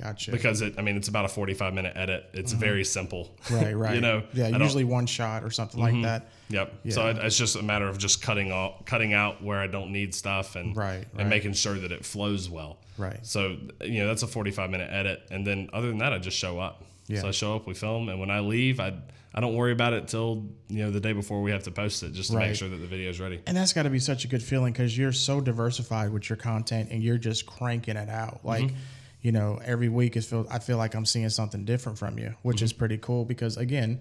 Gotcha. 0.01 0.31
because 0.31 0.63
it. 0.63 0.77
I 0.79 0.83
mean, 0.83 0.97
it's 0.97 1.09
about 1.09 1.27
a 1.27 1.29
forty 1.29 1.53
five 1.53 1.75
minute 1.75 1.93
edit. 1.97 2.31
It's 2.33 2.53
very 2.53 2.85
simple. 2.85 3.37
Mm-hmm. 3.45 3.55
right, 3.57 3.77
right. 3.85 3.95
you 3.95 4.01
know. 4.01 4.23
Yeah, 4.33 4.47
I 4.47 4.51
Mm-hmm. 4.53 4.63
usually 4.63 4.85
one 4.85 5.05
shot 5.07 5.45
or 5.45 5.51
something 5.51 5.81
like 5.81 6.01
that. 6.05 6.31
Yep. 6.51 6.73
So 6.91 7.07
it, 7.09 7.19
it's 7.19 7.37
just 7.37 7.57
a 7.57 7.63
matter 7.63 7.87
of 7.89 7.99
just 7.99 8.23
cutting 8.23 8.51
out, 8.51 8.87
cutting 8.87 9.13
out 9.13 9.43
where 9.43 9.59
I 9.59 9.67
don't 9.67 9.93
need 9.93 10.15
stuff, 10.15 10.57
and 10.57 10.77
Right, 10.77 11.05
and 11.13 11.19
right. 11.19 11.27
making 11.29 11.53
sure 11.53 11.75
that 11.79 11.93
it 11.93 12.05
flows 12.05 12.49
well. 12.49 12.79
Right. 12.97 13.25
So 13.27 13.57
you 13.83 14.01
know 14.01 14.07
that's 14.09 14.23
a 14.23 14.27
forty-five 14.27 14.71
minute 14.71 14.91
edit, 14.93 15.23
and 15.31 15.47
then 15.47 15.69
other 15.73 15.89
than 15.89 15.99
that, 15.99 16.13
I 16.13 16.19
just 16.19 16.37
show 16.37 16.59
up. 16.59 16.85
Yeah. 17.07 17.21
So 17.23 17.29
I 17.29 17.31
show 17.31 17.55
up, 17.57 17.67
we 17.67 17.75
film, 17.75 18.09
and 18.09 18.19
when 18.21 18.31
I 18.31 18.41
leave, 18.41 18.81
I 18.81 18.95
I 19.35 19.41
don't 19.41 19.55
worry 19.55 19.73
about 19.73 19.93
it 19.93 20.09
till 20.09 20.47
you 20.69 20.85
know 20.85 20.91
the 20.91 21.01
day 21.01 21.13
before 21.13 21.43
we 21.43 21.51
have 21.51 21.63
to 21.65 21.71
post 21.71 22.03
it, 22.03 22.13
just 22.13 22.31
to 22.31 22.37
Right. 22.37 22.49
make 22.49 22.57
sure 22.57 22.69
that 22.69 22.77
the 22.79 22.87
video 22.87 23.11
is 23.11 23.21
ready. 23.21 23.41
And 23.47 23.57
that's 23.57 23.73
got 23.75 23.83
to 23.85 23.91
be 23.91 23.99
such 23.99 24.25
a 24.25 24.29
good 24.29 24.43
feeling 24.43 24.73
because 24.73 24.97
you're 24.97 25.13
so 25.13 25.41
diversified 25.41 26.11
with 26.13 26.29
your 26.31 26.37
content 26.39 26.89
and 26.91 27.03
you're 27.03 27.19
just 27.19 27.45
cranking 27.47 27.97
it 27.97 28.09
out. 28.09 28.41
Like, 28.45 28.65
Mm-hmm. 28.65 28.77
you 29.23 29.33
know, 29.33 29.61
every 29.65 29.89
week 29.89 30.17
is 30.17 30.27
feel 30.27 30.47
I 30.51 30.59
feel 30.59 30.79
like 30.79 30.95
I'm 30.95 31.07
seeing 31.07 31.29
something 31.29 31.65
different 31.67 31.99
from 31.99 32.19
you, 32.19 32.35
which 32.43 32.57
Mm-hmm. 32.59 32.65
is 32.65 32.73
pretty 32.73 32.99
cool 32.99 33.25
because 33.27 33.57
again, 33.59 34.01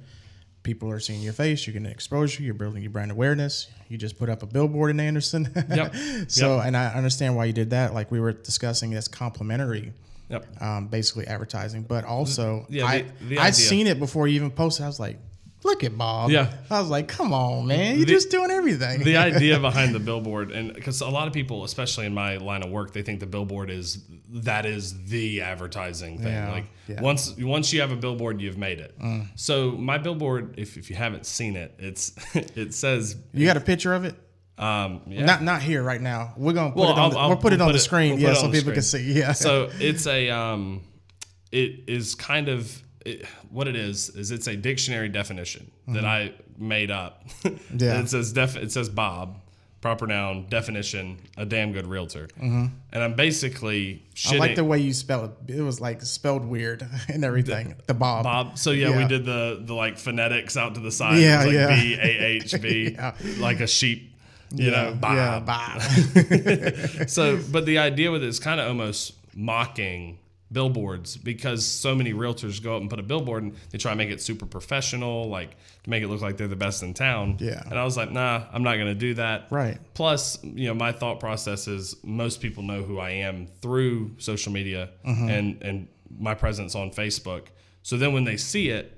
people 0.68 0.92
are 0.92 1.00
seeing 1.00 1.22
your 1.22 1.32
face, 1.32 1.66
you're 1.66 1.72
getting 1.74 1.90
exposure, 1.90 2.44
you're 2.44 2.54
building 2.54 2.84
your 2.84 2.92
brand 2.92 3.10
awareness. 3.10 3.68
You 3.88 3.98
just 3.98 4.18
put 4.20 4.30
up 4.30 4.44
a 4.44 4.46
billboard 4.46 4.90
in 4.92 5.00
Anderson. 5.00 5.50
Yep. 5.74 5.96
so, 6.28 6.60
and 6.60 6.76
I 6.76 6.88
understand 6.94 7.38
why 7.38 7.46
you 7.46 7.54
did 7.54 7.70
that. 7.70 7.94
Like 7.94 8.12
we 8.12 8.20
were 8.20 8.34
discussing, 8.34 8.92
that's 8.92 9.08
complimentary. 9.08 9.94
Yep. 10.30 10.62
Um, 10.62 10.88
basically 10.88 11.26
advertising, 11.26 11.84
but 11.84 12.04
also 12.04 12.66
Yeah, 12.70 12.86
I 12.86 13.02
the- 13.20 13.26
the 13.30 13.38
I 13.40 13.44
idea- 13.48 13.54
seen 13.54 13.88
it 13.88 13.98
before 13.98 14.28
you 14.28 14.36
even 14.36 14.52
posted. 14.52 14.84
I 14.84 14.88
was 14.88 15.00
like, 15.00 15.18
look 15.64 15.84
at 15.84 15.98
Bob. 15.98 16.30
Yeah. 16.30 16.54
I 16.70 16.80
was 16.80 16.90
like, 16.90 17.08
come 17.08 17.34
on, 17.34 17.68
man, 17.68 17.98
you're 17.98 18.06
The- 18.06 18.12
just 18.14 18.30
doing 18.32 18.52
everything. 18.52 19.04
the 19.04 19.18
idea 19.30 19.60
behind 19.60 19.94
the 19.94 20.00
billboard 20.00 20.52
and 20.52 20.74
because 20.74 21.02
a 21.02 21.10
lot 21.10 21.28
of 21.28 21.34
people 21.34 21.64
especially 21.64 22.06
in 22.06 22.14
my 22.14 22.38
line 22.38 22.64
of 22.64 22.70
work 22.70 22.94
they 22.94 23.02
think 23.02 23.20
the 23.20 23.26
billboard 23.26 23.70
is 23.70 24.04
that 24.30 24.66
is 24.66 25.04
the 25.06 25.42
advertising 25.42 26.18
thing 26.20 26.32
Yeah, 26.34 26.52
like 26.52 26.66
yeah. 26.88 26.96
Mm. 26.98 27.02
once 27.02 27.36
once 27.38 27.74
you 27.74 27.82
have 27.82 27.92
a 27.92 27.96
billboard 27.96 28.40
you've 28.42 28.58
made 28.58 28.80
it 28.80 28.96
so 29.36 29.72
my 29.72 29.98
billboard 29.98 30.56
if, 30.58 30.78
if 30.78 30.90
you 30.90 30.96
haven't 30.96 31.26
seen 31.26 31.56
it 31.56 31.74
it's 31.80 32.14
it 32.56 32.74
says 32.74 33.16
You 33.34 33.46
got 33.46 33.58
a 33.58 33.62
picture 33.62 33.94
of 33.94 34.06
it? 34.06 34.16
um 34.58 35.02
yeah 35.08 35.26
Not 35.26 35.44
not 35.44 35.62
here 35.62 35.84
right 35.84 36.02
now. 36.02 36.34
We're 36.38 36.54
gonna 36.54 36.72
put 36.72 36.80
Well, 36.80 36.90
it 36.90 36.94
on. 36.94 37.00
I'll- 37.00 37.10
the, 37.12 37.18
I'll- 37.20 37.28
we'll 37.30 37.38
put 37.38 37.54
it 37.54 37.62
on 37.62 37.68
put 37.68 37.74
the 37.74 37.78
it- 37.78 37.82
screen, 37.82 38.14
we'll 38.14 38.22
yeah, 38.22 38.34
so 38.34 38.52
people 38.52 38.74
can 38.74 38.82
see. 38.82 39.12
Yeah. 39.14 39.34
so 39.34 39.70
it's 39.80 40.08
a 40.08 40.30
um 40.30 40.82
it 41.52 41.84
is 41.88 42.16
kind 42.16 42.50
of 42.50 42.82
it, 43.08 43.26
what 43.50 43.68
it 43.68 43.76
is 43.76 44.10
is 44.10 44.32
it's 44.32 44.48
a 44.48 44.56
dictionary 44.56 45.10
definition 45.10 45.72
that 45.88 46.06
I 46.06 46.34
made 46.58 46.92
up. 46.92 47.28
Mm-hmm. 47.44 47.78
Yeah. 47.84 48.00
it 48.02 48.10
says 48.10 48.34
def 48.34 48.56
it 48.56 48.72
says 48.72 48.90
Bob, 48.90 49.40
proper 49.82 50.08
noun, 50.08 50.48
definition, 50.50 51.20
a 51.38 51.46
damn 51.46 51.72
good 51.72 51.88
realtor. 51.88 52.28
And 52.40 52.72
I'm 52.94 53.14
basically 53.16 54.04
Mm-hmm. 54.16 54.36
I 54.36 54.38
like 54.40 54.56
the 54.56 54.64
way 54.64 54.80
you 54.80 54.94
spell 54.94 55.26
it. 55.26 55.32
It 55.56 55.62
was 55.62 55.80
like 55.80 56.02
spelled 56.02 56.44
weird 56.44 56.88
and 57.08 57.24
everything. 57.24 57.76
The 57.86 57.94
Bob. 57.94 58.24
Bob. 58.24 58.58
So 58.58 58.72
yeah, 58.72 58.98
we 58.98 59.06
did 59.08 59.26
the 59.26 59.62
the 59.64 59.76
like 59.76 59.98
phonetics 60.00 60.58
out 60.58 60.74
to 60.76 60.82
the 60.82 60.92
side. 60.92 61.20
Yeah, 61.20 61.44
like 61.44 61.54
yeah. 61.54 61.68
B 61.82 61.94
A 62.00 62.26
H 62.44 62.62
B, 62.62 62.98
like 63.38 63.60
a 63.60 63.68
sheep. 63.68 64.16
You 64.56 64.72
know, 64.72 64.98
Bob. 65.00 65.16
Yeah, 65.16 65.40
Bob. 65.40 65.82
so 67.10 67.38
but 67.52 67.66
the 67.66 67.78
idea 67.80 68.12
with 68.12 68.24
it 68.24 68.28
is 68.28 68.40
kind 68.40 68.60
of 68.60 68.68
almost 68.68 69.14
mocking 69.36 70.18
billboards 70.52 71.18
because 71.18 71.66
so 71.66 71.94
many 71.94 72.14
realtors 72.14 72.64
go 72.64 72.76
up 72.76 72.82
and 72.82 72.90
put 72.90 73.00
a 73.00 73.04
billboard 73.04 73.44
and 73.44 73.54
they 73.70 73.78
try 73.78 73.92
to 73.92 73.98
make 73.98 74.10
it 74.10 74.22
super 74.22 74.46
professional 74.46 75.28
like 75.30 75.52
to 75.84 75.90
make 75.90 76.02
it 76.04 76.08
look 76.08 76.22
like 76.22 76.38
they're 76.38 76.48
the 76.48 76.56
best 76.56 76.84
in 76.84 76.94
town 76.94 77.36
Yeah. 77.40 77.62
and 77.70 77.78
i 77.78 77.84
was 77.84 77.98
like 77.98 78.12
nah 78.12 78.46
i'm 78.54 78.64
not 78.64 78.76
going 78.76 78.88
to 78.88 78.96
do 78.96 79.14
that 79.16 79.48
Right. 79.52 79.78
plus 79.94 80.42
you 80.44 80.68
know 80.68 80.74
my 80.74 80.92
thought 80.94 81.20
process 81.20 81.68
is 81.68 81.96
most 82.04 82.40
people 82.42 82.64
know 82.64 82.82
who 82.84 82.98
i 82.98 83.10
am 83.12 83.48
through 83.62 84.12
social 84.20 84.54
media 84.54 84.90
Mm-hmm. 85.06 85.30
and 85.30 85.62
and 85.64 85.88
my 86.18 86.34
presence 86.34 86.76
on 86.76 86.92
facebook 86.92 87.48
so 87.84 87.98
then 87.98 88.14
when 88.14 88.24
they 88.24 88.38
see 88.38 88.70
it 88.70 88.97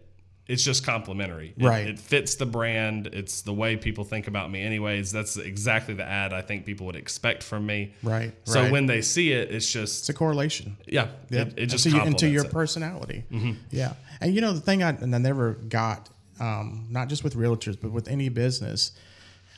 it's 0.49 0.63
just 0.63 0.83
complimentary. 0.85 1.53
It- 1.55 1.63
Right. 1.63 1.87
It, 1.87 1.99
fits 1.99 2.35
the 2.35 2.45
brand. 2.45 3.07
It's 3.07 3.41
the 3.43 3.53
way 3.53 3.77
people 3.77 4.03
think 4.03 4.27
about 4.27 4.51
me, 4.51 4.61
anyways. 4.61 5.11
That's 5.11 5.37
exactly 5.37 5.93
the 5.93 6.03
ad 6.03 6.33
I 6.33 6.41
think 6.41 6.65
people 6.65 6.85
would 6.87 6.95
expect 6.97 7.43
from 7.43 7.65
me. 7.65 7.93
Right, 8.03 8.33
So 8.43 8.63
right. 8.63 8.71
when 8.71 8.85
they 8.87 9.01
see 9.01 9.31
it, 9.31 9.51
it's 9.51 9.71
just 9.71 10.01
It's 10.01 10.09
a 10.09 10.13
correlation. 10.13 10.75
yeah. 10.87 11.07
Yeah. 11.29 11.41
It, 11.41 11.53
it 11.57 11.65
just 11.67 11.85
into, 11.85 12.03
into 12.03 12.27
your 12.27 12.45
it. 12.45 12.51
personality. 12.51 13.23
Yeah. 13.71 13.93
And 14.19 14.33
you 14.35 14.41
know 14.41 14.51
the 14.53 14.59
thing 14.61 14.83
I 14.83 14.89
and 14.89 15.15
I 15.15 15.19
never 15.19 15.53
got, 15.53 16.09
um, 16.39 16.87
not 16.89 17.07
just 17.09 17.23
with 17.23 17.35
realtors, 17.35 17.77
but 17.79 17.91
with 17.91 18.07
any 18.07 18.29
business, 18.29 18.91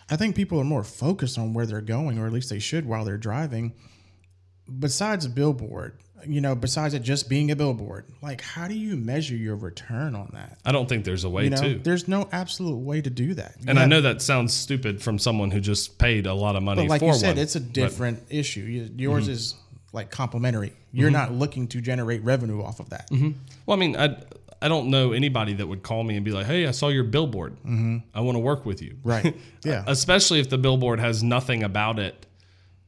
I 0.10 0.18
think 0.18 0.36
people 0.36 0.60
are 0.60 0.66
more 0.66 0.84
focused 0.84 1.40
on 1.40 1.54
where 1.54 1.66
they're 1.66 1.80
going, 1.80 2.20
or 2.20 2.28
at 2.28 2.34
least 2.34 2.50
they 2.50 2.60
should 2.60 2.86
while 2.86 3.06
they're 3.06 3.18
driving. 3.18 3.74
Besides 4.80 5.26
a 5.26 5.30
billboard, 5.30 5.94
you 6.28 6.42
know, 6.42 6.56
besides 6.56 6.94
it 6.94 7.02
just 7.04 7.30
being 7.30 7.52
a 7.52 7.56
billboard, 7.56 8.06
like 8.22 8.42
how 8.42 8.68
do 8.68 8.74
you 8.74 8.96
measure 8.98 9.36
your 9.36 9.56
return 9.56 10.16
on 10.16 10.30
that? 10.34 10.60
I 10.66 10.72
don't 10.72 10.88
think 10.88 11.06
there's 11.06 11.24
a 11.24 11.30
way 11.30 11.46
You 11.46 11.50
know, 11.52 11.62
to. 11.62 11.80
there's 11.80 12.08
no 12.08 12.28
absolute 12.32 12.78
way 12.78 13.02
to 13.02 13.10
do 13.10 13.34
that. 13.36 13.56
You 13.60 13.70
And 13.70 13.80
I 13.80 13.86
know 13.86 14.02
that 14.02 14.22
sounds 14.22 14.54
stupid 14.54 15.02
from 15.02 15.20
someone 15.20 15.52
who 15.52 15.60
just 15.60 15.98
paid 15.98 16.26
a 16.28 16.34
lot 16.34 16.56
of 16.56 16.64
money 16.64 16.84
But 16.84 16.90
like 16.90 17.02
you 17.02 17.14
said, 17.14 17.36
one. 17.36 17.38
it's 17.38 17.56
a 17.56 17.60
different 17.60 18.24
issue. 18.30 18.90
Yours 18.96 19.24
Mm-hmm. 19.24 19.32
is 19.34 19.56
like 19.94 20.10
complimentary. 20.10 20.74
You're 20.94 21.10
mm-hmm. 21.10 21.14
not 21.14 21.34
looking 21.34 21.68
to 21.70 21.82
generate 21.82 22.24
revenue 22.24 22.62
off 22.64 22.80
of 22.80 22.90
that. 22.92 23.10
Mm-hmm. 23.10 23.32
Well, 23.66 23.78
I 23.78 23.80
mean, 23.80 23.96
I 23.98 24.18
I 24.64 24.68
don't 24.68 24.90
know 24.90 25.12
anybody 25.12 25.54
that 25.54 25.68
would 25.68 25.82
call 25.82 26.04
me 26.04 26.16
and 26.16 26.24
be 26.24 26.32
like, 26.32 26.46
"Hey, 26.46 26.68
I 26.68 26.72
saw 26.72 26.90
your 26.90 27.04
billboard. 27.04 27.58
Mm-hmm. 27.58 27.98
I 28.14 28.22
want 28.22 28.36
to 28.36 28.40
work 28.40 28.66
with 28.66 28.82
you." 28.82 28.98
Right. 29.04 29.36
Yeah. 29.64 29.84
Especially 29.86 30.40
if 30.40 30.50
the 30.50 30.58
billboard 30.58 31.00
has 31.00 31.22
nothing 31.22 31.62
about 31.64 32.00
it 32.00 32.26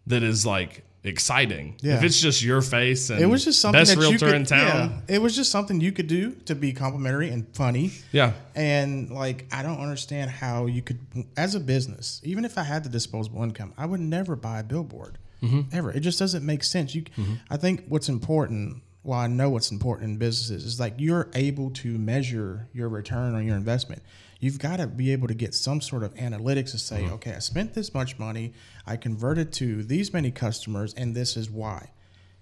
that 0.07 0.23
is 0.23 0.43
like 0.43 0.83
exciting. 1.03 1.75
Yeah. 1.81 1.97
If 1.97 2.03
it's 2.03 2.19
just 2.19 2.41
your 2.43 2.61
face 2.61 3.09
and 3.09 3.19
It 3.21 3.25
was 3.25 3.43
just 3.43 3.59
something 3.59 3.79
best 3.81 3.95
that 3.95 4.01
you 4.01 4.09
realtor 4.09 4.25
could, 4.27 4.35
in 4.35 4.45
town. 4.45 5.03
Yeah, 5.07 5.15
it 5.15 5.21
was 5.21 5.35
just 5.35 5.51
something 5.51 5.81
you 5.81 5.91
could 5.91 6.07
do 6.07 6.31
to 6.45 6.55
be 6.55 6.71
complimentary 6.73 7.29
and 7.29 7.45
funny. 7.55 7.91
Yeah. 8.11 8.33
And 8.55 9.09
like, 9.11 9.45
I 9.51 9.63
don't 9.63 9.79
understand 9.79 10.31
how 10.31 10.65
you 10.65 10.81
could, 10.81 10.99
as 11.35 11.55
a 11.55 11.59
business, 11.59 12.21
even 12.23 12.45
if 12.45 12.57
I 12.57 12.63
had 12.63 12.83
the 12.83 12.89
disposable 12.89 13.43
income, 13.43 13.73
I 13.77 13.85
would 13.85 13.99
never 13.99 14.35
buy 14.35 14.59
a 14.59 14.63
billboard 14.63 15.17
Mm-hmm. 15.41 15.75
ever. 15.75 15.91
It 15.91 15.99
just 15.99 16.19
doesn't 16.19 16.45
make 16.45 16.63
sense. 16.63 16.95
You, 16.95 17.03
I 17.49 17.57
think 17.57 17.83
what's 17.89 18.07
important. 18.07 18.81
Well, 19.03 19.19
I 19.19 19.27
know 19.27 19.49
what's 19.49 19.71
important 19.71 20.11
in 20.11 20.17
businesses 20.17 20.63
is 20.63 20.79
like 20.79 20.93
you're 20.97 21.27
able 21.35 21.69
to 21.71 21.97
measure 21.97 22.69
your 22.71 22.87
return 22.87 23.35
on 23.35 23.45
your 23.45 23.57
investment. 23.57 24.01
You've 24.43 24.59
got 24.59 24.77
to 24.77 24.87
be 24.87 25.11
able 25.13 25.29
to 25.29 25.33
get 25.33 25.53
some 25.55 25.79
sort 25.79 26.03
of 26.03 26.13
analytics 26.15 26.71
to 26.71 26.77
say, 26.77 27.03
Mm-hmm. 27.03 27.13
okay, 27.13 27.33
I 27.33 27.39
spent 27.39 27.73
this 27.73 27.93
much 27.93 28.19
money, 28.19 28.51
I 28.85 28.97
converted 28.97 29.53
to 29.53 29.83
these 29.83 30.11
many 30.11 30.31
customers, 30.31 30.93
and 30.95 31.15
this 31.15 31.37
is 31.37 31.49
why 31.49 31.91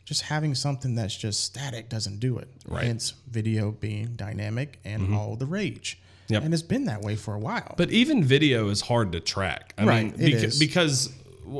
just 0.03 0.23
having 0.23 0.55
something 0.55 0.95
that's 0.95 1.15
just 1.15 1.43
static 1.43 1.87
doesn't 1.89 2.19
do 2.19 2.39
it. 2.39 2.47
Right. 2.67 2.85
Hence, 2.85 3.13
video 3.29 3.69
being 3.71 4.13
dynamic 4.15 4.79
and 4.83 5.13
all 5.13 5.35
the 5.35 5.45
rage. 5.45 5.99
Mm-hmm. 6.01 6.33
Yep. 6.33 6.43
and 6.43 6.53
it's 6.53 6.63
been 6.63 6.85
that 6.85 7.01
way 7.01 7.15
for 7.17 7.33
a 7.35 7.39
while. 7.39 7.75
But 7.77 7.91
even 7.91 8.23
video 8.23 8.69
is 8.69 8.81
hard 8.81 9.11
to 9.11 9.19
track. 9.19 9.73
I 9.77 9.85
Right, 9.85 10.17
mean, 10.17 10.31
beca- 10.31 10.43
is. 10.45 10.57
because 10.59 11.13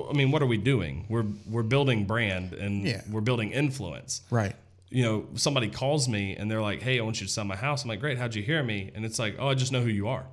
I 0.10 0.14
mean, 0.14 0.32
what 0.32 0.42
are 0.42 0.46
we 0.48 0.58
doing? 0.58 1.06
We're 1.10 1.26
we're 1.50 1.64
building 1.64 2.06
brand 2.06 2.54
and 2.54 2.84
Yeah. 2.86 3.02
we're 3.12 3.22
building 3.22 3.52
influence. 3.52 4.22
right, 4.32 4.56
You 4.92 5.04
know, 5.04 5.26
somebody 5.36 5.70
calls 5.70 6.08
me 6.10 6.36
and 6.36 6.52
they're 6.52 6.62
like, 6.62 6.82
"Hey, 6.82 7.00
I 7.00 7.04
want 7.04 7.20
you 7.22 7.28
to 7.28 7.32
sell 7.32 7.46
my 7.46 7.56
house." 7.56 7.84
I'm 7.84 7.90
like, 7.90 8.00
"Great, 8.02 8.18
how'd 8.18 8.36
you 8.36 8.44
hear 8.44 8.62
me?" 8.62 8.92
And 8.94 9.06
it's 9.06 9.18
like, 9.20 9.38
"Oh, 9.40 9.48
I 9.48 9.54
just 9.56 9.72
know 9.72 9.82
who 9.82 9.90
you 9.90 10.08
are." 10.10 10.26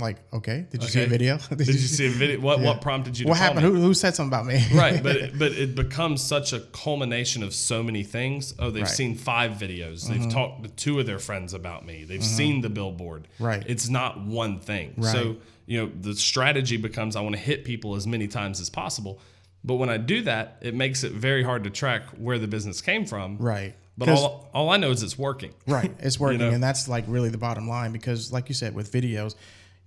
like 0.00 0.16
okay, 0.32 0.64
did 0.70 0.80
you 0.82 0.88
see 0.88 1.02
a 1.02 1.06
video? 1.08 1.38
Did 1.56 1.66
you 1.66 1.72
see 1.74 2.06
a 2.06 2.10
video? 2.10 2.38
What 2.40 2.60
what 2.60 2.80
prompted 2.80 3.18
you? 3.18 3.24
to 3.24 3.28
what 3.30 3.38
happened? 3.38 3.62
Who, 3.66 3.74
who 3.74 3.94
said 3.94 4.14
something 4.14 4.30
about 4.30 4.46
me? 4.46 4.64
right 4.74 5.02
but 5.02 5.16
it, 5.16 5.38
but 5.42 5.50
it 5.52 5.74
becomes 5.74 6.22
such 6.22 6.52
a 6.52 6.60
culmination 6.60 7.42
of 7.42 7.52
so 7.52 7.82
many 7.82 8.04
things 8.04 8.54
oh 8.60 8.70
they've 8.70 8.82
Right. 8.82 8.88
Mm-hmm. 8.88 8.94
seen 8.94 9.14
five 9.16 9.52
videos 9.52 10.06
they've 10.08 10.30
talked 10.30 10.62
to 10.62 10.70
two 10.70 11.00
of 11.00 11.06
their 11.06 11.18
friends 11.18 11.52
about 11.52 11.84
me 11.84 12.04
they've 12.04 12.22
seen 12.24 12.60
the 12.60 12.68
billboard 12.70 13.26
Right. 13.40 13.64
it's 13.66 13.88
not 13.88 14.20
one 14.24 14.60
thing 14.60 14.94
Right. 14.98 15.10
so 15.12 15.36
you 15.66 15.80
know 15.82 15.90
the 16.00 16.14
strategy 16.14 16.76
becomes 16.76 17.16
i 17.16 17.20
want 17.20 17.34
to 17.34 17.40
hit 17.40 17.64
people 17.64 17.96
as 17.96 18.06
many 18.06 18.28
times 18.28 18.60
as 18.60 18.70
possible 18.70 19.20
but 19.68 19.76
when 19.82 19.90
i 19.96 19.96
do 19.96 20.18
that 20.22 20.44
it 20.68 20.74
makes 20.74 21.04
it 21.04 21.12
very 21.12 21.42
hard 21.48 21.62
to 21.64 21.70
track 21.70 22.02
where 22.26 22.38
the 22.44 22.48
business 22.48 22.80
came 22.90 23.04
from 23.12 23.36
right. 23.38 23.74
But 23.98 24.08
all, 24.10 24.48
all 24.54 24.68
i 24.70 24.76
know 24.76 24.90
is 24.96 25.02
it's 25.02 25.18
working 25.18 25.52
Right. 25.76 25.92
It's 26.06 26.18
working. 26.20 26.38
know? 26.38 26.50
And 26.50 26.62
that's 26.62 26.88
like 26.88 27.04
really 27.08 27.30
the 27.30 27.42
bottom 27.48 27.66
line 27.68 27.90
because, 27.92 28.32
like 28.36 28.48
you 28.48 28.54
said, 28.62 28.72
with 28.74 28.88
videos, 28.98 29.34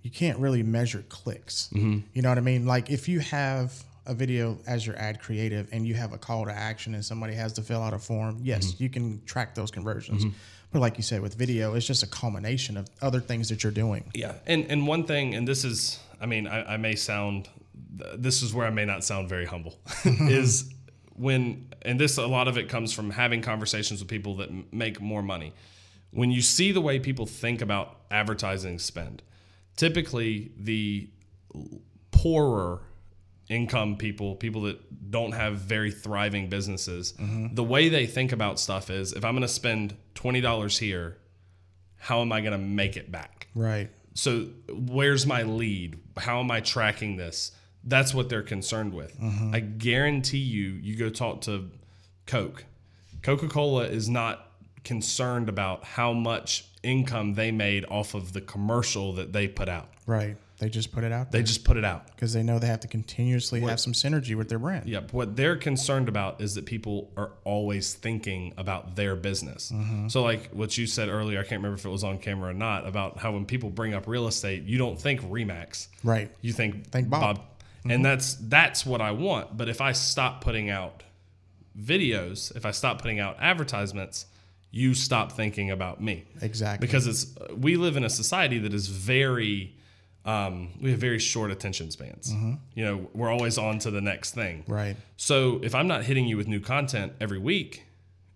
you 0.02 0.10
can't 0.10 0.38
really 0.38 0.62
measure 0.62 1.02
clicks. 1.08 1.56
Mm-hmm. 1.72 2.00
You 2.14 2.20
know 2.22 2.28
what 2.28 2.38
I 2.38 2.46
mean? 2.52 2.66
Like 2.74 2.90
if 2.90 3.08
you 3.08 3.20
have 3.20 3.72
a 4.12 4.14
video 4.14 4.58
as 4.66 4.86
your 4.86 4.96
ad 5.06 5.16
creative 5.24 5.64
and 5.72 5.86
you 5.88 5.94
have 5.94 6.12
a 6.12 6.18
call 6.18 6.44
to 6.44 6.52
action 6.52 6.94
and 6.94 7.02
somebody 7.04 7.34
has 7.34 7.52
to 7.54 7.62
fill 7.62 7.82
out 7.86 7.94
a 7.94 7.98
form, 7.98 8.34
yes, 8.42 8.66
Mm-hmm. 8.66 8.82
you 8.82 8.90
can 8.90 9.04
track 9.32 9.54
those 9.54 9.70
conversions. 9.78 10.24
But 10.72 10.80
like 10.80 10.96
you 10.98 11.02
said, 11.10 11.20
with 11.22 11.34
video, 11.34 11.74
it's 11.74 11.86
just 11.86 12.02
a 12.02 12.06
culmination 12.20 12.76
of 12.76 12.84
other 13.00 13.20
things 13.20 13.48
that 13.50 13.62
you're 13.62 13.72
doing. 13.84 14.02
Yeah, 14.14 14.34
and 14.46 14.60
and 14.72 14.86
one 14.86 15.04
thing, 15.04 15.34
and 15.36 15.46
this 15.48 15.64
is, 15.64 15.98
I 16.20 16.26
mean, 16.26 16.46
I, 16.46 16.74
I 16.74 16.76
may 16.78 16.96
sound, 16.96 17.48
this 18.16 18.42
is 18.42 18.54
where 18.54 18.66
I 18.66 18.70
may 18.70 18.84
not 18.84 19.04
sound 19.04 19.28
very 19.28 19.46
humble, 19.46 19.78
is 20.04 20.72
when, 21.14 21.72
and 21.82 22.00
this 22.00 22.16
a 22.18 22.26
lot 22.26 22.48
of 22.48 22.56
it 22.56 22.68
comes 22.68 22.92
from 22.92 23.10
having 23.10 23.42
conversations 23.42 24.00
with 24.00 24.08
people 24.08 24.36
that 24.36 24.48
m- 24.48 24.66
make 24.72 25.00
more 25.00 25.22
money. 25.22 25.52
When 26.10 26.30
you 26.30 26.42
see 26.42 26.72
the 26.72 26.80
way 26.80 26.98
people 26.98 27.26
think 27.26 27.62
about 27.62 28.00
advertising 28.10 28.78
spend, 28.78 29.22
typically 29.76 30.52
the 30.58 31.08
poorer 32.10 32.82
income 33.48 33.96
people, 33.96 34.36
people 34.36 34.62
that 34.62 35.10
don't 35.10 35.32
have 35.32 35.56
very 35.56 35.90
thriving 35.90 36.48
businesses, 36.48 37.12
mm-hmm. 37.14 37.54
the 37.54 37.64
way 37.64 37.88
they 37.88 38.06
think 38.06 38.32
about 38.32 38.58
stuff 38.58 38.90
is 38.90 39.12
if 39.12 39.24
I'm 39.24 39.32
going 39.32 39.42
to 39.42 39.48
spend 39.48 39.96
$20 40.14 40.78
here, 40.78 41.18
how 41.96 42.20
am 42.20 42.32
I 42.32 42.40
going 42.40 42.52
to 42.52 42.58
make 42.58 42.96
it 42.96 43.12
back? 43.12 43.48
Right. 43.54 43.90
So 44.14 44.48
where's 44.68 45.26
my 45.26 45.42
lead? 45.42 45.98
How 46.16 46.40
am 46.40 46.50
I 46.50 46.60
tracking 46.60 47.16
this? 47.16 47.52
That's 47.84 48.14
what 48.14 48.28
they're 48.28 48.42
concerned 48.42 48.94
with. 48.94 49.18
Mm-hmm. 49.20 49.54
I 49.54 49.60
guarantee 49.60 50.38
you, 50.38 50.78
you 50.82 50.96
go 50.96 51.08
talk 51.10 51.40
to 51.42 51.70
Coke. 52.26 52.64
Coca 53.22 53.48
Cola 53.48 53.84
is 53.84 54.08
not 54.08 54.48
concerned 54.84 55.48
about 55.48 55.84
how 55.84 56.12
much 56.12 56.64
income 56.82 57.34
they 57.34 57.52
made 57.52 57.84
off 57.88 58.14
of 58.14 58.32
the 58.32 58.40
commercial 58.40 59.12
that 59.14 59.32
they 59.32 59.46
put 59.48 59.68
out. 59.68 59.88
Right. 60.06 60.36
They 60.58 60.68
just 60.68 60.92
put 60.92 61.02
it 61.02 61.10
out 61.10 61.32
They 61.32 61.42
just 61.42 61.64
put 61.64 61.76
it 61.76 61.84
out. 61.84 62.06
because 62.14 62.32
they 62.32 62.44
know 62.44 62.60
they 62.60 62.68
have 62.68 62.78
to 62.80 62.88
continuously 62.88 63.60
have 63.62 63.80
some 63.80 63.92
synergy 63.92 64.36
with 64.36 64.48
their 64.48 64.60
brand. 64.60 64.88
Yep. 64.88 65.12
What 65.12 65.34
they're 65.34 65.56
concerned 65.56 66.08
about 66.08 66.40
is 66.40 66.54
that 66.54 66.66
people 66.66 67.10
are 67.16 67.32
always 67.42 67.94
thinking 67.94 68.54
about 68.56 68.94
their 68.94 69.16
business. 69.16 69.72
Mm-hmm. 69.74 70.06
So, 70.06 70.22
like 70.22 70.50
what 70.50 70.78
you 70.78 70.86
said 70.86 71.08
earlier, 71.08 71.40
I 71.40 71.42
can't 71.42 71.58
remember 71.58 71.78
if 71.78 71.84
it 71.84 71.88
was 71.88 72.04
on 72.04 72.18
camera 72.18 72.50
or 72.50 72.54
not, 72.54 72.86
about 72.86 73.18
how 73.18 73.32
when 73.32 73.44
people 73.44 73.70
bring 73.70 73.92
up 73.92 74.06
real 74.06 74.28
estate, 74.28 74.62
you 74.62 74.78
don't 74.78 75.00
think 75.00 75.22
Remax. 75.22 75.88
Right. 76.04 76.30
You 76.42 76.52
think 76.52 76.86
Think 76.92 77.10
Bob. 77.10 77.40
And 77.84 78.04
that's 78.04 78.34
that's 78.34 78.86
what 78.86 79.00
I 79.00 79.10
want. 79.10 79.56
But 79.56 79.68
if 79.68 79.80
I 79.80 79.92
stop 79.92 80.40
putting 80.40 80.70
out 80.70 81.02
videos, 81.78 82.54
if 82.56 82.64
I 82.66 82.70
stop 82.70 83.00
putting 83.02 83.18
out 83.20 83.36
advertisements, 83.40 84.26
you 84.70 84.94
stop 84.94 85.32
thinking 85.32 85.70
about 85.70 86.00
me 86.00 86.24
Exactly. 86.40 86.86
because 86.86 87.06
it's 87.06 87.26
we 87.56 87.76
live 87.76 87.96
in 87.96 88.04
a 88.04 88.10
society 88.10 88.58
that 88.58 88.72
is 88.72 88.88
very 88.88 89.74
um, 90.24 90.70
we 90.80 90.92
have 90.92 91.00
very 91.00 91.18
short 91.18 91.50
attention 91.50 91.90
spans. 91.90 92.32
You 92.74 92.84
know, 92.84 93.08
we're 93.12 93.30
always 93.30 93.58
on 93.58 93.80
to 93.80 93.90
the 93.90 94.00
next 94.00 94.34
thing. 94.34 94.62
right. 94.68 94.96
So 95.16 95.60
if 95.64 95.74
I'm 95.74 95.88
not 95.88 96.04
hitting 96.04 96.26
you 96.26 96.36
with 96.36 96.46
new 96.46 96.60
content 96.60 97.12
every 97.20 97.38
week, 97.38 97.84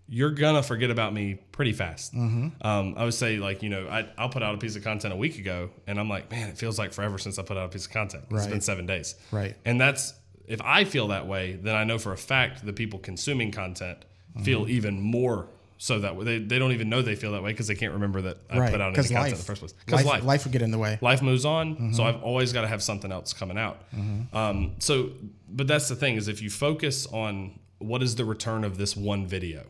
you're 0.09 0.31
gonna 0.31 0.63
forget 0.63 0.89
about 0.89 1.13
me 1.13 1.35
pretty 1.51 1.73
fast. 1.73 2.13
Um, 2.15 2.53
I 2.97 3.03
would 3.03 3.13
say 3.13 3.37
like 3.37 3.61
you 3.63 3.69
know 3.69 3.87
I, 3.87 4.07
I'll 4.17 4.29
put 4.29 4.43
out 4.43 4.55
a 4.55 4.57
piece 4.57 4.75
of 4.75 4.83
content 4.83 5.13
a 5.13 5.17
week 5.17 5.37
ago, 5.37 5.69
and 5.85 5.99
I'm 5.99 6.09
like, 6.09 6.31
man, 6.31 6.49
it 6.49 6.57
feels 6.57 6.79
like 6.79 6.93
forever 6.93 7.17
since 7.17 7.37
I 7.39 7.43
put 7.43 7.57
out 7.57 7.65
a 7.65 7.69
piece 7.69 7.85
of 7.85 7.91
content. 7.91 8.25
It's 8.31 8.47
been 8.47 8.61
seven 8.61 8.85
days. 8.85 9.15
Right. 9.31 9.55
And 9.65 9.79
that's 9.81 10.13
if 10.47 10.61
I 10.61 10.85
feel 10.85 11.09
that 11.09 11.27
way, 11.27 11.53
then 11.61 11.75
I 11.75 11.83
know 11.83 11.97
for 11.97 12.13
a 12.13 12.17
fact 12.17 12.65
the 12.65 12.73
people 12.73 12.99
consuming 12.99 13.51
content 13.51 14.05
feel 14.43 14.61
Mm-hmm. 14.61 14.69
even 14.71 15.01
more 15.01 15.49
so 15.79 15.99
that 15.99 16.15
way. 16.15 16.25
They, 16.25 16.39
they 16.39 16.57
don't 16.59 16.71
even 16.71 16.89
know 16.89 17.01
they 17.01 17.15
feel 17.15 17.33
that 17.33 17.43
way 17.43 17.51
because 17.51 17.67
they 17.67 17.75
can't 17.75 17.93
remember 17.93 18.21
that 18.23 18.37
I 18.49 18.57
right. 18.59 18.71
put 18.71 18.79
out 18.81 18.87
any 18.97 19.07
content 19.07 19.19
life, 19.19 19.31
in 19.33 19.37
the 19.37 19.43
first 19.43 19.59
place. 19.61 19.73
Because 19.73 20.03
life, 20.05 20.13
life, 20.13 20.23
life 20.23 20.43
would 20.45 20.51
get 20.53 20.61
in 20.61 20.71
the 20.71 20.77
way. 20.77 20.97
life 21.01 21.21
moves 21.21 21.43
on 21.45 21.93
so 21.93 22.03
i've 22.03 22.21
always 22.23 22.51
got 22.53 22.61
to 22.61 22.67
have 22.67 22.81
something 22.81 23.11
else 23.11 23.33
coming 23.33 23.57
out 23.57 23.83
um, 24.33 24.75
so 24.79 25.11
but 25.49 25.67
that's 25.67 25.87
the 25.89 25.95
thing 25.95 26.15
is 26.15 26.27
if 26.27 26.41
you 26.41 26.49
focus 26.49 27.05
on 27.07 27.59
what 27.79 28.01
is 28.01 28.15
the 28.15 28.25
return 28.25 28.63
of 28.63 28.77
this 28.77 28.95
one 28.97 29.27
video 29.27 29.65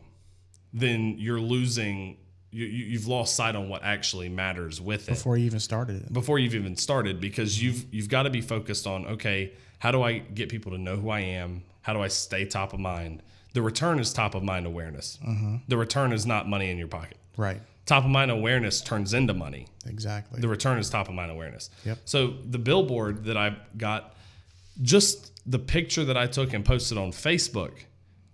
then 0.72 1.16
you're 1.18 1.40
losing 1.40 2.16
you, 2.50 2.64
you- 2.64 2.86
you've 2.86 3.06
lost 3.06 3.36
sight 3.36 3.54
on 3.54 3.68
what 3.68 3.82
actually 3.84 4.28
matters 4.28 4.80
with 4.80 5.02
it 5.08 5.12
Before 5.12 5.36
you 5.36 5.44
even 5.46 5.60
started 5.60 6.02
it. 6.04 6.12
before 6.12 6.38
you've 6.38 6.54
even 6.54 6.76
started 6.76 7.20
because 7.20 7.62
you've 7.62 7.84
you've 7.92 8.08
got 8.08 8.22
to 8.22 8.30
be 8.30 8.40
focused 8.40 8.86
on 8.86 9.06
okay 9.06 9.52
how 9.78 9.90
do 9.90 10.02
i 10.02 10.18
get 10.18 10.48
people 10.48 10.72
to 10.72 10.78
know 10.78 10.96
who 10.96 11.10
i 11.10 11.20
am 11.20 11.62
how 11.82 11.92
do 11.92 12.00
i 12.00 12.08
stay 12.08 12.44
top 12.46 12.72
of 12.72 12.80
mind 12.80 13.22
the 13.52 13.60
return 13.62 13.98
is 13.98 14.12
top 14.12 14.34
of 14.34 14.42
mind 14.42 14.66
awareness 14.66 15.18
mm-hmm. 15.26 15.56
the 15.68 15.76
return 15.76 16.12
is 16.12 16.24
not 16.26 16.48
money 16.48 16.70
in 16.70 16.78
your 16.78 16.88
pocket 16.88 17.16
Right. 17.36 17.60
top 17.86 18.04
of 18.04 18.10
mind 18.10 18.30
awareness 18.30 18.80
turns 18.80 19.12
into 19.14 19.34
money 19.34 19.66
Exactly. 19.86 20.40
the 20.40 20.48
return 20.48 20.78
is 20.78 20.90
top 20.90 21.08
of 21.08 21.14
mind 21.14 21.30
awareness. 21.30 21.70
Yep. 21.86 21.98
So 22.04 22.34
the 22.44 22.58
billboard 22.58 23.24
that 23.24 23.36
I 23.38 23.56
got, 23.78 24.14
just 24.82 25.32
the 25.50 25.58
picture 25.58 26.04
that 26.04 26.16
I 26.16 26.26
took 26.26 26.52
and 26.52 26.62
posted 26.64 26.98
on 26.98 27.10
Facebook 27.12 27.72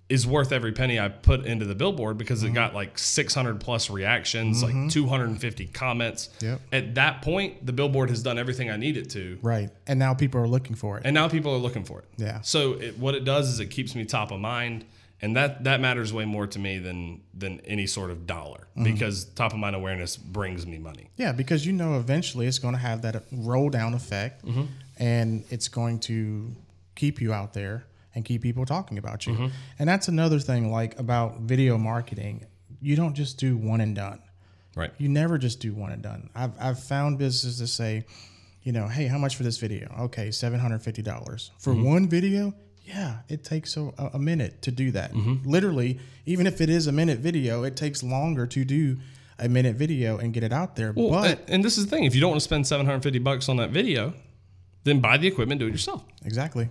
is 0.08 0.26
worth 0.26 0.52
every 0.52 0.70
penny 0.72 1.00
I 1.00 1.08
put 1.08 1.46
into 1.46 1.64
the 1.64 1.74
billboard 1.74 2.18
because 2.18 2.40
Mm-hmm. 2.42 2.52
it 2.52 2.54
got 2.54 2.74
like 2.74 2.98
600 2.98 3.58
plus 3.58 3.88
reactions, 3.88 4.62
like 4.62 4.90
250 4.90 5.66
comments. 5.68 6.28
Yep. 6.40 6.60
At 6.72 6.94
that 6.96 7.22
point, 7.22 7.64
the 7.64 7.72
billboard 7.72 8.10
has 8.10 8.22
done 8.22 8.38
everything 8.38 8.70
I 8.70 8.76
need 8.76 8.96
it 8.98 9.08
to. 9.10 9.38
right. 9.40 9.70
And 9.86 9.98
now 9.98 10.12
people 10.12 10.40
are 10.40 10.46
looking 10.48 10.76
for 10.76 10.98
it. 10.98 11.02
And 11.06 11.14
now 11.14 11.28
people 11.28 11.52
are 11.54 11.58
looking 11.58 11.84
for 11.84 12.00
it. 12.00 12.04
Yeah. 12.18 12.42
So 12.42 12.74
it, 12.74 12.98
what 12.98 13.14
it 13.14 13.24
does 13.24 13.48
is 13.48 13.60
it 13.60 13.66
keeps 13.70 13.94
me 13.94 14.04
top 14.04 14.30
of 14.30 14.40
mind, 14.40 14.84
and 15.22 15.36
that 15.36 15.64
that 15.64 15.80
matters 15.80 16.12
way 16.12 16.26
more 16.26 16.46
to 16.48 16.58
me 16.58 16.76
than 16.78 17.22
than 17.32 17.60
any 17.60 17.86
sort 17.86 18.10
of 18.10 18.26
dollar 18.26 18.66
Mm-hmm. 18.76 18.92
because 18.92 19.24
top 19.24 19.52
of 19.52 19.58
mind 19.58 19.74
awareness 19.76 20.16
brings 20.18 20.66
me 20.66 20.76
money. 20.78 21.08
Yeah, 21.16 21.32
because 21.32 21.64
you 21.64 21.72
know 21.72 21.96
eventually 21.98 22.46
it's 22.46 22.58
going 22.58 22.74
to 22.74 22.80
have 22.80 23.00
that 23.02 23.24
roll 23.32 23.70
down 23.70 23.94
effect 23.94 24.44
Mm-hmm. 24.44 24.64
and 24.98 25.44
it's 25.48 25.68
going 25.68 26.00
to 26.00 26.54
keep 26.94 27.20
you 27.20 27.32
out 27.32 27.54
there 27.54 27.84
and 28.14 28.24
keep 28.24 28.42
people 28.42 28.64
talking 28.66 28.98
about 28.98 29.26
you. 29.26 29.32
Mm-hmm. 29.34 29.46
And 29.78 29.88
that's 29.88 30.08
another 30.08 30.38
thing 30.38 30.70
like 30.70 30.98
about 30.98 31.40
video 31.40 31.76
marketing. 31.78 32.46
You 32.80 32.96
don't 32.96 33.14
just 33.14 33.38
do 33.38 33.56
one 33.56 33.80
and 33.80 33.94
done. 33.96 34.20
Right. 34.76 34.92
You 34.98 35.08
never 35.08 35.38
just 35.38 35.60
do 35.60 35.72
one 35.74 35.92
and 35.92 36.02
done. 36.02 36.30
I've, 36.34 36.52
I've 36.60 36.82
found 36.82 37.18
businesses 37.18 37.58
to 37.58 37.66
say, 37.66 38.04
you 38.62 38.72
know, 38.72 38.88
hey, 38.88 39.06
how 39.06 39.18
much 39.18 39.36
for 39.36 39.42
this 39.42 39.58
video? 39.58 39.94
Okay, 40.00 40.28
$750. 40.28 41.50
For 41.58 41.72
Mm-hmm. 41.74 41.84
one 41.84 42.08
video? 42.08 42.54
Yeah, 42.82 43.18
it 43.28 43.44
takes 43.44 43.76
a, 43.76 43.92
a 44.12 44.18
minute 44.18 44.60
to 44.62 44.70
do 44.70 44.90
that. 44.90 45.12
Mm-hmm. 45.12 45.48
Literally, 45.48 45.98
even 46.26 46.46
if 46.46 46.60
it 46.60 46.68
is 46.68 46.86
a 46.86 46.92
minute 46.92 47.18
video, 47.18 47.62
it 47.64 47.76
takes 47.76 48.02
longer 48.02 48.46
to 48.48 48.64
do 48.64 48.98
a 49.38 49.48
minute 49.48 49.76
video 49.76 50.18
and 50.18 50.34
get 50.34 50.42
it 50.42 50.52
out 50.52 50.76
there. 50.76 50.92
Well, 50.94 51.10
but 51.10 51.38
and, 51.40 51.50
and 51.50 51.64
this 51.64 51.78
is 51.78 51.86
the 51.86 51.90
thing: 51.90 52.04
if 52.04 52.14
you 52.14 52.20
don't 52.20 52.30
want 52.30 52.40
to 52.40 52.44
spend 52.44 52.66
seven 52.66 52.84
hundred 52.84 53.02
fifty 53.02 53.18
bucks 53.18 53.48
on 53.48 53.56
that 53.56 53.70
video, 53.70 54.12
then 54.84 55.00
buy 55.00 55.16
the 55.16 55.26
equipment, 55.26 55.60
do 55.60 55.66
it 55.66 55.72
yourself. 55.72 56.04
exactly. 56.26 56.68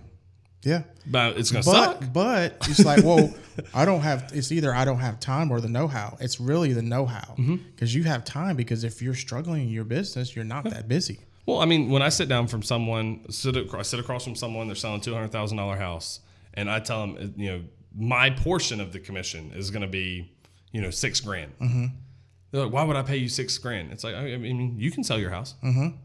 Yeah. 0.64 0.82
But 1.06 1.36
it's 1.38 1.50
gonna 1.50 1.64
But 1.64 2.00
suck. 2.00 2.12
but 2.12 2.56
it's 2.68 2.84
like, 2.84 3.04
well, 3.08 3.32
I 3.74 3.84
don't 3.84 4.00
have. 4.00 4.30
It's 4.34 4.50
either 4.50 4.74
I 4.74 4.84
don't 4.84 4.98
have 4.98 5.20
time 5.20 5.50
or 5.50 5.60
the 5.60 5.68
know-how. 5.68 6.16
It's 6.20 6.40
really 6.40 6.72
the 6.72 6.82
know-how 6.82 7.34
Mm-hmm. 7.38 7.56
because 7.74 7.94
you 7.94 8.04
have 8.04 8.24
time. 8.24 8.56
Because 8.56 8.84
if 8.84 9.00
you're 9.02 9.14
struggling 9.14 9.62
in 9.64 9.68
your 9.68 9.84
business, 9.84 10.34
you're 10.34 10.44
not 10.44 10.64
that 10.64 10.88
busy. 10.88 11.20
Well, 11.46 11.60
I 11.60 11.66
mean, 11.66 11.90
when 11.90 12.00
I 12.02 12.08
sit 12.08 12.28
down 12.28 12.46
from 12.46 12.62
someone, 12.62 13.20
sit 13.30 13.56
across, 13.56 13.80
I 13.80 13.82
sit 13.90 14.00
across 14.00 14.24
from 14.24 14.34
someone, 14.34 14.66
they're 14.66 14.74
selling 14.76 15.00
two 15.02 15.12
hundred 15.12 15.30
thousand 15.32 15.58
dollar 15.58 15.76
house, 15.76 16.20
and 16.54 16.70
I 16.70 16.80
tell 16.80 17.06
them, 17.06 17.34
you 17.36 17.50
know, 17.52 17.62
my 17.96 18.30
portion 18.30 18.80
of 18.80 18.92
the 18.92 18.98
commission 18.98 19.52
is 19.54 19.70
going 19.70 19.82
to 19.82 19.88
be, 19.88 20.32
you 20.72 20.80
know, 20.80 20.90
six 20.90 21.20
grand. 21.20 21.52
Mm-hmm. 21.60 21.86
They're 22.50 22.64
like, 22.64 22.72
why 22.72 22.84
would 22.84 22.96
I 22.96 23.02
pay 23.02 23.16
you 23.18 23.28
six 23.28 23.58
grand? 23.58 23.92
It's 23.92 24.04
like, 24.04 24.14
I 24.14 24.36
mean, 24.36 24.76
you 24.78 24.90
can 24.90 25.04
sell 25.04 25.18
your 25.18 25.30
house. 25.30 25.54
Mm-hmm. 25.62 25.96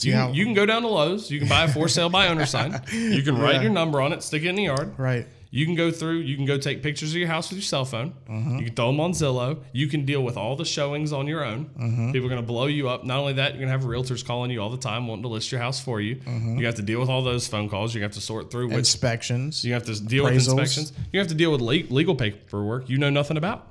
You, 0.00 0.12
Yeah. 0.12 0.30
you 0.30 0.44
can 0.44 0.54
go 0.54 0.64
down 0.66 0.82
to 0.82 0.88
Lowe's. 0.88 1.30
You 1.30 1.38
can 1.40 1.48
buy 1.48 1.64
a 1.64 1.68
for 1.68 1.88
sale 1.96 2.08
by 2.08 2.28
owner 2.28 2.46
sign. 2.46 2.80
You 2.92 3.22
can 3.22 3.36
write 3.38 3.56
Yeah. 3.56 3.62
your 3.62 3.70
number 3.72 4.00
on 4.00 4.12
it, 4.12 4.22
stick 4.22 4.42
it 4.44 4.48
in 4.48 4.54
the 4.54 4.64
yard. 4.64 4.94
Right. 4.98 5.26
You 5.50 5.64
can 5.64 5.74
go 5.74 5.90
through, 5.90 6.18
you 6.18 6.36
can 6.36 6.44
go 6.44 6.58
take 6.58 6.82
pictures 6.82 7.12
of 7.12 7.16
your 7.16 7.26
house 7.28 7.48
with 7.48 7.56
your 7.56 7.62
cell 7.64 7.86
phone. 7.86 8.12
Mm-hmm. 8.28 8.58
You 8.58 8.64
can 8.66 8.74
throw 8.74 8.88
them 8.88 9.00
on 9.00 9.12
Zillow. 9.12 9.60
You 9.72 9.86
can 9.86 10.04
deal 10.04 10.22
with 10.22 10.36
all 10.36 10.56
the 10.56 10.66
showings 10.66 11.10
on 11.10 11.26
your 11.26 11.42
own. 11.42 11.70
Mm-hmm. 11.70 12.12
People 12.12 12.26
are 12.26 12.28
going 12.28 12.42
to 12.42 12.46
blow 12.46 12.66
you 12.66 12.90
up. 12.90 13.02
Not 13.04 13.18
only 13.18 13.32
that, 13.32 13.52
you're 13.54 13.66
going 13.66 13.72
to 13.72 13.78
have 13.78 13.88
realtors 13.88 14.22
calling 14.22 14.50
you 14.50 14.60
all 14.60 14.68
the 14.68 14.76
time 14.76 15.06
wanting 15.06 15.22
to 15.22 15.28
list 15.28 15.50
your 15.50 15.62
house 15.62 15.80
for 15.80 16.02
you. 16.02 16.16
Mm-hmm. 16.16 16.58
You 16.58 16.66
have 16.66 16.74
to 16.74 16.82
deal 16.82 17.00
with 17.00 17.08
all 17.08 17.22
those 17.22 17.48
phone 17.48 17.70
calls. 17.70 17.94
You 17.94 18.02
have 18.02 18.12
to 18.12 18.20
sort 18.20 18.50
through 18.50 18.68
which 18.68 18.76
Inspections. 18.76 19.64
you 19.64 19.72
have 19.72 19.84
to 19.84 19.98
deal 19.98 20.24
with 20.24 20.34
inspections. 20.34 20.92
You 21.14 21.18
have 21.18 21.28
to 21.28 21.34
deal 21.34 21.50
with 21.50 21.62
legal 21.62 22.14
paperwork 22.14 22.90
you 22.90 22.98
know 22.98 23.08
nothing 23.10 23.38
about. 23.38 23.68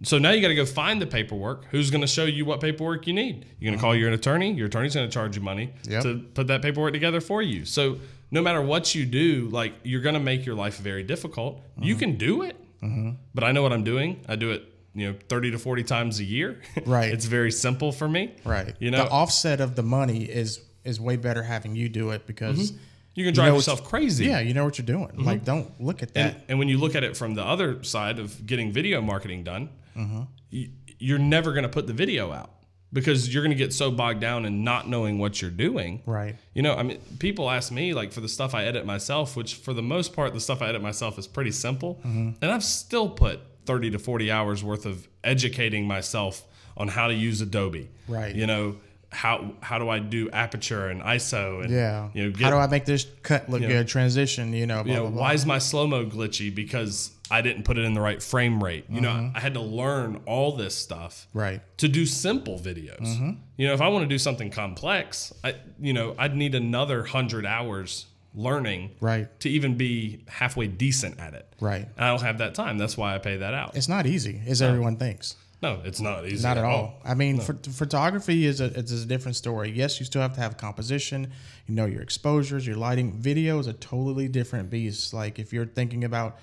Mm-hmm. 0.00 0.06
So 0.06 0.18
now 0.18 0.30
you 0.30 0.40
got 0.40 0.48
to 0.48 0.54
go 0.54 0.64
find 0.64 1.00
the 1.00 1.06
paperwork. 1.06 1.66
Who's 1.66 1.90
going 1.90 2.00
to 2.00 2.06
show 2.06 2.24
you 2.24 2.46
what 2.46 2.60
paperwork 2.60 3.06
you 3.06 3.12
need? 3.12 3.44
You're 3.58 3.70
going 3.70 3.78
to 3.78 3.80
call 3.80 3.90
uh-huh. 3.90 3.98
your 3.98 4.12
attorney. 4.12 4.52
Your 4.52 4.66
attorney's 4.66 4.94
going 4.94 5.06
to 5.06 5.12
charge 5.12 5.36
you 5.36 5.42
money 5.42 5.74
Yep. 5.84 6.02
to 6.04 6.18
put 6.34 6.46
that 6.46 6.62
paperwork 6.62 6.94
together 6.94 7.20
for 7.20 7.42
you. 7.42 7.66
So 7.66 7.98
no 8.30 8.40
matter 8.40 8.62
what 8.62 8.94
you 8.94 9.04
do, 9.04 9.48
like 9.50 9.74
you're 9.82 10.00
going 10.00 10.14
to 10.14 10.20
make 10.20 10.46
your 10.46 10.54
life 10.54 10.78
very 10.78 11.02
difficult. 11.02 11.62
You 11.78 11.94
uh-huh. 11.94 12.00
can 12.00 12.16
do 12.16 12.42
it, 12.42 12.56
uh-huh. 12.82 13.12
but 13.34 13.44
I 13.44 13.52
know 13.52 13.62
what 13.62 13.72
I'm 13.72 13.84
doing. 13.84 14.24
I 14.26 14.36
do 14.36 14.52
it, 14.52 14.64
you 14.94 15.08
know, 15.08 15.18
30 15.28 15.50
to 15.50 15.58
40 15.58 15.82
times 15.84 16.18
a 16.20 16.24
year. 16.24 16.60
Right. 16.86 17.12
it's 17.12 17.26
very 17.26 17.52
simple 17.52 17.92
for 17.92 18.08
me. 18.08 18.34
Right. 18.44 18.74
You 18.78 18.90
know, 18.90 19.04
the 19.04 19.10
offset 19.10 19.60
of 19.60 19.76
the 19.76 19.82
money 19.82 20.24
is 20.24 20.60
is 20.82 20.98
way 20.98 21.16
better 21.16 21.42
having 21.42 21.76
you 21.76 21.90
do 21.90 22.08
it 22.10 22.26
because 22.26 22.72
mm-hmm. 22.72 22.82
you 23.14 23.24
can 23.26 23.34
drive 23.34 23.48
know 23.48 23.56
yourself 23.56 23.84
crazy. 23.84 24.24
yeah, 24.24 24.40
you 24.40 24.54
know 24.54 24.64
what 24.64 24.78
you're 24.78 24.86
doing. 24.86 25.10
Like, 25.18 25.38
mm-hmm. 25.38 25.44
don't 25.44 25.80
look 25.80 26.02
at 26.02 26.14
that. 26.14 26.34
And, 26.34 26.42
and 26.48 26.58
when 26.58 26.68
you 26.68 26.78
look 26.78 26.94
at 26.94 27.04
it 27.04 27.18
from 27.18 27.34
the 27.34 27.44
other 27.44 27.84
side 27.84 28.18
of 28.18 28.46
getting 28.46 28.72
video 28.72 29.02
marketing 29.02 29.44
done, 29.44 29.68
Mm-hmm. 30.00 30.22
you, 30.50 30.70
you're 30.98 31.18
never 31.18 31.52
going 31.52 31.62
to 31.62 31.68
put 31.68 31.86
the 31.86 31.92
video 31.92 32.32
out 32.32 32.50
because 32.92 33.32
you're 33.32 33.42
going 33.42 33.56
to 33.56 33.64
get 33.64 33.72
so 33.72 33.90
bogged 33.90 34.20
down 34.20 34.44
in 34.44 34.64
not 34.64 34.88
knowing 34.88 35.18
what 35.18 35.40
you're 35.40 35.50
doing. 35.50 36.02
right. 36.06 36.36
You 36.54 36.62
know, 36.62 36.74
I 36.74 36.82
mean, 36.82 36.98
people 37.18 37.48
ask 37.48 37.70
me 37.70 37.94
like 37.94 38.12
for 38.12 38.20
the 38.20 38.28
stuff 38.28 38.54
I 38.54 38.64
edit 38.64 38.84
myself, 38.84 39.36
which 39.36 39.54
for 39.54 39.72
the 39.72 39.82
most 39.82 40.12
part, 40.14 40.34
the 40.34 40.40
stuff 40.40 40.60
I 40.62 40.68
edit 40.68 40.82
myself 40.82 41.18
is 41.18 41.26
pretty 41.26 41.52
simple, 41.52 41.94
Mm-hmm. 42.04 42.30
and 42.42 42.50
I've 42.50 42.64
still 42.64 43.08
put 43.08 43.40
30 43.66 43.92
to 43.92 43.98
40 43.98 44.30
hours 44.32 44.64
worth 44.64 44.86
of 44.86 45.06
educating 45.22 45.86
myself 45.86 46.42
on 46.76 46.88
how 46.88 47.06
to 47.08 47.14
use 47.14 47.40
Adobe. 47.40 47.90
Right. 48.08 48.34
You 48.34 48.46
know, 48.46 48.76
how 49.12 49.52
how 49.60 49.78
do 49.78 49.88
I 49.88 49.98
do 49.98 50.30
aperture 50.30 50.88
and 50.88 51.02
ISO 51.02 51.62
and 51.62 51.70
Yeah. 51.72 52.08
you 52.14 52.30
know 52.30 52.38
How 52.38 52.50
do 52.50 52.56
I 52.56 52.66
make 52.68 52.84
this 52.84 53.06
cut 53.22 53.48
look 53.48 53.60
know, 53.60 53.68
good? 53.68 53.88
Transition. 53.88 54.52
You 54.52 54.66
know. 54.66 54.82
Blah, 54.84 54.92
you 54.92 54.96
know, 54.98 55.02
blah, 55.06 55.10
blah. 55.10 55.20
why 55.22 55.34
is 55.34 55.44
my 55.46 55.58
slow 55.58 55.86
mo 55.86 56.06
glitchy? 56.06 56.54
Because 56.54 57.10
I 57.30 57.42
didn't 57.42 57.64
put 57.64 57.78
it 57.78 57.84
in 57.84 57.94
the 57.94 58.00
right 58.00 58.22
frame 58.22 58.62
rate. 58.62 58.84
You 58.88 59.00
know, 59.00 59.10
mm-hmm. 59.10 59.36
I 59.36 59.40
had 59.40 59.54
to 59.54 59.60
learn 59.60 60.20
all 60.26 60.56
this 60.56 60.74
stuff 60.74 61.26
Right. 61.32 61.60
to 61.78 61.88
do 61.88 62.04
simple 62.06 62.58
videos. 62.58 63.00
Mm-hmm. 63.02 63.30
You 63.56 63.68
know, 63.68 63.74
if 63.74 63.80
I 63.80 63.88
want 63.88 64.02
to 64.02 64.08
do 64.08 64.18
something 64.18 64.50
complex, 64.50 65.32
I 65.44 65.56
you 65.80 65.92
know, 65.92 66.14
I'd 66.18 66.36
need 66.36 66.54
another 66.54 67.04
hundred 67.04 67.46
hours 67.46 68.06
learning 68.32 68.92
Right. 69.00 69.28
to 69.40 69.48
even 69.50 69.76
be 69.76 70.24
halfway 70.28 70.68
decent 70.68 71.18
at 71.18 71.34
it. 71.34 71.52
Right. 71.60 71.88
And 71.96 72.04
I 72.04 72.08
don't 72.10 72.22
have 72.22 72.38
that 72.38 72.54
time. 72.54 72.78
That's 72.78 72.96
why 72.96 73.14
I 73.14 73.18
pay 73.18 73.38
that 73.38 73.54
out. 73.54 73.76
It's 73.76 73.88
not 73.88 74.06
easy, 74.06 74.40
as 74.46 74.62
everyone 74.62 74.96
thinks. 74.96 75.34
No, 75.62 75.80
it's 75.84 76.00
not 76.00 76.26
easy. 76.26 76.42
Not 76.42 76.56
at 76.56 76.64
all. 76.64 76.94
I 77.04 77.14
mean, 77.14 77.38
ph- 77.38 77.66
photography 77.74 78.46
is 78.46 78.60
a 78.60 78.66
it's 78.78 78.92
a 78.92 79.04
different 79.06 79.36
story. 79.36 79.70
Yes, 79.70 80.00
you 80.00 80.06
still 80.06 80.22
have 80.22 80.32
to 80.34 80.40
have 80.40 80.56
composition. 80.56 81.32
You 81.66 81.74
know 81.74 81.84
your 81.86 82.00
exposures, 82.02 82.66
your 82.66 82.76
lighting. 82.76 83.12
Video 83.12 83.58
is 83.58 83.66
a 83.66 83.74
totally 83.74 84.26
different 84.28 84.70
beast. 84.70 85.12
Like 85.12 85.38
if 85.38 85.52
you're 85.52 85.66
thinking 85.66 86.04
about 86.04 86.38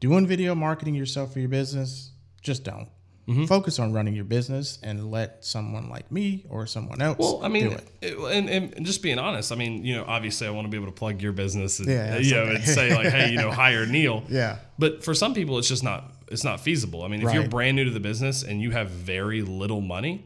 doing 0.00 0.26
video 0.26 0.54
marketing 0.54 0.94
yourself 0.94 1.32
for 1.32 1.38
your 1.40 1.48
business, 1.48 2.10
just 2.42 2.64
don't. 2.64 2.88
Mm-hmm. 3.28 3.44
Focus 3.44 3.78
on 3.78 3.92
running 3.92 4.14
your 4.14 4.24
business 4.24 4.78
and 4.82 5.10
let 5.10 5.44
someone 5.44 5.90
like 5.90 6.10
me 6.10 6.46
or 6.48 6.66
someone 6.66 7.02
else 7.02 7.18
Well, 7.18 7.40
I 7.44 7.48
mean, 7.48 7.66
it. 7.72 7.84
it- 8.00 8.18
and, 8.18 8.48
and 8.48 8.86
just 8.86 9.02
being 9.02 9.18
honest, 9.18 9.52
I 9.52 9.54
mean, 9.54 9.84
you 9.84 9.94
know, 9.96 10.04
obviously, 10.06 10.46
I 10.46 10.50
want 10.50 10.64
to 10.64 10.70
be 10.70 10.78
able 10.78 10.86
to 10.86 10.92
plug 10.98 11.20
your 11.20 11.32
business, 11.32 11.78
and, 11.78 11.88
Yeah, 11.88 12.16
you 12.16 12.34
know, 12.34 12.40
okay. 12.44 12.54
and 12.54 12.64
say 12.64 12.94
like, 12.94 13.08
hey, 13.08 13.30
you 13.30 13.36
know, 13.36 13.50
hire 13.64 13.84
Neil. 13.84 14.24
Yeah. 14.30 14.56
But 14.78 15.04
for 15.04 15.12
some 15.12 15.34
people, 15.34 15.58
it's 15.58 15.68
just 15.68 15.84
not 15.84 16.10
it's 16.30 16.44
not 16.44 16.60
feasible. 16.60 17.02
I 17.02 17.08
mean, 17.08 17.22
if 17.26 17.32
you're 17.34 17.48
brand 17.48 17.76
new 17.76 17.84
to 17.84 17.90
the 17.90 18.00
business 18.00 18.42
and 18.42 18.60
you 18.60 18.70
have 18.72 18.90
very 18.90 19.42
little 19.42 19.80
money, 19.80 20.24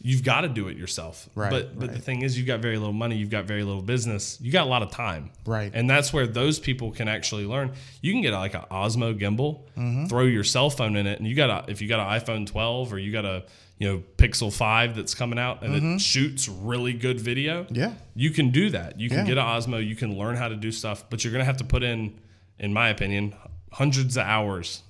you've 0.00 0.22
got 0.24 0.42
to 0.42 0.48
do 0.48 0.68
it 0.68 0.76
yourself. 0.76 1.28
Right, 1.34 1.50
But 1.50 1.78
but 1.78 1.92
the 1.92 2.00
thing 2.00 2.22
is, 2.22 2.36
you've 2.36 2.46
got 2.46 2.60
very 2.60 2.76
little 2.78 2.92
money, 2.92 3.16
you've 3.16 3.30
got 3.30 3.44
very 3.44 3.62
little 3.62 3.82
business, 3.82 4.38
you 4.40 4.50
got 4.52 4.66
a 4.66 4.70
lot 4.70 4.82
of 4.82 4.90
time. 4.90 5.30
Right. 5.46 5.70
And 5.74 5.88
that's 5.88 6.12
where 6.12 6.26
those 6.26 6.58
people 6.58 6.90
can 6.92 7.08
actually 7.08 7.46
learn. 7.46 7.72
You 8.00 8.12
can 8.12 8.20
get 8.22 8.32
like 8.32 8.54
an 8.54 8.64
Osmo 8.70 9.18
gimbal, 9.18 9.60
Mm-hmm. 9.76 10.06
throw 10.06 10.22
your 10.22 10.44
cell 10.44 10.70
phone 10.70 10.96
in 10.96 11.06
it, 11.06 11.18
and 11.18 11.26
you 11.28 11.34
got 11.34 11.50
a 11.50 11.70
if 11.70 11.82
you 11.82 11.88
got 11.88 12.00
an 12.00 12.20
iPhone 12.20 12.46
12 12.46 12.92
or 12.92 12.98
you 12.98 13.10
got 13.12 13.24
a 13.24 13.44
you 13.78 13.88
know 13.88 14.02
Pixel 14.16 14.52
5 14.52 14.94
that's 14.94 15.14
coming 15.16 15.36
out 15.38 15.62
and 15.64 15.74
it 15.74 16.00
shoots 16.00 16.48
really 16.48 16.92
good 16.92 17.20
video. 17.20 17.64
Mm-hmm. 17.64 17.74
Yeah. 17.74 17.92
You 18.14 18.30
can 18.30 18.50
do 18.50 18.70
that. 18.70 19.00
You 19.00 19.08
can 19.08 19.18
Yeah. 19.26 19.34
get 19.34 19.38
an 19.38 19.44
Osmo, 19.44 19.84
you 19.84 19.96
can 19.96 20.16
learn 20.16 20.36
how 20.36 20.46
to 20.48 20.54
do 20.54 20.70
stuff, 20.70 21.04
but 21.10 21.24
you're 21.24 21.32
going 21.32 21.40
to 21.40 21.44
have 21.46 21.56
to 21.56 21.64
put 21.64 21.82
in, 21.82 22.14
in 22.60 22.72
my 22.72 22.88
opinion, 22.88 23.34
hundreds 23.72 24.16
of 24.16 24.24
hours 24.24 24.83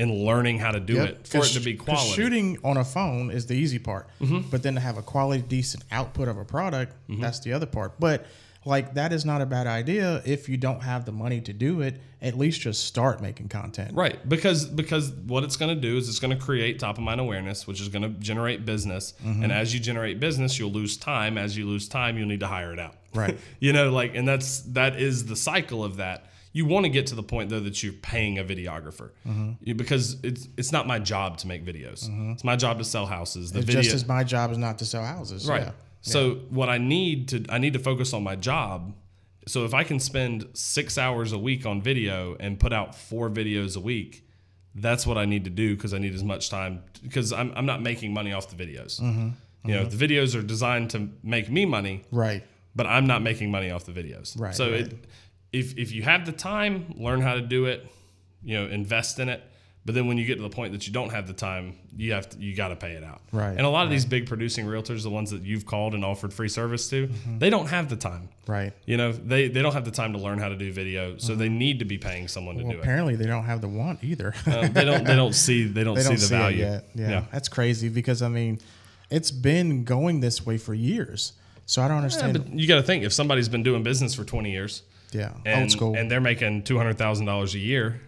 in 0.00 0.24
learning 0.24 0.58
how 0.58 0.70
to 0.72 0.80
do 0.80 0.94
Yep. 0.94 1.08
it 1.08 1.26
for 1.28 1.38
it 1.38 1.50
to 1.58 1.60
be 1.60 1.74
quality. 1.74 2.06
Mm-hmm. 2.12 2.14
Shooting 2.22 2.58
on 2.64 2.76
a 2.76 2.84
phone 2.84 3.30
is 3.30 3.46
the 3.46 3.54
easy 3.54 3.78
part, 3.78 4.08
but 4.50 4.62
then 4.62 4.74
to 4.74 4.80
have 4.80 4.96
a 4.98 5.02
quality, 5.02 5.42
decent 5.42 5.84
output 5.92 6.26
of 6.28 6.36
a 6.38 6.44
product, 6.44 6.92
Mm-hmm. 7.08 7.20
that's 7.20 7.40
the 7.40 7.52
other 7.52 7.66
part. 7.66 8.00
But 8.00 8.26
like 8.66 8.92
that 8.94 9.10
is 9.12 9.24
not 9.24 9.40
a 9.40 9.46
bad 9.46 9.66
idea 9.66 10.20
if 10.26 10.46
you 10.48 10.58
don't 10.58 10.80
have 10.82 11.06
the 11.06 11.12
money 11.12 11.40
to 11.42 11.52
do 11.52 11.80
it. 11.80 11.94
At 12.22 12.36
least 12.36 12.60
just 12.60 12.84
start 12.84 13.22
making 13.22 13.48
content. 13.48 13.94
Right, 13.94 14.18
because 14.28 14.66
because 14.66 15.10
what 15.10 15.42
it's 15.44 15.56
going 15.56 15.74
to 15.74 15.80
do 15.88 15.96
is 15.96 16.06
it's 16.10 16.18
going 16.18 16.36
to 16.38 16.44
create 16.44 16.78
top 16.78 16.98
of 16.98 17.02
mind 17.04 17.18
awareness, 17.20 17.66
which 17.66 17.80
is 17.80 17.88
going 17.88 18.02
to 18.02 18.10
generate 18.20 18.66
business, 18.66 19.14
Mm-hmm. 19.24 19.42
and 19.44 19.50
as 19.52 19.72
you 19.72 19.80
generate 19.80 20.20
business, 20.20 20.58
you'll 20.58 20.72
lose 20.82 20.98
time. 20.98 21.38
As 21.38 21.56
you 21.56 21.66
lose 21.66 21.88
time, 21.88 22.18
you'll 22.18 22.28
need 22.28 22.40
to 22.40 22.46
hire 22.46 22.72
it 22.74 22.78
out. 22.78 22.96
Right. 23.14 23.38
you 23.60 23.72
know, 23.72 23.90
like, 23.90 24.14
and 24.14 24.28
that's 24.28 24.60
that 24.78 25.00
is 25.00 25.24
the 25.24 25.36
cycle 25.36 25.82
of 25.82 25.96
that. 25.96 26.26
You 26.52 26.66
want 26.66 26.84
to 26.84 26.90
get 26.90 27.06
to 27.08 27.14
the 27.14 27.22
point 27.22 27.48
though 27.50 27.60
that 27.60 27.82
you're 27.82 27.92
paying 27.92 28.38
a 28.38 28.44
videographer 28.44 29.10
Mm-hmm. 29.26 29.72
Because 29.76 30.16
it's 30.22 30.48
it's 30.56 30.72
not 30.72 30.86
my 30.86 30.98
job 30.98 31.38
to 31.38 31.46
make 31.46 31.64
videos. 31.64 32.08
It's 32.32 32.44
my 32.44 32.56
job 32.56 32.78
to 32.78 32.84
sell 32.84 33.06
houses. 33.06 33.52
The 33.52 33.60
It's 33.60 33.66
video, 33.66 33.82
just 33.82 33.94
as 33.94 34.06
my 34.08 34.24
job 34.24 34.50
is 34.50 34.58
not 34.58 34.78
to 34.78 34.84
sell 34.84 35.04
houses. 35.04 35.46
Right. 35.48 35.62
Yeah. 35.62 35.72
So 36.02 36.36
what 36.50 36.68
I 36.68 36.78
need 36.78 37.28
to 37.28 37.44
I 37.48 37.58
need 37.58 37.74
to 37.74 37.78
focus 37.78 38.12
on 38.12 38.22
my 38.22 38.36
job. 38.36 38.94
So 39.48 39.64
if 39.64 39.74
I 39.74 39.84
can 39.84 39.98
spend 40.00 40.46
six 40.54 40.98
hours 40.98 41.32
a 41.32 41.38
week 41.38 41.66
on 41.66 41.82
video 41.82 42.36
and 42.40 42.58
put 42.60 42.72
out 42.72 42.94
four 42.94 43.30
videos 43.30 43.76
a 43.76 43.80
week, 43.80 44.26
that's 44.74 45.06
what 45.06 45.18
I 45.18 45.24
need 45.24 45.44
to 45.44 45.50
do 45.50 45.74
because 45.76 45.92
I 45.94 45.98
need 45.98 46.14
as 46.14 46.22
much 46.24 46.50
time 46.50 46.82
because 47.02 47.32
I'm 47.32 47.52
I'm 47.56 47.66
not 47.66 47.80
making 47.82 48.12
money 48.12 48.32
off 48.32 48.48
the 48.54 48.56
videos. 48.64 49.00
Mm-hmm. 49.00 49.28
You 49.68 49.74
know, 49.74 49.84
the 49.84 49.96
videos 50.08 50.34
are 50.38 50.42
designed 50.42 50.90
to 50.90 51.08
make 51.22 51.50
me 51.50 51.66
money, 51.66 52.02
Right. 52.10 52.42
but 52.74 52.86
I'm 52.86 53.06
not 53.06 53.20
making 53.22 53.50
money 53.50 53.70
off 53.70 53.84
the 53.84 53.92
videos. 53.92 54.38
Right, 54.40 54.54
So 54.54 54.70
right. 54.70 54.80
it 54.80 55.04
if 55.52 55.76
if 55.78 55.92
you 55.92 56.02
have 56.02 56.26
the 56.26 56.32
time, 56.32 56.94
learn 56.96 57.20
how 57.20 57.34
to 57.34 57.40
do 57.40 57.66
it. 57.66 57.86
You 58.42 58.58
know, 58.58 58.66
invest 58.66 59.18
in 59.18 59.28
it. 59.28 59.42
But 59.84 59.94
then 59.94 60.06
when 60.06 60.18
you 60.18 60.26
get 60.26 60.36
to 60.36 60.42
the 60.42 60.50
point 60.50 60.72
that 60.72 60.86
you 60.86 60.92
don't 60.92 61.10
have 61.10 61.26
the 61.26 61.32
time, 61.32 61.76
you 61.96 62.12
have 62.12 62.28
to 62.30 62.38
you 62.38 62.54
got 62.54 62.68
to 62.68 62.76
pay 62.76 62.92
it 62.92 63.02
out. 63.02 63.22
Right, 63.32 63.56
And 63.56 63.62
a 63.62 63.68
lot 63.70 63.84
of 63.84 63.90
these 63.90 64.04
big 64.04 64.26
producing 64.26 64.66
realtors, 64.66 65.02
the 65.02 65.10
ones 65.10 65.30
that 65.30 65.42
you've 65.42 65.64
called 65.64 65.94
and 65.94 66.04
offered 66.04 66.34
free 66.34 66.50
service 66.50 66.88
to, 66.90 67.08
mm-hmm. 67.08 67.38
they 67.38 67.48
don't 67.48 67.66
have 67.66 67.88
the 67.88 67.96
time. 67.96 68.28
Right. 68.46 68.74
You 68.84 68.98
know, 68.98 69.10
they 69.12 69.48
they 69.48 69.62
don't 69.62 69.72
have 69.72 69.86
the 69.86 69.90
time 69.90 70.12
to 70.12 70.18
learn 70.18 70.38
how 70.38 70.50
to 70.50 70.56
do 70.56 70.70
video, 70.70 71.16
so 71.16 71.34
they 71.34 71.46
mm-hmm. 71.46 71.58
need 71.58 71.78
to 71.78 71.86
be 71.86 71.96
paying 71.96 72.28
someone 72.28 72.56
to 72.58 72.62
Well, 72.62 72.72
do 72.72 72.78
it. 72.78 72.82
apparently 72.82 73.16
they 73.16 73.26
don't 73.26 73.44
have 73.44 73.62
the 73.62 73.68
want 73.68 74.04
either. 74.04 74.34
They 74.44 74.84
don't 74.84 75.04
they 75.04 75.16
don't 75.16 75.34
see 75.34 75.64
they 75.64 75.82
don't 75.82 75.94
they 75.96 76.02
see 76.02 76.08
don't 76.08 76.20
the 76.20 76.26
see 76.26 76.34
value. 76.34 76.64
it 76.64 76.84
yet. 76.94 77.10
Yeah. 77.10 77.24
That's 77.32 77.48
crazy 77.48 77.88
because 77.88 78.20
I 78.20 78.28
mean, 78.28 78.60
it's 79.08 79.30
been 79.30 79.84
going 79.84 80.20
this 80.20 80.44
way 80.44 80.58
for 80.58 80.74
years. 80.74 81.32
So 81.64 81.80
I 81.80 81.88
don't 81.88 81.98
Yeah, 81.98 82.02
understand. 82.02 82.32
but 82.34 82.52
you 82.52 82.68
got 82.68 82.76
to 82.76 82.82
think 82.82 83.04
if 83.04 83.12
somebody's 83.12 83.48
been 83.48 83.62
doing 83.62 83.82
business 83.82 84.14
for 84.14 84.24
20 84.24 84.50
years, 84.50 84.82
yeah. 85.14 85.32
and, 85.44 85.62
Old 85.62 85.70
school. 85.70 85.96
and 85.96 86.10
they're 86.10 86.20
making 86.20 86.62
two 86.64 86.76
hundred 86.76 86.98
thousand 86.98 87.26
dollars 87.26 87.54
a 87.54 87.58
year, 87.58 88.00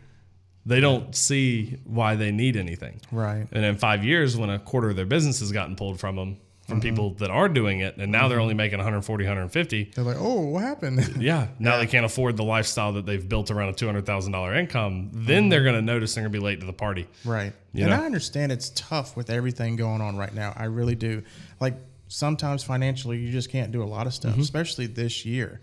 they 0.65 0.81
don't 0.81 1.15
see 1.17 1.79
why 1.85 2.15
they 2.15 2.31
need 2.31 2.57
anything. 2.57 3.01
right. 3.11 3.47
And 3.53 3.65
in 3.65 3.77
five 3.77 4.05
years, 4.05 4.37
when 4.37 4.51
a 4.51 4.59
quarter 4.59 4.91
of 4.91 4.97
their 4.97 5.07
business 5.07 5.41
has 5.41 5.51
gotten 5.53 5.77
pulled 5.77 5.99
from 6.01 6.17
them, 6.17 6.37
from 6.69 6.79
Mm-hmm. 6.81 6.81
people 6.89 7.11
that 7.15 7.29
are 7.29 7.49
doing 7.49 7.81
it, 7.81 7.97
and 7.97 8.13
now 8.13 8.29
they're 8.29 8.39
only 8.39 8.55
making 8.55 8.79
140, 8.79 9.25
150. 9.25 9.91
They're 9.97 10.05
like, 10.05 10.17
oh, 10.21 10.41
what 10.43 10.63
happened? 10.63 11.17
Yeah, 11.21 11.49
now 11.59 11.77
they 11.79 11.89
can't 11.89 12.07
afford 12.07 12.37
the 12.37 12.45
lifestyle 12.45 12.93
that 12.93 13.05
they've 13.05 13.29
built 13.29 13.51
around 13.51 13.71
a 13.71 13.73
two 13.73 13.87
hundred 13.87 14.07
thousand 14.07 14.31
dollar 14.33 14.55
income. 14.55 15.11
Then 15.13 15.49
they're 15.49 15.65
going 15.65 15.75
to 15.75 15.83
notice 15.83 16.15
they're 16.15 16.23
going 16.23 16.33
to 16.33 16.39
be 16.39 16.43
late 16.45 16.61
to 16.61 16.67
the 16.67 16.73
party. 16.73 17.09
Right. 17.25 17.53
You 17.73 17.83
and 17.87 17.91
know? 17.91 18.01
I 18.01 18.07
understand 18.07 18.53
it's 18.53 18.71
tough 18.77 19.17
with 19.17 19.29
everything 19.29 19.75
going 19.75 20.01
on 20.01 20.17
right 20.17 20.33
now. 20.33 20.53
I 20.57 20.65
really 20.67 20.95
do. 20.95 21.25
Like 21.59 21.75
sometimes 22.13 22.63
financially, 22.63 23.19
you 23.19 23.31
just 23.33 23.51
can't 23.51 23.73
do 23.73 23.83
a 23.83 23.85
lot 23.85 24.07
of 24.07 24.13
Mm-hmm. 24.13 24.29
stuff, 24.31 24.39
especially 24.39 24.87
this 24.87 25.25
year. 25.27 25.61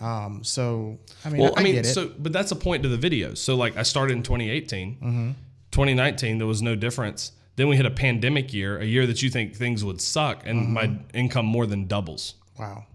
Um, 0.00 0.40
so 0.42 0.98
I 1.24 1.28
mean, 1.30 1.42
Well, 1.42 1.52
I, 1.56 1.60
I, 1.60 1.64
mean, 1.64 1.74
get 1.74 1.86
it. 1.86 1.88
so 1.92 2.10
but 2.18 2.32
that's 2.32 2.52
a 2.52 2.56
point 2.56 2.82
to 2.84 2.88
the 2.88 2.96
videos. 3.10 3.38
So 3.38 3.56
like 3.56 3.76
I 3.76 3.82
started 3.82 4.16
in 4.16 4.22
2018, 4.22 4.94
Mm-hmm. 4.96 5.30
2019 5.72 6.38
there 6.38 6.46
was 6.46 6.62
no 6.62 6.74
difference. 6.74 7.32
Then 7.56 7.68
we 7.68 7.76
hit 7.76 7.86
a 7.86 7.90
pandemic 7.90 8.52
year, 8.54 8.78
a 8.78 8.84
year 8.84 9.06
that 9.06 9.22
you 9.22 9.28
think 9.30 9.54
things 9.54 9.84
would 9.84 10.00
suck, 10.00 10.42
and 10.46 10.62
Mm-hmm. 10.62 10.72
my 10.72 10.90
income 11.14 11.46
more 11.46 11.66
than 11.66 11.86
doubles. 11.86 12.34
wow. 12.58 12.86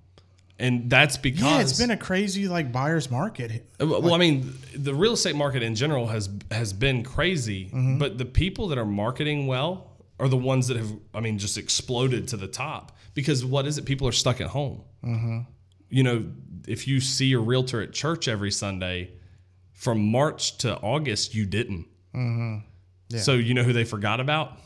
And 0.58 0.90
that's 0.90 1.18
because 1.18 1.42
Yeah, 1.44 1.60
it's 1.60 1.78
been 1.78 1.92
a 1.92 1.98
crazy 1.98 2.48
like 2.48 2.72
buyer's 2.72 3.12
market. 3.12 3.66
Well, 3.78 4.02
well, 4.02 4.14
I 4.14 4.18
mean, 4.18 4.54
the 4.74 4.96
real 4.96 5.12
estate 5.12 5.36
market 5.36 5.62
in 5.64 5.76
general 5.76 6.08
has 6.08 6.30
has 6.50 6.72
been 6.72 7.04
crazy, 7.04 7.66
Mm-hmm. 7.66 7.98
but 8.00 8.18
the 8.18 8.24
people 8.26 8.70
that 8.70 8.78
are 8.78 8.86
marketing 8.86 9.48
well 9.48 9.92
are 10.20 10.28
the 10.28 10.38
ones 10.38 10.68
that 10.68 10.78
have, 10.78 10.92
I 11.14 11.20
mean, 11.20 11.38
just 11.38 11.58
exploded 11.58 12.28
to 12.30 12.38
the 12.38 12.48
top. 12.48 12.98
Because 13.14 13.44
what 13.44 13.66
is 13.68 13.78
it? 13.78 13.86
People 13.86 14.08
are 14.08 14.14
stuck 14.14 14.40
at 14.42 14.48
home. 14.48 14.82
Mm-hmm. 15.04 15.40
You 15.90 16.04
know, 16.04 16.26
if 16.68 16.88
you 16.88 17.00
see 17.00 17.34
a 17.34 17.40
realtor 17.40 17.82
at 17.82 17.94
church 17.94 18.28
every 18.28 18.52
Sunday, 18.52 19.12
From 19.74 20.10
March 20.10 20.58
to 20.60 20.78
August, 20.78 21.36
you 21.36 21.46
didn't. 21.46 21.86
Yeah. 23.10 23.20
So 23.20 23.34
you 23.34 23.54
know 23.54 23.64
who 23.64 23.74
they 23.74 23.84
forgot 23.84 24.20
about? 24.20 24.58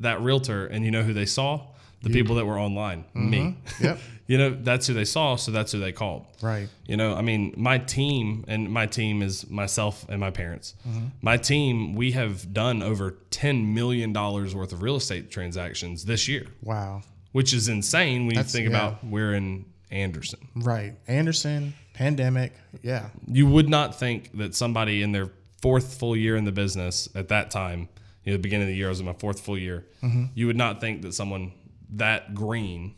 That 0.00 0.20
realtor, 0.20 0.66
and 0.66 0.84
you 0.84 0.90
know 0.90 1.02
who 1.02 1.12
they 1.12 1.26
saw? 1.26 1.68
The 2.02 2.10
people 2.10 2.36
that 2.36 2.44
were 2.46 2.58
online, 2.58 3.04
me. 3.14 3.56
Yep. 3.80 3.98
you 4.28 4.36
know, 4.36 4.50
that's 4.50 4.86
who 4.86 4.92
they 4.92 5.06
saw, 5.06 5.36
so 5.36 5.50
that's 5.50 5.72
who 5.72 5.80
they 5.80 5.90
called. 5.90 6.26
Right. 6.42 6.68
You 6.86 6.98
know, 6.98 7.14
I 7.14 7.22
mean, 7.22 7.54
my 7.56 7.78
team, 7.78 8.44
and 8.46 8.70
my 8.70 8.84
team 8.84 9.22
is 9.22 9.48
myself 9.50 10.04
and 10.10 10.20
my 10.20 10.30
parents. 10.30 10.74
Mm-hmm. 10.86 11.06
My 11.22 11.38
team, 11.38 11.94
we 11.94 12.12
have 12.12 12.52
done 12.52 12.82
over 12.82 13.16
$10 13.30 13.72
million 13.72 14.12
worth 14.12 14.72
of 14.72 14.82
real 14.82 14.96
estate 14.96 15.30
transactions 15.30 16.04
this 16.04 16.28
year, 16.28 16.46
Wow. 16.62 17.02
which 17.32 17.54
is 17.54 17.68
insane 17.68 18.26
when 18.26 18.34
That's- 18.36 18.54
you 18.54 18.60
think 18.60 18.70
yeah. 18.70 18.76
about 18.88 19.04
we're 19.04 19.32
in 19.32 19.64
Anderson. 19.90 20.46
Right. 20.54 20.92
Anderson, 21.08 21.72
pandemic. 21.94 22.52
Yeah. 22.82 23.08
You 23.26 23.46
would 23.46 23.70
not 23.70 23.98
think 23.98 24.36
that 24.36 24.54
somebody 24.54 25.02
in 25.02 25.12
their 25.12 25.30
fourth 25.62 25.98
full 25.98 26.14
year 26.14 26.36
in 26.36 26.44
the 26.44 26.52
business 26.52 27.08
at 27.14 27.28
that 27.28 27.50
time, 27.50 27.88
you 28.24 28.32
know, 28.32 28.36
the 28.36 28.42
beginning 28.42 28.66
of 28.66 28.72
the 28.72 28.76
year, 28.76 28.88
I 28.88 28.90
was 28.90 29.00
in 29.00 29.06
my 29.06 29.14
fourth 29.14 29.40
full 29.40 29.56
year, 29.56 29.86
mm-hmm. 30.02 30.26
you 30.34 30.46
would 30.48 30.56
not 30.56 30.82
think 30.82 31.00
that 31.00 31.14
someone 31.14 31.52
that 31.94 32.34
green 32.34 32.94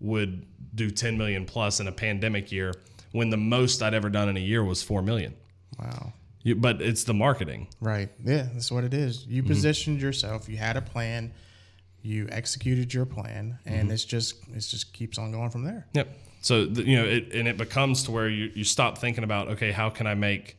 would 0.00 0.46
do 0.74 0.90
10 0.90 1.16
million 1.16 1.44
plus 1.46 1.80
in 1.80 1.88
a 1.88 1.92
pandemic 1.92 2.52
year 2.52 2.74
when 3.12 3.30
the 3.30 3.36
most 3.36 3.82
I'd 3.82 3.94
ever 3.94 4.10
done 4.10 4.28
in 4.28 4.36
a 4.36 4.40
year 4.40 4.62
was 4.62 4.82
4 4.82 5.02
million. 5.02 5.34
Wow. 5.78 6.12
You, 6.42 6.54
but 6.54 6.80
it's 6.82 7.04
the 7.04 7.14
marketing. 7.14 7.68
Right. 7.80 8.08
Yeah, 8.24 8.48
that's 8.52 8.70
what 8.70 8.84
it 8.84 8.94
is. 8.94 9.26
You 9.26 9.42
Mm-hmm. 9.42 9.48
positioned 9.52 10.00
yourself. 10.00 10.48
You 10.48 10.56
had 10.58 10.76
a 10.76 10.82
plan. 10.82 11.32
You 12.02 12.28
executed 12.30 12.94
your 12.94 13.04
plan, 13.06 13.58
Mm-hmm. 13.66 13.74
and 13.80 13.90
it's 13.92 14.04
just 14.04 14.36
it 14.54 14.60
just 14.60 14.92
keeps 14.92 15.18
on 15.18 15.32
going 15.32 15.50
from 15.50 15.64
there. 15.64 15.86
Yep. 15.94 16.16
So 16.42 16.64
the, 16.66 16.84
you 16.86 16.96
know, 16.96 17.04
it, 17.04 17.32
and 17.32 17.48
it 17.48 17.56
becomes 17.56 18.04
to 18.04 18.12
where 18.12 18.28
you, 18.28 18.52
you 18.54 18.62
stop 18.62 18.98
thinking 18.98 19.24
about 19.24 19.48
okay, 19.48 19.72
how 19.72 19.90
can 19.90 20.06
I 20.06 20.14
make 20.14 20.56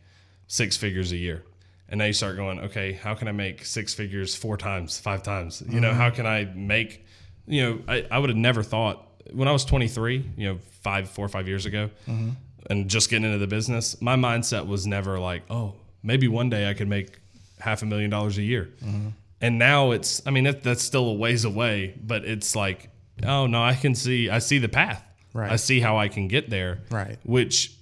six 0.48 0.76
figures 0.76 1.14
a 1.14 1.18
year, 1.18 1.44
and 1.88 2.00
now 2.00 2.06
you 2.06 2.12
start 2.14 2.36
going, 2.36 2.60
okay, 2.60 2.92
how 2.92 3.14
can 3.14 3.30
I 3.30 3.32
make 3.32 3.64
six 3.64 3.94
figures 3.94 4.36
four 4.36 4.58
times, 4.58 5.00
five 5.00 5.24
times? 5.24 5.64
You 5.70 5.80
know, 5.80 5.94
how 5.94 6.10
can 6.10 6.26
I 6.26 6.46
make, 6.54 7.06
you 7.46 7.62
know, 7.64 7.80
I, 7.88 8.06
I 8.12 8.18
would 8.20 8.30
have 8.30 8.38
never 8.38 8.62
thought 8.62 9.07
when 9.34 9.48
I 9.48 9.52
was 9.52 9.66
23, 9.66 10.32
you 10.38 10.48
know, 10.48 10.60
five, 10.82 11.10
four 11.10 11.26
or 11.26 11.30
five 11.30 11.48
years 11.48 11.66
ago, 11.66 11.90
mm-hmm. 12.08 12.30
and 12.70 12.90
just 12.90 13.10
getting 13.10 13.26
into 13.26 13.38
the 13.38 13.48
business, 13.48 14.02
my 14.02 14.16
mindset 14.16 14.68
was 14.68 14.88
never 14.88 15.20
like, 15.20 15.44
oh, 15.50 15.74
maybe 16.04 16.28
one 16.28 16.50
day 16.50 16.70
I 16.70 16.74
could 16.74 16.88
make 16.88 17.20
half 17.60 17.82
a 17.82 17.86
million 17.86 18.10
dollars 18.10 18.38
a 18.38 18.44
year. 18.44 18.70
Mm-hmm. 18.84 19.10
And 19.42 19.60
now 19.60 19.92
it's, 19.92 20.26
I 20.26 20.32
mean, 20.32 20.46
that, 20.46 20.64
that's 20.64 20.82
still 20.82 21.08
a 21.10 21.14
ways 21.14 21.46
away, 21.46 21.94
but 22.02 22.26
it's 22.26 22.56
like, 22.56 22.90
oh 23.24 23.48
no, 23.48 23.64
I 23.64 23.76
can 23.76 23.96
see, 23.96 24.30
I 24.30 24.40
see 24.40 24.58
the 24.58 24.70
path. 24.70 25.04
Right. 25.34 25.52
I 25.52 25.58
see 25.58 25.80
how 25.80 25.98
I 25.98 26.08
can 26.08 26.28
get 26.28 26.50
there. 26.50 26.80
Right. 26.90 27.20
Which, 27.24 27.74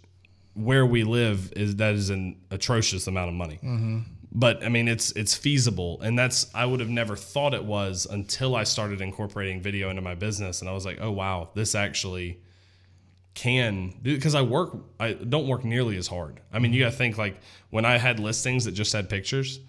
where 0.55 0.85
we 0.85 1.03
live 1.03 1.51
is 1.55 1.75
that 1.77 1.95
is 1.95 2.09
an 2.09 2.37
atrocious 2.49 3.07
amount 3.07 3.29
of 3.29 3.35
money. 3.35 3.59
Mm-hmm. 3.61 3.99
But 4.37 4.65
I 4.65 4.69
mean, 4.69 4.89
it's 4.89 5.11
it's 5.13 5.33
feasible, 5.33 6.01
and 6.01 6.19
that's 6.19 6.53
I 6.53 6.65
would 6.65 6.81
have 6.81 6.89
never 6.89 7.15
thought 7.15 7.53
it 7.53 7.63
was 7.63 8.05
until 8.05 8.55
I 8.55 8.65
started 8.65 8.99
incorporating 8.99 9.61
video 9.61 9.89
into 9.89 10.01
my 10.01 10.13
business, 10.13 10.59
and 10.59 10.69
I 10.69 10.73
was 10.73 10.85
like, 10.85 10.97
oh 10.99 11.11
wow, 11.11 11.49
this 11.55 11.73
actually 11.73 12.41
can 13.33 13.93
because 14.01 14.33
I 14.35 14.41
work 14.41 14.75
I 14.99 15.13
don't 15.13 15.47
work 15.47 15.63
nearly 15.63 15.95
as 15.97 16.07
hard. 16.07 16.41
I 16.53 16.59
mean, 16.59 16.73
you 16.73 16.83
got 16.83 16.91
to 16.91 16.97
think 16.97 17.17
like 17.17 17.37
when 17.69 17.85
I 17.85 17.97
had 17.97 18.19
listings 18.19 18.65
that 18.65 18.73
just 18.73 18.91
had 18.93 19.09
pictures, 19.09 19.59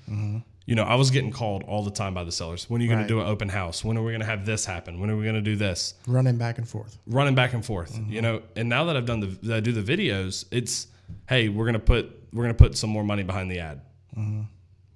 you 0.66 0.74
know, 0.74 0.82
I 0.82 0.96
was 0.96 1.10
getting 1.12 1.30
called 1.30 1.62
all 1.64 1.84
the 1.84 1.90
time 1.92 2.12
by 2.12 2.24
the 2.24 2.32
sellers. 2.32 2.68
When 2.68 2.80
are 2.80 2.84
you 2.84 2.88
going 2.90 2.98
Right. 3.00 3.08
to 3.08 3.14
do 3.14 3.20
an 3.20 3.26
open 3.28 3.48
house? 3.48 3.84
When 3.84 3.96
are 3.96 4.02
we 4.02 4.10
going 4.10 4.20
to 4.20 4.26
have 4.26 4.44
this 4.44 4.64
happen? 4.64 4.98
When 4.98 5.10
are 5.10 5.16
we 5.16 5.22
going 5.22 5.36
to 5.36 5.40
do 5.40 5.54
this? 5.54 5.94
Running 6.08 6.38
back 6.38 6.58
and 6.58 6.68
forth. 6.68 6.98
Running 7.06 7.36
back 7.36 7.54
and 7.54 7.64
forth, 7.64 7.92
mm-hmm. 7.94 8.12
you 8.12 8.20
know. 8.20 8.42
And 8.56 8.68
now 8.68 8.84
that 8.86 8.96
I've 8.96 9.06
done 9.06 9.20
the 9.20 9.28
that 9.44 9.56
I 9.58 9.60
do 9.60 9.70
the 9.70 9.96
videos, 9.96 10.44
it's 10.50 10.88
hey, 11.28 11.48
we're 11.48 11.66
gonna 11.66 11.78
put 11.78 12.10
we're 12.32 12.42
gonna 12.42 12.54
put 12.54 12.76
some 12.76 12.90
more 12.90 13.04
money 13.04 13.22
behind 13.22 13.48
the 13.50 13.60
ad. 13.60 13.80
Mm-hmm. 14.16 14.42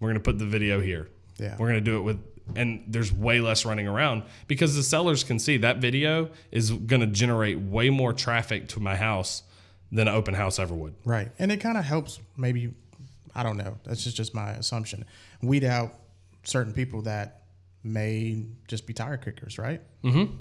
We're 0.00 0.08
gonna 0.08 0.20
put 0.20 0.38
the 0.38 0.46
video 0.46 0.80
here. 0.80 1.08
Yeah. 1.38 1.56
We're 1.58 1.68
gonna 1.68 1.80
do 1.80 1.98
it 1.98 2.02
with, 2.02 2.20
and 2.56 2.84
there's 2.88 3.12
way 3.12 3.40
less 3.40 3.64
running 3.64 3.86
around 3.86 4.24
because 4.48 4.74
the 4.74 4.82
sellers 4.82 5.22
can 5.22 5.38
see 5.38 5.58
that 5.58 5.78
video 5.78 6.30
is 6.50 6.70
gonna 6.70 7.06
generate 7.06 7.58
way 7.58 7.90
more 7.90 8.12
traffic 8.12 8.68
to 8.68 8.80
my 8.80 8.96
house 8.96 9.42
than 9.92 10.08
an 10.08 10.14
open 10.14 10.34
house 10.34 10.58
ever 10.58 10.74
would. 10.74 10.94
Right. 11.04 11.30
And 11.38 11.52
it 11.52 11.58
kind 11.58 11.76
of 11.76 11.84
helps 11.84 12.20
maybe 12.36 12.72
I 13.34 13.42
don't 13.42 13.56
know. 13.56 13.78
That's 13.84 14.02
just, 14.02 14.16
just 14.16 14.34
my 14.34 14.50
assumption. 14.50 15.04
Weed 15.42 15.64
out 15.64 15.94
certain 16.42 16.72
people 16.72 17.02
that 17.02 17.42
may 17.84 18.44
just 18.68 18.86
be 18.86 18.92
tire 18.92 19.16
kickers, 19.16 19.58
right? 19.58 19.80
Mm-hmm. 20.02 20.36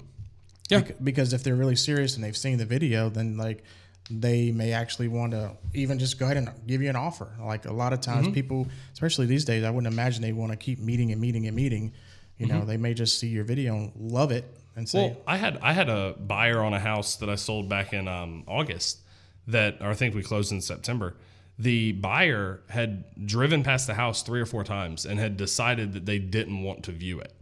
Yeah. 0.68 0.82
Because 1.02 1.32
if 1.32 1.42
they're 1.42 1.56
really 1.56 1.76
serious 1.76 2.14
and 2.14 2.24
they've 2.24 2.36
seen 2.36 2.58
the 2.58 2.64
video, 2.64 3.08
then 3.08 3.36
like 3.36 3.64
they 4.10 4.50
may 4.50 4.72
actually 4.72 5.08
want 5.08 5.32
to 5.32 5.52
even 5.74 5.98
just 5.98 6.18
go 6.18 6.24
ahead 6.26 6.36
and 6.36 6.48
give 6.66 6.82
you 6.82 6.90
an 6.90 6.96
offer. 6.96 7.28
Like 7.40 7.64
a 7.66 7.72
lot 7.72 7.92
of 7.92 8.00
times, 8.00 8.26
Mm-hmm. 8.26 8.34
people, 8.34 8.66
especially 8.92 9.26
these 9.26 9.44
days, 9.44 9.64
I 9.64 9.70
wouldn't 9.70 9.92
imagine 9.92 10.22
they 10.22 10.32
want 10.32 10.52
to 10.52 10.56
keep 10.56 10.78
meeting 10.80 11.12
and 11.12 11.20
meeting 11.20 11.46
and 11.46 11.54
meeting. 11.56 11.92
You 12.38 12.46
know, 12.46 12.64
they 12.64 12.76
may 12.76 12.94
just 12.94 13.18
see 13.18 13.28
your 13.28 13.44
video 13.44 13.74
and 13.76 13.92
love 13.96 14.30
it 14.32 14.44
and 14.76 14.88
say, 14.88 14.98
Mm-hmm. 15.10 15.14
Well, 15.16 15.22
I 15.26 15.36
had 15.36 15.58
I 15.62 15.72
had 15.72 15.88
a 15.88 16.14
buyer 16.18 16.60
on 16.62 16.72
a 16.74 16.80
house 16.80 17.16
that 17.16 17.28
I 17.30 17.34
sold 17.36 17.68
back 17.68 17.92
in 17.92 18.08
um, 18.08 18.44
August 18.46 19.00
that, 19.46 19.78
or 19.80 19.88
I 19.90 19.94
think 19.94 20.14
we 20.14 20.22
closed 20.22 20.50
in 20.52 20.60
September. 20.60 21.16
The 21.58 21.92
buyer 21.92 22.62
had 22.70 23.04
driven 23.26 23.62
past 23.62 23.86
the 23.86 23.92
house 23.94 24.22
three 24.22 24.40
or 24.40 24.46
four 24.46 24.64
times 24.64 25.04
and 25.04 25.18
had 25.20 25.36
decided 25.36 25.92
that 25.92 26.06
they 26.06 26.18
didn't 26.18 26.62
want 26.62 26.84
to 26.84 26.92
view 26.92 27.20
it. 27.20 27.34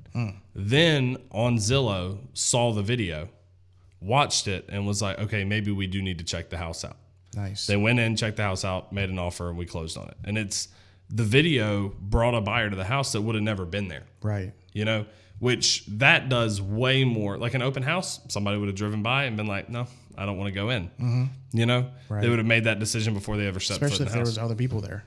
Then 0.56 1.18
on 1.30 1.58
Zillow, 1.58 2.18
saw 2.34 2.72
the 2.72 2.82
video, 2.82 3.28
watched 4.00 4.48
it, 4.48 4.66
and 4.68 4.86
was 4.86 5.02
like, 5.02 5.18
okay, 5.18 5.44
maybe 5.44 5.70
we 5.72 5.86
do 5.86 6.00
need 6.02 6.18
to 6.18 6.24
check 6.24 6.50
the 6.50 6.56
house 6.58 6.84
out. 6.84 6.96
nice. 7.34 7.66
They 7.66 7.76
went 7.76 7.98
in, 7.98 8.16
checked 8.16 8.36
the 8.36 8.42
house 8.44 8.64
out, 8.64 8.92
made 8.92 9.10
an 9.10 9.18
offer, 9.18 9.48
and 9.48 9.58
we 9.58 9.66
closed 9.66 9.96
on 9.98 10.08
it. 10.08 10.16
And 10.24 10.38
it's 10.38 10.68
the 11.10 11.24
video 11.24 11.88
brought 12.00 12.34
a 12.34 12.40
buyer 12.40 12.68
to 12.70 12.76
the 12.76 12.84
house 12.84 13.12
that 13.12 13.22
would 13.22 13.34
have 13.34 13.44
never 13.44 13.64
been 13.64 13.88
there 13.88 14.04
right. 14.22 14.52
you 14.74 14.84
know, 14.84 15.06
which 15.38 15.84
that 15.86 16.28
does 16.28 16.60
way 16.60 17.04
more. 17.04 17.38
Like 17.38 17.54
an 17.54 17.62
open 17.62 17.82
house, 17.82 18.20
somebody 18.28 18.58
would 18.58 18.68
have 18.68 18.76
driven 18.76 19.02
by 19.02 19.24
and 19.24 19.36
been 19.36 19.46
like, 19.46 19.68
"No, 19.70 19.86
I 20.16 20.26
don't 20.26 20.36
want 20.36 20.48
to 20.48 20.54
go 20.54 20.68
in." 20.70 20.90
You 21.52 21.64
know, 21.64 21.82
Mm-hmm. 21.82 22.12
Right. 22.14 22.22
they 22.22 22.28
would 22.28 22.38
have 22.38 22.46
made 22.46 22.64
that 22.64 22.78
decision 22.78 23.14
before 23.14 23.36
they 23.38 23.46
ever 23.46 23.58
stepped 23.60 23.80
Especially 23.82 24.04
foot 24.04 24.08
if 24.08 24.12
in 24.12 24.18
there 24.18 24.26
was 24.26 24.36
other 24.36 24.54
people 24.54 24.80
there 24.82 25.04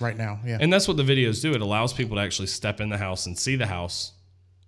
right 0.00 0.16
now. 0.16 0.40
Yeah. 0.44 0.58
And 0.60 0.72
that's 0.72 0.88
what 0.88 0.96
the 0.96 1.04
videos 1.04 1.40
do. 1.40 1.52
It 1.54 1.60
allows 1.60 1.92
people 1.92 2.16
to 2.16 2.22
actually 2.22 2.48
step 2.48 2.80
in 2.80 2.88
the 2.88 2.98
house 2.98 3.26
and 3.26 3.38
see 3.38 3.54
the 3.54 3.66
house 3.66 4.12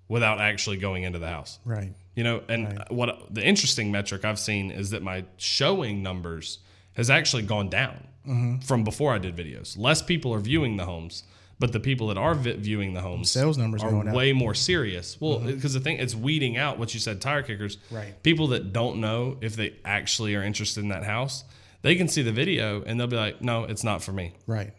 without 0.09 0.41
actually 0.41 0.77
going 0.77 1.03
into 1.03 1.19
the 1.19 1.29
house. 1.29 1.59
right. 1.65 1.93
You 2.19 2.25
know, 2.25 2.43
and 2.49 2.83
what 2.91 3.09
the 3.33 3.45
interesting 3.53 3.93
metric 3.93 4.25
I've 4.25 4.41
seen 4.51 4.65
is 4.73 4.91
that 4.91 5.03
my 5.03 5.19
showing 5.37 6.03
numbers 6.03 6.59
has 6.95 7.09
actually 7.11 7.45
gone 7.55 7.69
down 7.71 7.97
Mm-hmm. 8.27 8.59
from 8.69 8.85
before 8.85 9.15
I 9.15 9.19
did 9.19 9.35
videos. 9.37 9.79
Less 9.79 10.03
people 10.03 10.35
are 10.35 10.41
viewing 10.41 10.77
the 10.77 10.85
homes, 10.85 11.23
but 11.59 11.73
the 11.73 11.81
people 11.81 12.09
that 12.09 12.19
are 12.19 12.35
vi- 12.35 12.57
viewing 12.69 12.93
the 12.93 13.01
homes 13.01 13.31
Sales 13.31 13.57
numbers 13.57 13.83
are 13.83 13.87
are 13.87 13.91
going 13.91 14.03
up. 14.03 14.07
Mm-hmm. 14.09 14.17
way 14.17 14.33
more 14.35 14.55
serious. 14.55 15.17
Well, 15.21 15.39
because 15.39 15.73
the 15.73 15.81
thing 15.81 15.97
it's 15.99 16.15
weeding 16.15 16.57
out 16.59 16.79
what 16.79 16.93
you 16.93 17.01
said, 17.01 17.21
tire 17.23 17.43
kickers. 17.43 17.79
Right. 17.91 18.13
People 18.23 18.49
that 18.49 18.73
don't 18.81 18.97
know 19.01 19.39
if 19.41 19.57
they 19.57 19.71
actually 19.85 20.35
are 20.35 20.43
interested 20.43 20.81
in 20.83 20.89
that 20.91 21.05
house, 21.05 21.45
they 21.83 21.95
can 21.97 22.09
see 22.09 22.23
the 22.23 22.33
video 22.33 22.83
and 22.83 22.99
they'll 23.01 23.07
be 23.07 23.17
like, 23.27 23.41
"No, 23.41 23.65
it's 23.65 23.85
not 23.85 24.03
for 24.03 24.13
me." 24.13 24.35
Right. 24.47 24.73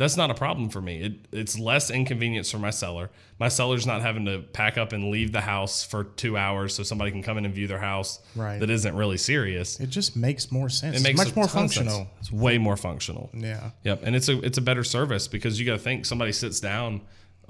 That's 0.00 0.16
not 0.16 0.30
a 0.30 0.34
problem 0.34 0.70
for 0.70 0.80
me. 0.80 1.02
It, 1.02 1.12
it's 1.30 1.58
less 1.58 1.90
inconvenience 1.90 2.50
for 2.50 2.58
my 2.58 2.70
seller. 2.70 3.10
My 3.38 3.48
seller's 3.48 3.86
not 3.86 4.00
having 4.00 4.24
to 4.24 4.38
pack 4.40 4.78
up 4.78 4.94
and 4.94 5.10
leave 5.10 5.30
the 5.30 5.42
house 5.42 5.84
for 5.84 6.04
two 6.04 6.38
hours 6.38 6.74
so 6.74 6.82
somebody 6.82 7.10
can 7.10 7.22
come 7.22 7.36
in 7.36 7.44
and 7.44 7.54
view 7.54 7.66
their 7.66 7.78
house 7.80 8.18
Right. 8.34 8.58
that 8.60 8.70
isn't 8.70 8.96
really 8.96 9.18
serious. 9.18 9.78
It 9.78 9.90
just 9.90 10.16
makes 10.16 10.50
more 10.50 10.70
sense. 10.70 10.98
It 10.98 11.02
makes 11.02 11.18
much 11.18 11.36
more 11.36 11.46
ton 11.46 11.66
of 11.66 11.70
sense. 11.72 11.86
functional. 11.86 12.10
It's 12.18 12.32
way 12.32 12.56
more 12.56 12.78
functional. 12.78 13.28
Yeah. 13.34 13.72
Yep, 13.84 14.00
and 14.04 14.16
it's 14.16 14.30
a 14.30 14.40
it's 14.40 14.56
a 14.56 14.62
better 14.62 14.84
service 14.84 15.28
because 15.28 15.60
you 15.60 15.66
got 15.66 15.74
to 15.74 15.78
think 15.78 16.06
somebody 16.06 16.32
sits 16.32 16.60
down, 16.60 17.02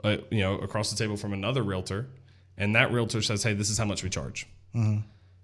uh, 0.03 0.17
you 0.33 0.41
know, 0.41 0.57
across 0.59 0.91
the 0.91 0.97
table 0.97 1.17
from 1.17 1.33
another 1.33 1.63
realtor, 1.63 2.09
and 2.59 2.75
that 2.75 2.91
realtor 2.91 3.23
says, 3.23 3.45
"Hey, 3.45 3.55
this 3.55 3.71
is 3.71 3.79
how 3.79 3.85
much 3.85 4.03
we 4.03 4.11
charge." 4.11 4.49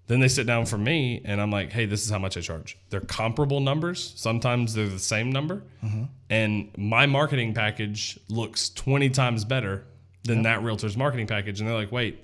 Then 0.07 0.19
they 0.21 0.29
sit 0.29 0.47
down 0.47 0.65
for 0.65 0.77
me, 0.77 1.21
and 1.25 1.41
I'm 1.41 1.51
like, 1.51 1.71
"Hey, 1.71 1.85
this 1.85 2.03
is 2.03 2.09
how 2.09 2.19
much 2.19 2.37
I 2.37 2.41
charge." 2.41 2.77
They're 2.89 3.01
comparable 3.01 3.59
numbers. 3.59 4.13
Sometimes 4.15 4.73
they're 4.73 4.87
the 4.87 4.99
same 4.99 5.31
number, 5.31 5.63
and 6.29 6.71
my 6.77 7.05
marketing 7.05 7.53
package 7.53 8.17
looks 8.29 8.69
20 8.69 9.09
times 9.09 9.43
better 9.45 9.83
than 10.23 10.43
that 10.43 10.63
realtor's 10.63 10.95
marketing 10.97 11.27
package. 11.27 11.59
And 11.59 11.67
they're 11.69 11.75
like, 11.77 11.91
"Wait." 11.91 12.23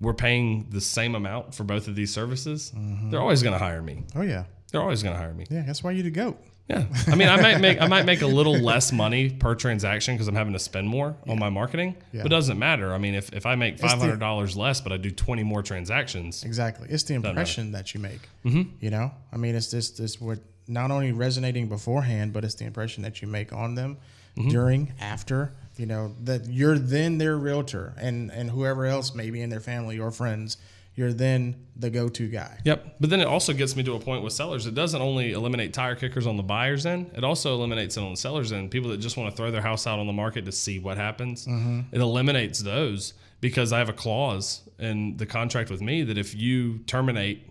We're 0.00 0.12
paying 0.12 0.66
the 0.70 0.80
same 0.80 1.14
amount 1.14 1.54
for 1.54 1.62
both 1.62 1.86
of 1.86 1.94
these 1.94 2.12
services. 2.12 2.72
Mm-hmm. 2.76 3.10
They're 3.10 3.20
always 3.20 3.44
going 3.44 3.52
to 3.52 3.60
hire 3.60 3.80
me. 3.80 4.02
Oh 4.16 4.22
yeah. 4.22 4.44
They're 4.72 4.82
always 4.82 5.04
going 5.04 5.14
to 5.14 5.20
hire 5.20 5.32
me. 5.32 5.46
Yeah. 5.48 5.62
That's 5.64 5.84
why 5.84 5.92
you 5.92 6.02
to 6.02 6.10
go. 6.10 6.36
Yeah, 6.68 6.86
I 7.08 7.14
mean, 7.14 7.28
I 7.28 7.40
might 7.42 7.60
make 7.60 7.78
I 7.80 7.86
might 7.88 8.06
make 8.06 8.22
a 8.22 8.26
little 8.26 8.54
less 8.58 8.90
money 8.90 9.28
per 9.28 9.54
transaction 9.54 10.14
because 10.14 10.28
I'm 10.28 10.34
having 10.34 10.54
to 10.54 10.58
spend 10.58 10.88
more 10.88 11.14
on 11.28 11.38
my 11.38 11.50
marketing, 11.50 11.94
Yeah. 12.10 12.22
but 12.22 12.26
it 12.32 12.34
doesn't 12.34 12.58
matter. 12.58 12.94
I 12.94 12.98
mean, 12.98 13.14
if, 13.14 13.30
if 13.34 13.44
I 13.44 13.54
make 13.54 13.78
five 13.78 13.98
hundred 13.98 14.18
dollars 14.18 14.56
less, 14.56 14.80
but 14.80 14.90
I 14.90 14.96
do 14.96 15.10
twenty 15.10 15.42
more 15.42 15.62
transactions, 15.62 16.42
Exactly. 16.42 16.88
It's 16.90 17.02
the 17.02 17.14
impression 17.14 17.72
that 17.72 17.92
you 17.92 18.00
make. 18.00 18.20
Mm-hmm. 18.46 18.62
You 18.80 18.90
know, 18.90 19.10
I 19.30 19.36
mean, 19.36 19.54
it's 19.54 19.70
this 19.70 19.90
this 19.90 20.18
what 20.20 20.38
not 20.66 20.90
only 20.90 21.12
resonating 21.12 21.68
beforehand, 21.68 22.32
but 22.32 22.44
it's 22.44 22.54
the 22.54 22.64
impression 22.64 23.02
that 23.02 23.20
you 23.20 23.28
make 23.28 23.52
on 23.52 23.74
them 23.74 23.98
Mm-hmm. 24.36 24.48
during, 24.48 24.92
after. 25.00 25.52
You 25.76 25.86
know 25.86 26.14
that 26.24 26.46
you're 26.48 26.76
then 26.78 27.18
their 27.18 27.36
realtor, 27.36 27.92
and 27.98 28.32
and 28.32 28.50
whoever 28.50 28.84
else 28.86 29.14
maybe 29.14 29.40
in 29.42 29.50
their 29.50 29.60
family 29.60 29.98
or 29.98 30.10
friends. 30.10 30.56
You're 30.94 31.12
then 31.12 31.56
the 31.76 31.90
go-to 31.90 32.28
guy. 32.28 32.58
Yep. 32.64 32.96
But 33.00 33.10
then 33.10 33.20
it 33.20 33.26
also 33.26 33.52
gets 33.52 33.74
me 33.74 33.82
to 33.82 33.94
a 33.94 34.00
point 34.00 34.22
with 34.22 34.32
sellers. 34.32 34.66
It 34.66 34.74
doesn't 34.74 35.00
only 35.00 35.32
eliminate 35.32 35.72
tire 35.72 35.96
kickers 35.96 36.26
on 36.26 36.36
the 36.36 36.42
buyer's 36.42 36.86
end, 36.86 37.10
it 37.14 37.24
also 37.24 37.54
eliminates 37.54 37.96
it 37.96 38.02
on 38.02 38.10
the 38.10 38.16
seller's 38.16 38.52
end. 38.52 38.70
People 38.70 38.90
that 38.90 38.98
just 38.98 39.16
want 39.16 39.30
to 39.30 39.36
throw 39.36 39.50
their 39.50 39.62
house 39.62 39.86
out 39.86 39.98
on 39.98 40.06
the 40.06 40.12
market 40.12 40.44
to 40.44 40.52
see 40.52 40.78
what 40.78 40.96
happens. 40.96 41.46
Mm-hmm. 41.46 41.80
It 41.92 42.00
eliminates 42.00 42.60
those 42.60 43.14
because 43.40 43.72
I 43.72 43.78
have 43.78 43.88
a 43.88 43.94
clause 43.94 44.62
in 44.78 45.16
the 45.16 45.26
contract 45.26 45.70
with 45.70 45.80
me 45.80 46.02
that 46.04 46.16
if 46.16 46.34
you 46.34 46.78
terminate 46.86 47.50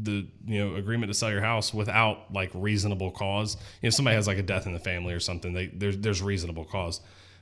the 0.00 0.26
you 0.46 0.58
know 0.58 0.76
agreement 0.76 1.10
to 1.10 1.14
sell 1.14 1.30
your 1.30 1.40
house 1.40 1.74
without 1.74 2.32
like 2.32 2.50
reasonable 2.54 3.10
cause, 3.10 3.56
you 3.82 3.86
know 3.86 3.90
somebody 3.90 4.16
has 4.16 4.26
like 4.26 4.38
a 4.38 4.42
death 4.42 4.66
in 4.66 4.72
the 4.72 4.78
family 4.78 5.12
or 5.12 5.20
something, 5.20 5.52
they 5.52 5.66
there's 5.66 5.98
there's 5.98 6.22
reasonable 6.22 6.64
cause. 6.64 7.00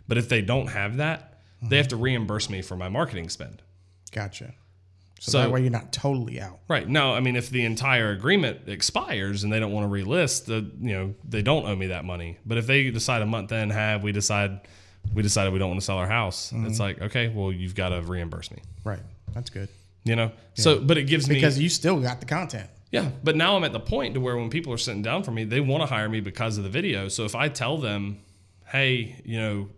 But 0.09 0.19
if 0.19 0.29
they 0.29 0.43
don't 0.43 0.69
have 0.69 0.97
that, 0.97 1.41
they 1.61 1.67
mm-hmm. 1.67 1.75
have 1.77 1.89
to 1.89 1.97
reimburse 1.97 2.51
me 2.51 2.63
for 2.63 2.77
my 2.77 2.89
marketing 2.89 3.29
spend. 3.29 3.63
Gotcha. 4.13 4.55
So, 5.19 5.33
So- 5.33 5.39
that 5.41 5.51
way 5.51 5.63
you're 5.63 5.71
not 5.71 5.93
totally 5.93 6.41
out. 6.41 6.59
Right. 6.69 6.87
No, 6.89 7.15
I 7.15 7.21
mean 7.21 7.37
if 7.37 7.49
the 7.51 7.65
entire 7.65 8.11
agreement 8.11 8.69
expires 8.69 9.45
and 9.45 9.53
they 9.53 9.59
don't 9.61 9.73
want 9.73 9.91
to 9.91 9.93
relist, 10.05 10.45
the 10.45 10.57
you 10.81 10.93
know, 10.95 11.15
they 11.29 11.43
don't 11.43 11.65
owe 11.67 11.75
me 11.75 11.87
that 11.89 12.05
money. 12.05 12.37
But 12.45 12.59
if 12.59 12.67
they 12.67 12.91
decide 12.91 13.23
a 13.23 13.27
month 13.27 13.51
in, 13.53 13.71
have 13.71 14.03
we 14.03 14.13
decide 14.13 14.61
we 15.15 15.23
decided 15.23 15.53
we 15.53 15.59
don't 15.59 15.69
want 15.71 15.81
to 15.81 15.85
sell 15.87 15.99
our 15.99 16.09
house, 16.09 16.51
Mm-hmm. 16.53 16.67
it's 16.67 16.81
like, 16.81 17.01
okay, 17.01 17.29
well 17.29 17.53
you've 17.53 17.75
got 17.75 17.91
to 17.91 18.03
reimburse 18.03 18.51
me. 18.51 18.59
Right. 18.85 19.01
That's 19.35 19.51
good. 19.51 19.69
You 20.05 20.17
know? 20.17 20.33
So 20.55 20.81
but 20.81 20.99
it 20.99 21.05
gives 21.05 21.29
me 21.29 21.35
Because 21.37 21.59
you 21.59 21.69
still 21.69 21.99
got 22.01 22.21
the 22.21 22.27
content. 22.27 22.69
Yeah, 22.93 23.11
but 23.25 23.35
now 23.37 23.57
I'm 23.57 23.65
at 23.65 23.73
the 23.73 23.81
point 23.81 24.15
to 24.15 24.21
where 24.21 24.37
when 24.37 24.49
people 24.49 24.73
are 24.73 24.79
sitting 24.79 25.03
down 25.03 25.23
for 25.25 25.33
me, 25.33 25.43
they 25.45 25.61
want 25.61 25.83
to 25.83 25.87
hire 25.87 26.09
me 26.09 26.21
because 26.21 26.57
of 26.57 26.63
the 26.65 26.71
video. 26.71 27.09
So 27.09 27.25
if 27.25 27.35
I 27.35 27.49
tell 27.49 27.79
them, 27.79 28.19
"Hey, 28.67 29.17
you 29.25 29.39
know, 29.39 29.69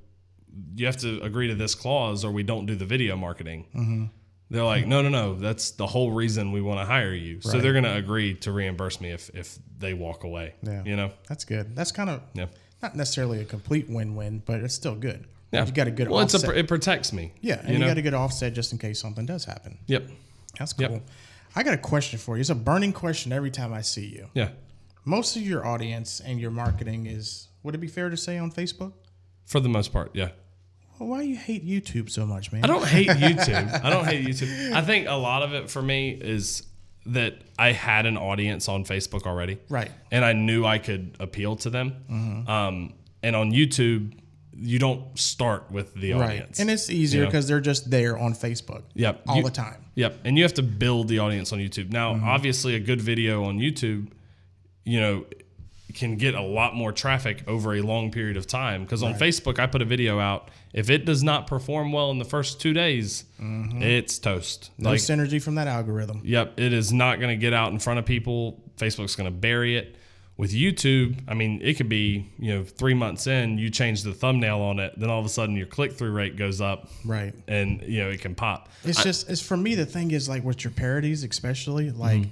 you 0.76 0.84
have 0.86 0.98
to 0.98 1.20
agree 1.22 1.48
to 1.48 1.54
this 1.54 1.74
clause, 1.74 2.22
or 2.24 2.30
we 2.32 2.42
don't 2.42 2.66
do 2.66 2.74
the 2.76 2.84
video 2.84 3.16
marketing," 3.16 3.64
Mm-hmm. 3.74 4.04
They're 4.50 4.64
like, 4.64 4.86
"No, 4.86 5.02
no, 5.02 5.08
no. 5.08 5.34
That's 5.34 5.72
the 5.72 5.86
whole 5.86 6.10
reason 6.12 6.52
we 6.52 6.60
want 6.62 6.80
to 6.80 6.84
hire 6.86 7.12
you." 7.14 7.40
So 7.40 7.60
they're 7.60 7.72
going 7.72 7.84
to 7.84 7.94
agree 7.96 8.34
to 8.36 8.52
reimburse 8.52 9.00
me 9.00 9.10
if 9.10 9.30
if 9.34 9.58
they 9.78 9.94
walk 9.94 10.24
away. 10.24 10.54
Yeah. 10.62 10.82
You 10.84 10.96
know. 10.96 11.10
That's 11.28 11.44
good. 11.44 11.76
That's 11.76 11.92
kind 11.92 12.10
of 12.10 12.22
Yeah. 12.34 12.46
not 12.82 12.96
necessarily 12.96 13.40
a 13.40 13.44
complete 13.44 13.88
win-win, 13.88 14.42
but 14.46 14.60
it's 14.60 14.74
still 14.74 14.94
good. 14.94 15.26
Yeah. 15.52 15.64
You 15.64 15.72
got 15.72 15.86
a 15.86 15.90
good 15.90 16.08
Well, 16.08 16.20
it's 16.20 16.34
a 16.34 16.50
it 16.58 16.68
protects 16.68 17.12
me. 17.12 17.32
yeah, 17.40 17.58
and 17.60 17.68
You 17.68 17.74
you, 17.74 17.78
know. 17.80 17.86
got 17.86 17.98
a 17.98 18.02
good 18.02 18.14
offset 18.14 18.52
just 18.54 18.72
in 18.72 18.78
case 18.78 18.98
something 19.00 19.24
does 19.26 19.44
happen. 19.44 19.78
yep. 19.86 20.08
That's 20.58 20.72
cool. 20.72 20.90
Yep. 20.90 21.02
I 21.56 21.62
got 21.62 21.74
a 21.74 21.78
question 21.78 22.18
for 22.18 22.36
you. 22.36 22.40
It's 22.40 22.50
a 22.50 22.54
burning 22.54 22.92
question 22.92 23.32
every 23.32 23.50
time 23.50 23.72
I 23.72 23.80
see 23.80 24.06
you. 24.06 24.28
Yeah. 24.34 24.50
Most 25.04 25.36
of 25.36 25.42
your 25.42 25.66
audience 25.66 26.20
and 26.20 26.38
your 26.38 26.50
marketing 26.50 27.06
is, 27.06 27.48
would 27.62 27.74
it 27.74 27.78
be 27.78 27.86
fair 27.86 28.10
to 28.10 28.16
say, 28.16 28.36
on 28.38 28.50
Facebook? 28.52 28.92
For 29.46 29.58
the 29.60 29.68
most 29.68 29.92
part, 29.92 30.10
yeah. 30.14 30.30
Well, 30.98 31.08
why 31.08 31.22
do 31.22 31.28
you 31.28 31.36
hate 31.36 31.66
YouTube 31.66 32.10
so 32.10 32.26
much, 32.26 32.50
man? 32.52 32.64
I 32.64 32.66
don't 32.66 32.86
hate 32.86 33.08
YouTube. 33.08 33.84
I 33.84 33.90
don't 33.90 34.04
hate 34.06 34.26
YouTube. 34.26 34.72
I 34.72 34.82
think 34.82 35.06
a 35.08 35.14
lot 35.14 35.42
of 35.42 35.52
it 35.54 35.70
for 35.70 35.80
me 35.82 36.10
is 36.10 36.64
that 37.06 37.36
I 37.58 37.72
had 37.72 38.04
an 38.06 38.16
audience 38.16 38.68
on 38.68 38.84
Facebook 38.84 39.22
already. 39.26 39.58
Right. 39.68 39.90
And 40.10 40.24
I 40.24 40.32
knew 40.34 40.64
I 40.66 40.78
could 40.78 41.16
appeal 41.20 41.56
to 41.56 41.70
them. 41.70 41.94
Mm-hmm. 42.10 42.50
Um, 42.50 42.92
and 43.22 43.34
on 43.36 43.50
YouTube, 43.52 44.12
you 44.60 44.78
don't 44.78 45.16
start 45.18 45.70
with 45.70 45.94
the 45.94 46.12
Right. 46.14 46.22
audience. 46.30 46.58
And 46.58 46.68
it's 46.70 46.90
easier 46.90 47.20
You 47.20 47.24
know? 47.26 47.30
because 47.30 47.46
they're 47.48 47.60
just 47.60 47.90
there 47.90 48.18
on 48.18 48.34
Facebook. 48.34 48.82
Yep. 48.94 49.22
All 49.28 49.36
You- 49.36 49.42
the 49.44 49.50
time. 49.50 49.84
Yep. 49.94 50.18
And 50.24 50.36
you 50.36 50.42
have 50.44 50.54
to 50.54 50.62
build 50.62 51.08
the 51.08 51.20
audience 51.20 51.52
on 51.52 51.58
YouTube. 51.60 51.90
Now, 51.92 52.14
Mm-hmm. 52.14 52.24
obviously, 52.28 52.74
a 52.74 52.80
good 52.80 53.00
video 53.00 53.44
on 53.44 53.58
YouTube, 53.58 54.08
you 54.84 55.00
know, 55.00 55.24
can 55.98 56.16
get 56.16 56.34
a 56.34 56.40
lot 56.42 56.74
more 56.74 56.92
traffic 56.92 57.42
over 57.46 57.74
a 57.74 57.80
long 57.82 58.10
period 58.10 58.36
of 58.36 58.46
time. 58.46 58.82
Because 58.84 59.02
on 59.02 59.14
Facebook, 59.14 59.58
I 59.58 59.66
put 59.66 59.82
a 59.82 59.84
video 59.84 60.18
out. 60.18 60.50
If 60.72 60.90
it 60.90 61.04
does 61.04 61.22
not 61.22 61.46
perform 61.46 61.92
well 61.92 62.10
in 62.10 62.18
the 62.18 62.24
first 62.24 62.60
two 62.60 62.72
days, 62.72 63.24
it's 63.40 64.18
toast. 64.18 64.70
Mm-hmm. 64.72 64.82
No 64.84 64.90
like, 64.90 65.00
synergy 65.00 65.42
from 65.42 65.56
that 65.56 65.66
algorithm. 65.68 66.20
Yep, 66.24 66.58
it 66.60 66.72
is 66.72 66.92
not 66.92 67.20
going 67.20 67.30
to 67.30 67.40
get 67.40 67.52
out 67.52 67.72
in 67.72 67.78
front 67.78 67.98
of 67.98 68.04
people. 68.06 68.62
Facebook's 68.76 69.16
going 69.16 69.30
to 69.30 69.36
bury 69.36 69.76
it. 69.76 69.96
With 70.36 70.52
YouTube, 70.52 71.18
I 71.26 71.34
mean, 71.34 71.60
it 71.64 71.76
could 71.78 71.88
be 71.88 72.30
you 72.38 72.54
know 72.54 72.62
three 72.62 72.94
months 72.94 73.26
in, 73.26 73.58
you 73.58 73.70
change 73.70 74.04
the 74.04 74.12
thumbnail 74.14 74.60
on 74.60 74.78
it, 74.78 74.92
then 74.96 75.10
all 75.10 75.18
of 75.18 75.26
a 75.26 75.28
sudden 75.28 75.56
your 75.56 75.66
click 75.66 75.94
through 75.94 76.12
rate 76.12 76.36
goes 76.36 76.60
up, 76.60 76.88
Right. 77.04 77.34
and 77.48 77.82
you 77.82 78.04
know 78.04 78.10
it 78.10 78.20
can 78.20 78.36
pop. 78.36 78.68
It's 78.84 79.02
just 79.02 79.28
it's 79.28 79.42
for 79.42 79.56
me 79.56 79.74
the 79.74 79.84
thing 79.84 80.12
is 80.12 80.28
like 80.28 80.44
with 80.44 80.62
your 80.62 80.70
parodies 80.70 81.24
especially 81.24 81.90
like 81.90 82.20
Mm-hmm. 82.20 82.30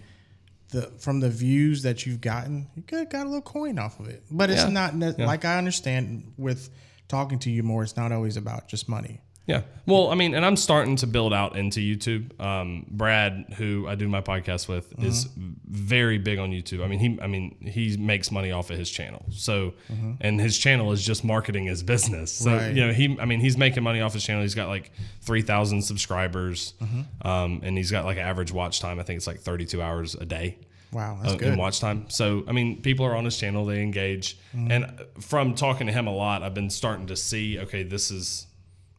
The 0.77 0.83
from 0.99 1.21
the 1.21 1.31
views 1.31 1.83
that 1.83 2.05
you've 2.07 2.21
gotten 2.21 2.67
you 2.77 2.83
could 2.83 2.99
have 3.01 3.11
got 3.11 3.23
a 3.27 3.29
little 3.29 3.43
coin 3.43 3.79
off 3.79 3.99
of 4.01 4.07
it 4.09 4.23
but 4.31 4.51
it's 4.51 4.63
Yeah. 4.65 4.71
not 4.81 4.95
ne- 4.97 5.25
like 5.33 5.45
I 5.45 5.59
understand 5.59 6.33
with 6.37 6.71
talking 7.09 7.39
to 7.41 7.51
you 7.51 7.63
more 7.63 7.83
it's 7.83 7.97
not 7.97 8.13
always 8.13 8.37
about 8.37 8.69
just 8.69 8.89
money 8.89 9.21
Yeah. 9.49 9.63
Well, 9.87 10.11
I 10.11 10.17
mean, 10.17 10.35
and 10.35 10.45
I'm 10.45 10.57
starting 10.57 10.97
to 10.97 11.07
build 11.07 11.33
out 11.33 11.55
into 11.55 11.79
YouTube. 11.79 12.23
Um, 12.41 12.85
Brad, 12.91 13.55
who 13.57 13.87
I 13.87 13.95
do 13.95 14.09
my 14.09 14.21
podcast 14.21 14.67
with, 14.67 14.93
is 14.99 15.29
very 15.37 16.19
big 16.19 16.41
on 16.41 16.51
YouTube. 16.51 16.83
I 16.85 16.89
mean, 16.89 16.99
he, 16.99 17.17
I 17.23 17.29
mean, 17.29 17.55
he 17.63 17.97
makes 17.97 18.33
money 18.33 18.51
off 18.51 18.71
of 18.71 18.77
his 18.77 18.91
channel. 18.91 19.25
So, 19.31 19.75
and 20.21 20.41
his 20.41 20.59
channel 20.59 20.91
is 20.91 21.01
just 21.11 21.23
marketing 21.23 21.67
his 21.67 21.85
business. 21.85 22.33
So, 22.33 22.57
Right. 22.57 22.75
you 22.75 22.85
know, 22.85 22.93
he, 22.93 23.17
I 23.21 23.25
mean, 23.25 23.39
he's 23.39 23.57
making 23.57 23.85
money 23.85 24.01
off 24.01 24.15
his 24.15 24.25
channel. 24.25 24.43
He's 24.43 24.57
got 24.57 24.67
like 24.67 24.91
three 25.21 25.43
thousand 25.43 25.83
subscribers, 25.83 26.75
um, 27.23 27.61
and 27.63 27.77
he's 27.77 27.93
got 27.93 28.05
like 28.05 28.19
average 28.19 28.51
watch 28.53 28.81
time. 28.81 28.99
I 28.99 29.05
think 29.05 29.19
it's 29.19 29.29
like 29.29 29.39
32 29.39 29.81
hours 29.81 30.17
a 30.17 30.25
day 30.27 30.59
wow 30.93 31.19
that's 31.23 31.35
uh, 31.35 31.37
good 31.37 31.53
in 31.53 31.59
watch 31.59 31.81
time. 31.81 32.09
So 32.09 32.45
I 32.49 32.53
mean, 32.53 32.81
people 32.83 33.05
are 33.07 33.17
on 33.17 33.25
his 33.25 33.37
channel, 33.39 33.65
they 33.65 33.83
engage, 33.83 34.39
and 34.55 34.87
from 35.21 35.55
talking 35.55 35.87
to 35.87 35.93
him 35.93 36.07
a 36.07 36.15
lot, 36.15 36.43
I've 36.43 36.55
been 36.55 36.71
starting 36.71 37.07
to 37.09 37.17
see, 37.17 37.59
okay, 37.61 37.83
this 37.83 38.11
is, 38.11 38.47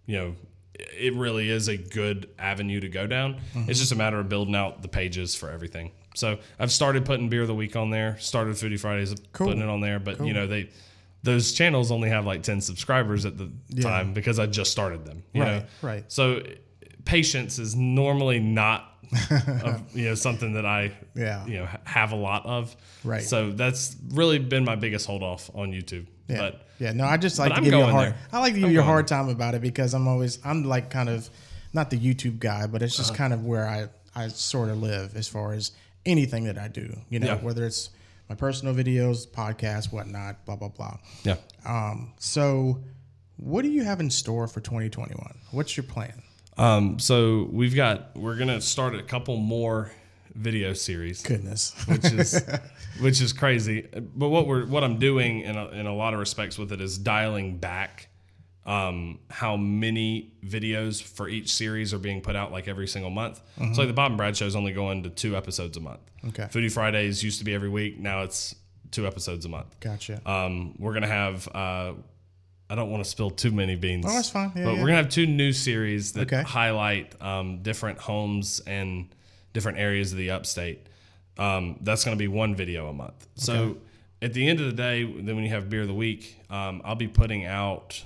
you 0.05 0.17
know, 0.17 0.35
it 0.75 1.13
really 1.15 1.49
is 1.49 1.67
a 1.69 1.77
good 1.77 2.29
avenue 2.37 2.79
to 2.79 2.89
go 2.89 3.07
down. 3.07 3.39
It's 3.67 3.79
just 3.79 3.91
a 3.91 3.95
matter 3.95 4.19
of 4.19 4.29
building 4.29 4.55
out 4.55 4.81
the 4.81 4.87
pages 4.87 5.35
for 5.35 5.49
everything. 5.49 5.91
So 6.15 6.37
I've 6.59 6.71
started 6.71 7.05
putting 7.05 7.29
beer 7.29 7.41
of 7.43 7.47
the 7.47 7.55
week 7.55 7.75
on 7.75 7.89
there. 7.89 8.17
Started 8.19 8.55
Foodie 8.55 8.79
Fridays, 8.79 9.13
putting 9.33 9.61
it 9.61 9.69
on 9.69 9.81
there, 9.81 9.99
but 9.99 10.19
you 10.25 10.33
know 10.33 10.47
they. 10.47 10.69
Those 11.23 11.51
channels 11.51 11.91
only 11.91 12.09
have 12.09 12.25
like 12.25 12.43
ten 12.43 12.61
subscribers 12.61 13.25
at 13.25 13.37
the 13.37 13.51
time 13.81 14.13
because 14.13 14.39
I 14.39 14.45
just 14.45 14.71
started 14.71 15.03
them. 15.03 15.23
You 15.33 15.41
Right, 15.41 15.51
know? 15.57 15.63
right. 15.81 16.05
So 16.07 16.41
patience 17.07 17.57
is 17.57 17.75
normally 17.75 18.39
not, 18.39 18.93
you 19.93 20.05
know, 20.05 20.15
something 20.15 20.53
that 20.53 20.65
I 20.65 20.91
Yeah. 21.15 21.45
you 21.47 21.57
know 21.59 21.65
ha- 21.65 21.79
have 21.85 22.11
a 22.11 22.15
lot 22.15 22.45
of. 22.45 22.75
Right. 23.03 23.23
So 23.23 23.51
that's 23.51 23.95
really 24.09 24.37
been 24.39 24.65
my 24.65 24.75
biggest 24.75 25.07
hold 25.07 25.23
off 25.23 25.49
on 25.55 25.71
YouTube. 25.71 26.05
yeah 26.27 26.37
But 26.37 26.67
yeah 26.79 26.91
no 26.91 27.05
I 27.05 27.17
just 27.17 27.39
like 27.39 27.49
to 27.51 27.57
I'm 27.57 27.63
give 27.63 27.73
you 27.73 27.81
a 27.81 27.85
hard 27.85 28.07
there. 28.11 28.17
I 28.33 28.39
like 28.39 28.53
to 28.53 28.59
give 28.59 28.67
I'm 28.69 28.73
you 28.75 28.81
a 28.81 28.83
hard 28.83 29.07
time 29.07 29.29
about 29.29 29.55
it 29.55 29.61
because 29.61 29.93
I'm 29.93 30.07
always 30.07 30.37
I'm 30.45 30.63
like 30.65 30.89
kind 30.89 31.09
of 31.09 31.29
not 31.73 31.89
the 31.89 31.97
YouTube 31.97 32.39
guy 32.39 32.67
but 32.67 32.81
it's 32.81 32.93
Uh-huh. 32.99 33.07
just 33.07 33.15
kind 33.17 33.33
of 33.33 33.45
where 33.45 33.65
I 33.67 33.87
I 34.13 34.27
sort 34.27 34.69
of 34.69 34.81
live 34.81 35.15
as 35.15 35.27
far 35.27 35.53
as 35.53 35.71
anything 36.05 36.43
that 36.45 36.57
I 36.57 36.67
do 36.67 36.85
you 37.09 37.19
know 37.19 37.27
Yeah. 37.27 37.35
whether 37.37 37.65
it's 37.65 37.89
my 38.29 38.35
personal 38.35 38.73
videos 38.75 39.25
podcasts 39.25 39.91
whatnot 39.93 40.43
blah 40.45 40.57
blah 40.57 40.67
blah 40.69 40.97
yeah. 41.23 41.37
Um, 41.65 42.13
so 42.19 42.83
what 43.37 43.61
do 43.61 43.69
you 43.69 43.83
have 43.85 43.99
in 44.01 44.09
store 44.09 44.47
for 44.47 44.59
2021? 44.59 45.37
What's 45.51 45.77
your 45.77 45.83
plan? 45.85 46.23
Um, 46.57 46.99
so 46.99 47.47
we've 47.51 47.75
got 47.75 48.15
we're 48.15 48.35
gonna 48.37 48.61
start 48.61 48.95
a 48.95 49.03
couple 49.03 49.37
more 49.37 49.91
video 50.33 50.73
series, 50.73 51.21
Goodness. 51.23 51.73
which 51.87 52.05
is 52.05 52.43
which 52.99 53.21
is 53.21 53.33
crazy. 53.33 53.87
But 54.15 54.29
what 54.29 54.47
we're 54.47 54.65
what 54.65 54.83
I'm 54.83 54.97
doing 54.99 55.41
in 55.41 55.55
a, 55.55 55.67
in 55.69 55.85
a 55.85 55.95
lot 55.95 56.13
of 56.13 56.19
respects 56.19 56.57
with 56.57 56.71
it 56.71 56.81
is 56.81 56.97
dialing 56.97 57.57
back 57.57 58.09
um, 58.65 59.19
how 59.29 59.55
many 59.55 60.33
videos 60.45 61.01
for 61.01 61.29
each 61.29 61.53
series 61.53 61.93
are 61.93 61.99
being 61.99 62.21
put 62.21 62.35
out 62.35 62.51
like 62.51 62.67
every 62.67 62.87
single 62.87 63.11
month. 63.11 63.41
So 63.57 63.81
like 63.81 63.87
the 63.87 63.93
Bob 63.93 64.11
and 64.11 64.17
Brad 64.17 64.35
show 64.35 64.45
is 64.45 64.55
only 64.57 64.73
going 64.73 65.03
to 65.03 65.09
two 65.09 65.37
episodes 65.37 65.77
a 65.77 65.79
month. 65.79 66.01
Okay. 66.29 66.43
Foodie 66.43 66.71
Fridays 66.71 67.23
used 67.23 67.39
to 67.39 67.45
be 67.45 67.53
every 67.53 67.69
week. 67.69 67.97
Now 67.97 68.23
it's 68.23 68.55
two 68.91 69.07
episodes 69.07 69.45
a 69.45 69.49
month. 69.49 69.79
Gotcha. 69.79 70.21
Um, 70.29 70.75
we're 70.79 70.93
gonna 70.93 71.07
have. 71.07 71.47
Uh, 71.53 71.93
I 72.69 72.75
don't 72.75 72.89
want 72.91 73.03
to 73.03 73.09
spill 73.09 73.29
too 73.31 73.51
many 73.51 73.75
beans. 73.75 74.05
Oh, 74.07 74.13
that's 74.13 74.29
fine. 74.29 74.51
Yeah, 74.55 74.65
but 74.65 74.71
yeah. 74.73 74.81
we're 74.81 74.87
gonna 74.87 74.97
have 74.97 75.09
two 75.09 75.25
new 75.25 75.53
series 75.53 76.13
that 76.13 76.31
Okay. 76.31 76.43
highlight 76.43 77.19
um, 77.21 77.61
different 77.63 77.99
homes 77.99 78.61
and 78.67 79.07
different 79.53 79.77
areas 79.77 80.11
of 80.11 80.17
the 80.17 80.31
upstate. 80.31 80.87
Um, 81.37 81.77
that's 81.81 82.03
gonna 82.03 82.17
be 82.17 82.27
one 82.27 82.55
video 82.55 82.89
a 82.89 82.93
month. 82.93 83.27
So 83.35 83.77
at 84.21 84.33
the 84.33 84.47
end 84.49 84.59
of 84.59 84.65
the 84.65 84.73
day, 84.73 85.03
then 85.03 85.35
when 85.35 85.43
you 85.45 85.51
have 85.51 85.69
beer 85.69 85.81
of 85.83 85.87
the 85.87 85.93
week, 85.93 86.39
um, 86.49 86.81
I'll 86.83 86.95
be 86.95 87.07
putting 87.07 87.45
out 87.45 88.03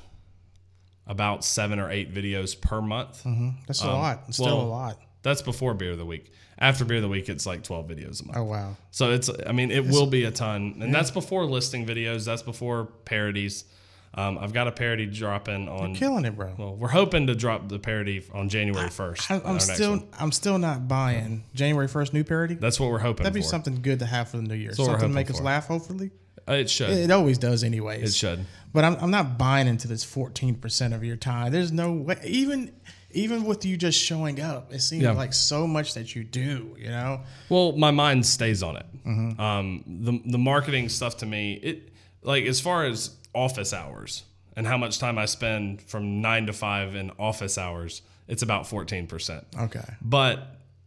about 1.07 1.43
seven 1.43 1.79
or 1.79 1.89
eight 1.89 2.13
videos 2.13 2.59
per 2.59 2.81
month. 2.81 3.25
That's 3.67 3.81
a 3.81 3.87
lot. 3.87 4.23
It's 4.27 4.37
still 4.37 4.61
a 4.61 4.63
lot. 4.63 4.99
That's 5.23 5.41
before 5.41 5.73
beer 5.73 5.91
of 5.91 5.97
the 5.97 6.05
week. 6.05 6.31
After 6.57 6.85
beer 6.85 6.97
of 6.97 7.03
the 7.03 7.09
week, 7.09 7.29
it's 7.29 7.45
like 7.47 7.63
twelve 7.63 7.87
videos 7.87 8.21
a 8.21 8.25
month. 8.27 8.37
Oh, 8.37 8.43
wow. 8.43 8.77
So 8.91 9.11
it's, 9.11 9.29
I 9.47 9.51
mean, 9.51 9.71
it 9.71 9.85
will 9.87 10.05
be 10.05 10.25
a 10.25 10.31
ton, 10.31 10.77
and 10.81 10.93
that's 10.93 11.09
before 11.09 11.45
listing 11.45 11.85
videos. 11.87 12.25
That's 12.25 12.43
before 12.43 12.85
parodies. 13.05 13.65
Um, 14.13 14.37
I've 14.39 14.51
got 14.51 14.67
a 14.67 14.71
parody 14.73 15.05
dropping 15.05 15.69
on. 15.69 15.95
Killing 15.95 16.25
it, 16.25 16.35
bro. 16.35 16.53
Well, 16.57 16.75
we're 16.75 16.89
hoping 16.89 17.27
to 17.27 17.35
drop 17.35 17.69
the 17.69 17.79
parody 17.79 18.21
on 18.33 18.49
January 18.49 18.89
first. 18.89 19.31
I, 19.31 19.41
I'm 19.45 19.59
still, 19.61 20.03
I'm 20.19 20.33
still 20.33 20.57
not 20.57 20.87
buying 20.89 21.45
January 21.53 21.87
1st 21.87 22.11
new 22.13 22.23
parody. 22.25 22.55
That's 22.55 22.77
what 22.79 22.89
we're 22.91 22.99
hoping. 22.99 23.23
That'd 23.23 23.33
be 23.35 23.41
for. 23.41 23.47
something 23.47 23.81
good 23.81 23.99
to 23.99 24.05
have 24.05 24.29
for 24.29 24.37
the 24.37 24.43
new 24.43 24.55
year. 24.55 24.73
something 24.73 24.99
to 24.99 25.07
make 25.07 25.29
us 25.29 25.39
laugh, 25.39 25.67
hopefully. 25.67 26.11
Uh, 26.47 26.53
It 26.53 26.69
should. 26.69 26.89
It 26.89 27.09
always 27.11 27.37
does, 27.37 27.63
anyways. 27.63 28.09
it 28.09 28.13
should. 28.13 28.45
But 28.73 28.83
I'm, 28.83 28.95
I'm 28.95 29.11
not 29.11 29.37
buying 29.37 29.67
into 29.67 29.87
this 29.87 30.03
14% 30.03 30.93
of 30.93 31.03
your 31.05 31.15
time. 31.15 31.51
There's 31.53 31.71
no 31.71 31.93
way. 31.93 32.17
Even 32.25 32.73
even 33.13 33.43
with 33.43 33.65
you 33.65 33.75
just 33.75 33.99
showing 34.01 34.39
up, 34.39 34.73
it 34.73 34.79
seems 34.81 35.03
Yeah. 35.03 35.11
like 35.11 35.33
so 35.33 35.67
much 35.67 35.93
that 35.95 36.15
you 36.15 36.23
do. 36.23 36.75
You 36.79 36.89
know, 36.89 37.21
Well, 37.49 37.73
my 37.73 37.91
mind 37.91 38.25
stays 38.25 38.63
on 38.63 38.77
it. 38.77 38.85
Mm-hmm. 39.05 39.39
Um, 39.39 39.83
the 39.85 40.21
the 40.31 40.37
marketing 40.37 40.89
stuff 40.89 41.17
to 41.17 41.25
me, 41.25 41.53
it 41.61 41.89
like 42.23 42.45
as 42.45 42.59
far 42.61 42.85
as 42.85 43.11
office 43.33 43.73
hours 43.73 44.23
and 44.55 44.67
how 44.67 44.77
much 44.77 44.99
time 44.99 45.17
I 45.17 45.25
spend 45.25 45.81
from 45.81 46.21
nine 46.21 46.45
to 46.47 46.53
five 46.53 46.95
in 46.95 47.11
office 47.17 47.57
hours, 47.57 48.01
it's 48.27 48.41
about 48.43 48.67
fourteen 48.67 49.07
percent. 49.07 49.45
okay, 49.59 49.83
But 50.01 50.39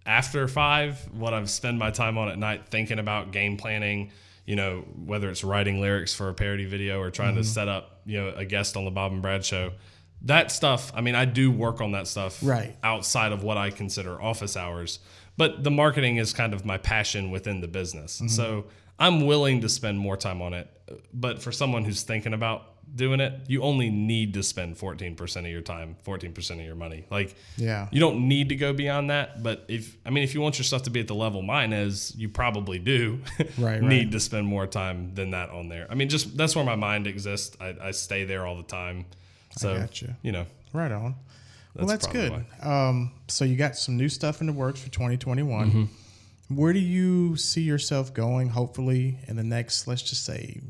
after 0.06 0.46
five, 0.48 0.98
what 1.12 1.32
I've 1.32 1.48
spent 1.50 1.78
my 1.78 1.90
time 1.90 2.18
on 2.18 2.28
at 2.28 2.38
night 2.38 2.68
thinking 2.68 2.98
about 2.98 3.30
game 3.32 3.56
planning, 3.56 4.10
you 4.44 4.54
know, 4.56 4.80
whether 5.06 5.30
it's 5.30 5.42
writing 5.42 5.80
lyrics 5.80 6.12
for 6.14 6.28
a 6.28 6.34
parody 6.34 6.66
video 6.66 7.00
or 7.00 7.10
trying 7.10 7.30
Mm-hmm. 7.34 7.42
to 7.42 7.48
set 7.48 7.68
up, 7.68 8.00
you 8.04 8.20
know, 8.20 8.28
a 8.36 8.44
guest 8.44 8.76
on 8.76 8.84
the 8.84 8.90
Bob 8.90 9.12
and 9.12 9.22
Brad 9.22 9.44
show, 9.46 9.72
that 10.22 10.50
stuff, 10.52 10.92
I 10.94 11.00
mean, 11.00 11.14
I 11.14 11.24
do 11.24 11.50
work 11.50 11.80
on 11.80 11.92
that 11.92 12.06
stuff 12.06 12.38
Right. 12.42 12.76
outside 12.82 13.32
of 13.32 13.42
what 13.42 13.56
I 13.56 13.70
consider 13.70 14.20
office 14.20 14.56
hours. 14.58 14.98
But 15.38 15.64
the 15.64 15.70
marketing 15.70 16.18
is 16.18 16.32
kind 16.34 16.52
of 16.52 16.64
my 16.66 16.76
passion 16.78 17.30
within 17.30 17.60
the 17.62 17.68
business. 17.68 18.16
Mm-hmm. 18.16 18.28
So 18.28 18.66
I'm 18.98 19.26
willing 19.26 19.62
to 19.62 19.68
spend 19.70 19.98
more 19.98 20.16
time 20.18 20.40
on 20.42 20.52
it. 20.52 20.68
But 21.12 21.42
for 21.42 21.50
someone 21.52 21.84
who's 21.84 22.02
thinking 22.02 22.34
about 22.34 22.62
doing 22.94 23.18
it, 23.20 23.32
you 23.48 23.62
only 23.62 23.88
need 23.88 24.34
to 24.34 24.42
spend 24.42 24.76
14% 24.76 25.36
of 25.38 25.46
your 25.46 25.62
time, 25.62 25.96
14% 26.06 26.50
of 26.50 26.60
your 26.60 26.74
money. 26.74 27.06
Like, 27.10 27.34
Yeah. 27.56 27.88
you 27.90 27.98
don't 28.00 28.28
need 28.28 28.50
to 28.50 28.56
go 28.56 28.72
beyond 28.74 29.08
that. 29.10 29.42
But 29.42 29.64
if, 29.68 29.96
I 30.04 30.10
mean, 30.10 30.22
if 30.24 30.34
you 30.34 30.42
want 30.42 30.58
your 30.58 30.64
stuff 30.64 30.82
to 30.82 30.90
be 30.90 31.00
at 31.00 31.08
the 31.08 31.14
level 31.14 31.40
mine 31.40 31.72
is, 31.72 32.14
you 32.16 32.28
probably 32.28 32.78
do 32.78 33.20
Right, 33.58 33.80
need 33.80 33.98
right. 34.04 34.12
to 34.12 34.20
spend 34.20 34.46
more 34.46 34.66
time 34.66 35.14
than 35.14 35.30
that 35.30 35.48
on 35.50 35.68
there. 35.70 35.86
I 35.88 35.94
mean, 35.94 36.10
just 36.10 36.36
that's 36.36 36.54
where 36.54 36.64
my 36.64 36.76
mind 36.76 37.06
exists. 37.06 37.56
I, 37.60 37.74
I 37.80 37.90
stay 37.92 38.24
there 38.24 38.46
all 38.46 38.56
the 38.56 38.62
time. 38.62 39.06
So, 39.56 39.78
gotcha. 39.78 40.16
you 40.22 40.32
know, 40.32 40.44
right 40.74 40.92
on. 40.92 41.14
well, 41.74 41.86
That's 41.86 42.06
that's 42.06 42.06
good. 42.08 42.44
Um, 42.62 43.12
so 43.28 43.44
you 43.46 43.56
got 43.56 43.76
some 43.76 43.96
new 43.96 44.08
stuff 44.10 44.40
in 44.42 44.46
the 44.46 44.52
works 44.52 44.80
for 44.80 44.90
2021. 44.90 45.68
Mm-hmm. 45.70 45.84
Where 46.48 46.72
do 46.72 46.78
you 46.78 47.36
see 47.36 47.62
yourself 47.62 48.12
going? 48.12 48.50
Hopefully, 48.50 49.18
in 49.26 49.36
the 49.36 49.42
next, 49.42 49.86
let's 49.86 50.02
just 50.02 50.24
say, 50.24 50.60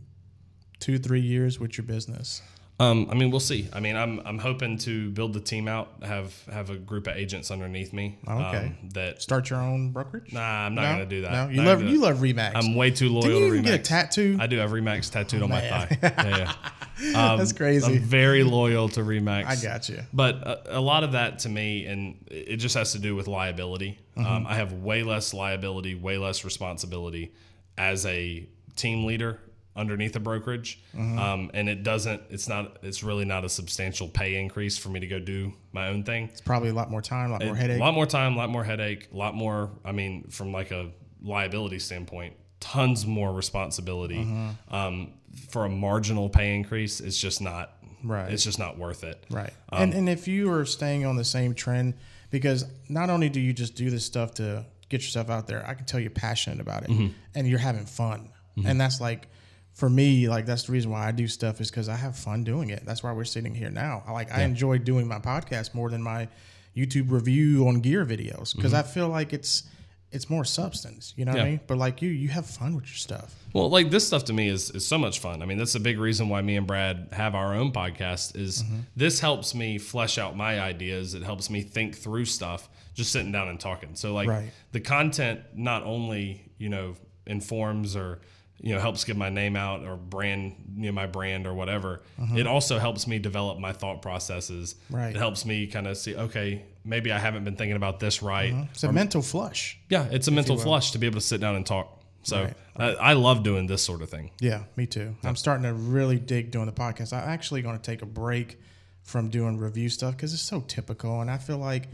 two 0.78 0.98
three 0.98 1.20
years 1.20 1.58
with 1.58 1.76
your 1.76 1.84
business. 1.84 2.42
Um, 2.80 3.06
I 3.08 3.14
mean, 3.14 3.30
we'll 3.30 3.38
see. 3.38 3.68
I 3.72 3.78
mean, 3.78 3.94
I'm 3.94 4.20
I'm 4.24 4.38
hoping 4.38 4.78
to 4.78 5.10
build 5.10 5.32
the 5.32 5.40
team 5.40 5.68
out, 5.68 6.02
have 6.02 6.34
have 6.46 6.70
a 6.70 6.76
group 6.76 7.06
of 7.06 7.16
agents 7.16 7.52
underneath 7.52 7.92
me. 7.92 8.18
Okay. 8.26 8.74
Um, 8.82 8.88
that 8.94 9.22
Start 9.22 9.48
your 9.48 9.60
own 9.60 9.92
brokerage? 9.92 10.32
nah, 10.32 10.40
I'm 10.40 10.74
not 10.74 10.82
no, 10.82 10.88
gonna 10.88 11.06
do 11.06 11.22
that. 11.22 11.32
No, 11.32 11.48
you 11.50 11.56
Not 11.58 11.66
love 11.66 11.82
you 11.84 12.00
love 12.00 12.16
Remax. 12.16 12.52
I'm 12.56 12.74
way 12.74 12.90
too 12.90 13.10
loyal 13.10 13.22
Didn't 13.22 13.38
you 13.38 13.40
to 13.40 13.46
even 13.46 13.62
Remax. 13.62 13.66
get 13.66 13.80
a 13.80 13.82
tattoo? 13.82 14.38
I 14.40 14.48
do 14.48 14.56
have 14.58 14.70
Remax 14.70 15.10
tattooed 15.10 15.42
on 15.42 15.50
my 15.50 15.60
thigh. 15.60 15.98
Yeah, 16.24 16.54
yeah. 17.00 17.32
Um, 17.32 17.38
That's 17.38 17.52
crazy. 17.52 17.86
I'm 17.86 17.98
very 17.98 18.44
loyal 18.44 18.88
to 18.90 19.00
Remax. 19.00 19.46
I 19.46 19.56
got 19.56 19.88
you. 19.88 20.00
But 20.12 20.36
a, 20.36 20.78
a 20.78 20.80
lot 20.80 21.02
of 21.02 21.12
that 21.12 21.40
to 21.40 21.48
me, 21.48 21.86
and 21.86 22.24
it 22.30 22.56
just 22.56 22.76
has 22.76 22.92
to 22.92 22.98
do 23.00 23.16
with 23.16 23.26
liability. 23.26 23.98
Mm-hmm. 24.16 24.26
Um, 24.26 24.46
I 24.46 24.54
have 24.54 24.72
way 24.74 25.02
less 25.02 25.34
liability, 25.34 25.96
way 25.96 26.18
less 26.18 26.44
responsibility 26.44 27.32
as 27.76 28.06
a 28.06 28.48
team 28.76 29.04
leader 29.04 29.40
underneath 29.76 30.14
a 30.16 30.20
brokerage, 30.20 30.80
Mm-hmm. 30.94 31.18
um, 31.18 31.50
and 31.54 31.68
it 31.68 31.82
doesn't. 31.82 32.22
It's 32.30 32.48
not. 32.48 32.78
It's 32.82 33.02
really 33.02 33.24
not 33.24 33.44
a 33.44 33.48
substantial 33.48 34.08
pay 34.08 34.36
increase 34.40 34.78
for 34.78 34.88
me 34.88 35.00
to 35.00 35.06
go 35.06 35.18
do 35.18 35.52
my 35.72 35.88
own 35.88 36.04
thing. 36.04 36.28
It's 36.32 36.40
probably 36.40 36.68
a 36.70 36.74
lot 36.74 36.90
more 36.90 37.02
time, 37.02 37.30
a 37.30 37.32
lot 37.34 37.44
more 37.44 37.56
headache, 37.56 37.78
A 37.78 37.80
lot 37.80 37.94
more 37.94 38.06
time, 38.06 38.34
a 38.34 38.36
lot 38.36 38.50
more 38.50 38.64
headache, 38.64 39.08
a 39.12 39.16
lot 39.16 39.34
more. 39.34 39.70
I 39.84 39.92
mean, 39.92 40.24
from 40.28 40.52
like 40.52 40.70
a 40.70 40.90
liability 41.22 41.78
standpoint, 41.80 42.34
tons 42.60 43.06
more 43.06 43.32
responsibility. 43.32 44.18
Mm-hmm. 44.24 44.74
Um, 44.74 45.12
for 45.48 45.64
a 45.64 45.68
marginal 45.68 46.28
pay 46.28 46.54
increase, 46.54 47.00
it's 47.00 47.18
just 47.18 47.40
not. 47.40 47.72
Right. 48.04 48.30
It's 48.30 48.44
just 48.44 48.58
not 48.58 48.78
worth 48.78 49.02
it. 49.02 49.24
Right. 49.30 49.52
Um, 49.72 49.82
and 49.82 49.94
and 49.94 50.08
if 50.08 50.28
you 50.28 50.52
are 50.52 50.64
staying 50.66 51.06
on 51.06 51.16
the 51.16 51.24
same 51.24 51.54
trend, 51.54 51.94
because 52.30 52.66
not 52.88 53.08
only 53.10 53.28
do 53.30 53.40
you 53.40 53.52
just 53.52 53.74
do 53.74 53.88
this 53.90 54.04
stuff 54.04 54.34
to 54.34 54.66
get 54.90 55.00
yourself 55.02 55.30
out 55.30 55.46
there, 55.46 55.66
I 55.66 55.72
can 55.74 55.86
tell 55.86 55.98
you're 55.98 56.10
passionate 56.10 56.60
about 56.60 56.84
it 56.84 56.90
Mm-hmm. 56.90 57.08
and 57.34 57.48
you're 57.48 57.58
having 57.58 57.86
fun. 57.86 58.28
And 58.64 58.80
that's 58.80 59.00
like 59.00 59.26
for 59.74 59.90
me, 59.90 60.28
like 60.28 60.46
that's 60.46 60.64
the 60.64 60.72
reason 60.72 60.90
why 60.90 61.06
I 61.06 61.10
do 61.12 61.28
stuff 61.28 61.60
is 61.60 61.70
because 61.70 61.88
I 61.88 61.96
have 61.96 62.16
fun 62.16 62.42
doing 62.44 62.70
it. 62.70 62.84
That's 62.86 63.02
why 63.02 63.12
we're 63.12 63.24
sitting 63.24 63.54
here 63.54 63.70
now. 63.70 64.02
I 64.06 64.12
like 64.12 64.32
I 64.32 64.42
enjoy 64.42 64.78
doing 64.78 65.06
my 65.06 65.18
podcast 65.18 65.74
more 65.74 65.90
than 65.90 66.02
my 66.02 66.28
YouTube 66.76 67.10
review 67.10 67.68
on 67.68 67.80
gear 67.80 68.04
videos 68.06 68.54
because 68.56 68.72
I 68.74 68.82
feel 68.82 69.08
like 69.08 69.32
it's 69.32 69.64
it's 70.12 70.30
more 70.30 70.44
substance. 70.44 71.12
You 71.16 71.24
know 71.24 71.32
what 71.32 71.40
I 71.40 71.42
Mm-hmm. 71.42 71.46
Yeah. 71.46 71.56
mean? 71.56 71.60
But 71.66 71.78
like 71.78 72.00
you, 72.02 72.08
you 72.10 72.28
have 72.28 72.46
fun 72.46 72.76
with 72.76 72.84
your 72.84 72.94
stuff. 72.94 73.34
Well, 73.52 73.68
like 73.68 73.90
this 73.90 74.06
stuff 74.06 74.24
to 74.26 74.32
me 74.32 74.48
is, 74.48 74.70
is 74.70 74.86
so 74.86 74.96
much 74.96 75.18
fun. 75.18 75.42
I 75.42 75.44
mean, 75.46 75.58
that's 75.58 75.74
a 75.74 75.80
big 75.80 75.98
reason 75.98 76.28
why 76.28 76.40
me 76.40 76.56
and 76.56 76.68
Brad 76.68 77.08
have 77.12 77.34
our 77.34 77.52
own 77.54 77.72
podcast 77.72 78.36
is 78.36 78.62
Mm-hmm. 78.62 78.78
this 78.94 79.18
helps 79.18 79.56
me 79.56 79.76
flesh 79.78 80.16
out 80.18 80.36
my 80.36 80.60
ideas. 80.60 81.14
It 81.14 81.24
helps 81.24 81.50
me 81.50 81.62
think 81.62 81.96
through 81.96 82.26
stuff 82.26 82.68
just 82.94 83.10
sitting 83.10 83.32
down 83.32 83.48
and 83.48 83.58
talking. 83.58 83.96
So 83.96 84.14
like 84.14 84.28
Right. 84.28 84.50
the 84.70 84.78
content 84.78 85.40
not 85.54 85.82
only, 85.82 86.48
you 86.58 86.68
know, 86.68 86.94
informs 87.26 87.96
or 87.96 88.20
you 88.60 88.72
know 88.74 88.80
helps 88.80 89.04
get 89.04 89.16
my 89.16 89.28
name 89.28 89.56
out 89.56 89.82
or 89.84 89.96
brand 89.96 90.54
you 90.76 90.86
know 90.86 90.92
my 90.92 91.06
brand 91.06 91.46
or 91.46 91.54
whatever 91.54 92.02
it 92.36 92.46
also 92.46 92.78
helps 92.78 93.06
me 93.06 93.18
develop 93.18 93.58
my 93.58 93.72
thought 93.72 94.00
processes 94.02 94.74
Mm-hmm. 94.74 94.96
Right. 94.96 95.14
it 95.14 95.18
helps 95.18 95.44
me 95.44 95.66
kind 95.66 95.86
of 95.86 95.96
see 95.96 96.14
okay 96.16 96.64
maybe 96.84 97.12
i 97.12 97.18
haven't 97.18 97.44
been 97.44 97.56
thinking 97.56 97.76
about 97.76 98.00
this 98.00 98.22
right 98.22 98.54
It's 98.72 98.84
a 98.84 98.92
mental 98.92 99.22
flush. 99.22 99.78
yeah 99.88 100.06
it's 100.10 100.28
a 100.28 100.30
mental 100.30 100.56
flush 100.56 100.92
to 100.92 100.98
be 100.98 101.06
able 101.06 101.20
to 101.20 101.26
sit 101.26 101.40
down 101.40 101.56
and 101.56 101.66
talk 101.66 102.00
so 102.22 102.44
Right. 102.44 102.54
I, 102.76 103.10
I 103.10 103.12
love 103.12 103.42
doing 103.42 103.66
this 103.66 103.82
sort 103.82 104.00
of 104.02 104.08
thing 104.10 104.30
Yeah, 104.40 104.62
me 104.76 104.86
too. 104.86 105.14
I'm 105.24 105.36
starting 105.36 105.64
to 105.64 105.74
really 105.74 106.18
dig 106.18 106.50
doing 106.50 106.66
the 106.66 106.72
podcast. 106.72 107.12
I'm 107.12 107.28
actually 107.28 107.60
going 107.62 107.76
to 107.76 107.82
take 107.82 108.00
a 108.02 108.06
break 108.06 108.58
from 109.02 109.28
doing 109.28 109.58
review 109.58 109.88
stuff 109.90 110.16
because 110.16 110.32
it's 110.32 110.42
so 110.42 110.60
typical, 110.60 111.20
and 111.20 111.30
I 111.30 111.36
feel 111.36 111.58
like 111.58 111.88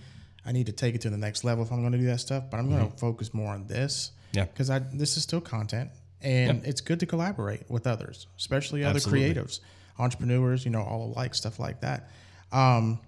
I 0.47 0.53
need 0.53 0.67
to 0.67 0.73
take 0.73 0.95
it 0.95 1.01
to 1.01 1.11
the 1.11 1.19
next 1.19 1.43
level 1.43 1.65
if 1.65 1.73
I'm 1.73 1.81
going 1.81 1.93
to 1.93 1.99
do 1.99 2.07
that 2.07 2.21
stuff. 2.21 2.45
But 2.49 2.59
I'm 2.61 2.71
going 2.71 2.89
to 2.89 2.97
focus 2.97 3.35
more 3.35 3.53
on 3.53 3.67
this. 3.67 4.13
Mm-hmm. 4.13 4.39
Yeah. 4.39 4.45
because 4.45 4.71
I 4.71 4.79
this 4.79 5.17
is 5.17 5.25
still 5.25 5.41
content, 5.41 5.91
and 6.23 6.65
it's 6.65 6.81
good 6.81 7.01
to 7.01 7.07
collaborate 7.07 7.69
with 7.71 7.87
others, 7.87 8.27
especially 8.39 8.85
other 8.85 8.97
Absolutely. 8.97 9.35
creatives, 9.35 9.61
entrepreneurs. 9.99 10.65
You 10.65 10.71
know, 10.71 10.83
all 10.83 11.05
alike, 11.13 11.35
stuff 11.35 11.59
like 11.59 11.81
that. 11.81 12.09
Um, 12.53 12.99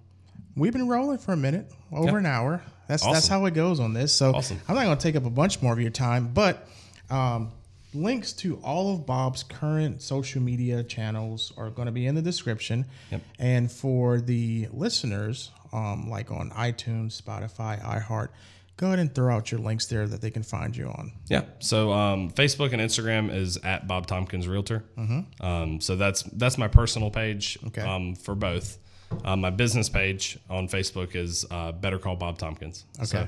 we've 0.55 0.73
been 0.73 0.87
rolling 0.87 1.17
for 1.17 1.33
a 1.33 1.37
minute, 1.37 1.71
over 1.91 2.11
Yeah. 2.11 2.17
an 2.17 2.25
hour. 2.25 2.61
That's 2.87 3.03
that's 3.05 3.27
how 3.27 3.45
it 3.45 3.53
goes 3.53 3.79
on 3.79 3.93
this. 3.93 4.13
So 4.13 4.33
Awesome. 4.35 4.59
I'm 4.67 4.75
not 4.75 4.83
going 4.85 4.97
to 4.97 5.01
take 5.03 5.15
up 5.15 5.25
a 5.25 5.29
bunch 5.29 5.61
more 5.61 5.73
of 5.73 5.79
your 5.79 5.89
time, 5.89 6.31
but 6.33 6.67
um, 7.09 7.51
links 7.93 8.33
to 8.33 8.57
all 8.57 8.93
of 8.93 9.05
Bob's 9.05 9.43
current 9.43 10.01
social 10.01 10.41
media 10.41 10.83
channels 10.83 11.53
are 11.57 11.69
going 11.69 11.85
to 11.85 11.91
be 11.91 12.05
in 12.07 12.15
the 12.15 12.21
description. 12.21 12.85
Yep. 13.11 13.21
And 13.39 13.71
for 13.71 14.19
the 14.19 14.67
listeners, 14.71 15.51
um, 15.71 16.09
like 16.09 16.29
on 16.31 16.49
iTunes, 16.51 17.19
Spotify, 17.21 17.81
iHeart, 17.81 18.29
go 18.77 18.87
ahead 18.87 18.99
and 18.99 19.13
throw 19.13 19.33
out 19.35 19.51
your 19.51 19.59
links 19.61 19.85
there 19.85 20.07
that 20.07 20.21
they 20.21 20.31
can 20.31 20.43
find 20.43 20.75
you 20.75 20.87
on. 20.87 21.11
Yeah. 21.27 21.43
So 21.59 21.91
um, 21.93 22.31
Facebook 22.31 22.73
and 22.73 22.81
Instagram 22.81 23.33
is 23.33 23.57
at 23.57 23.87
Bob 23.87 24.07
Tompkins 24.07 24.47
Realtor. 24.47 24.83
Mm-hmm. 24.97 25.45
Um, 25.45 25.81
so 25.81 25.95
that's 25.95 26.23
that's 26.23 26.57
my 26.57 26.67
personal 26.67 27.11
page 27.11 27.57
Okay. 27.67 27.81
um, 27.81 28.15
for 28.15 28.35
both. 28.35 28.79
Um, 29.23 29.41
my 29.41 29.51
business 29.51 29.89
page 29.89 30.39
on 30.49 30.67
Facebook 30.67 31.15
is 31.15 31.45
uh, 31.51 31.71
Better 31.71 31.99
Call 31.99 32.15
Bob 32.15 32.39
Tompkins. 32.39 32.85
Okay. 32.97 33.05
So, 33.05 33.27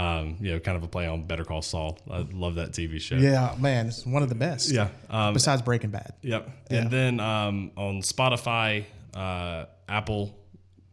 um, 0.00 0.36
you 0.40 0.52
know, 0.52 0.58
kind 0.60 0.76
of 0.78 0.82
a 0.82 0.88
play 0.88 1.06
on 1.06 1.26
Better 1.26 1.44
Call 1.44 1.60
Saul. 1.62 1.98
I 2.10 2.26
love 2.32 2.54
that 2.54 2.70
TV 2.72 2.98
show. 3.00 3.16
Yeah, 3.16 3.54
man, 3.58 3.88
it's 3.88 4.06
one 4.06 4.22
of 4.22 4.28
the 4.30 4.34
best. 4.34 4.70
Yeah. 4.70 4.88
Um, 5.10 5.34
Besides 5.34 5.60
Breaking 5.62 5.90
Bad. 5.90 6.14
Yep. 6.22 6.50
Yeah. 6.70 6.78
And 6.78 6.90
then 6.90 7.20
um, 7.20 7.70
on 7.76 8.00
Spotify, 8.00 8.84
uh, 9.14 9.66
Apple 9.88 10.34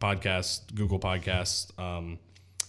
Podcast, 0.00 0.74
Google 0.74 0.98
Podcast, 1.00 1.78
um, 1.78 2.18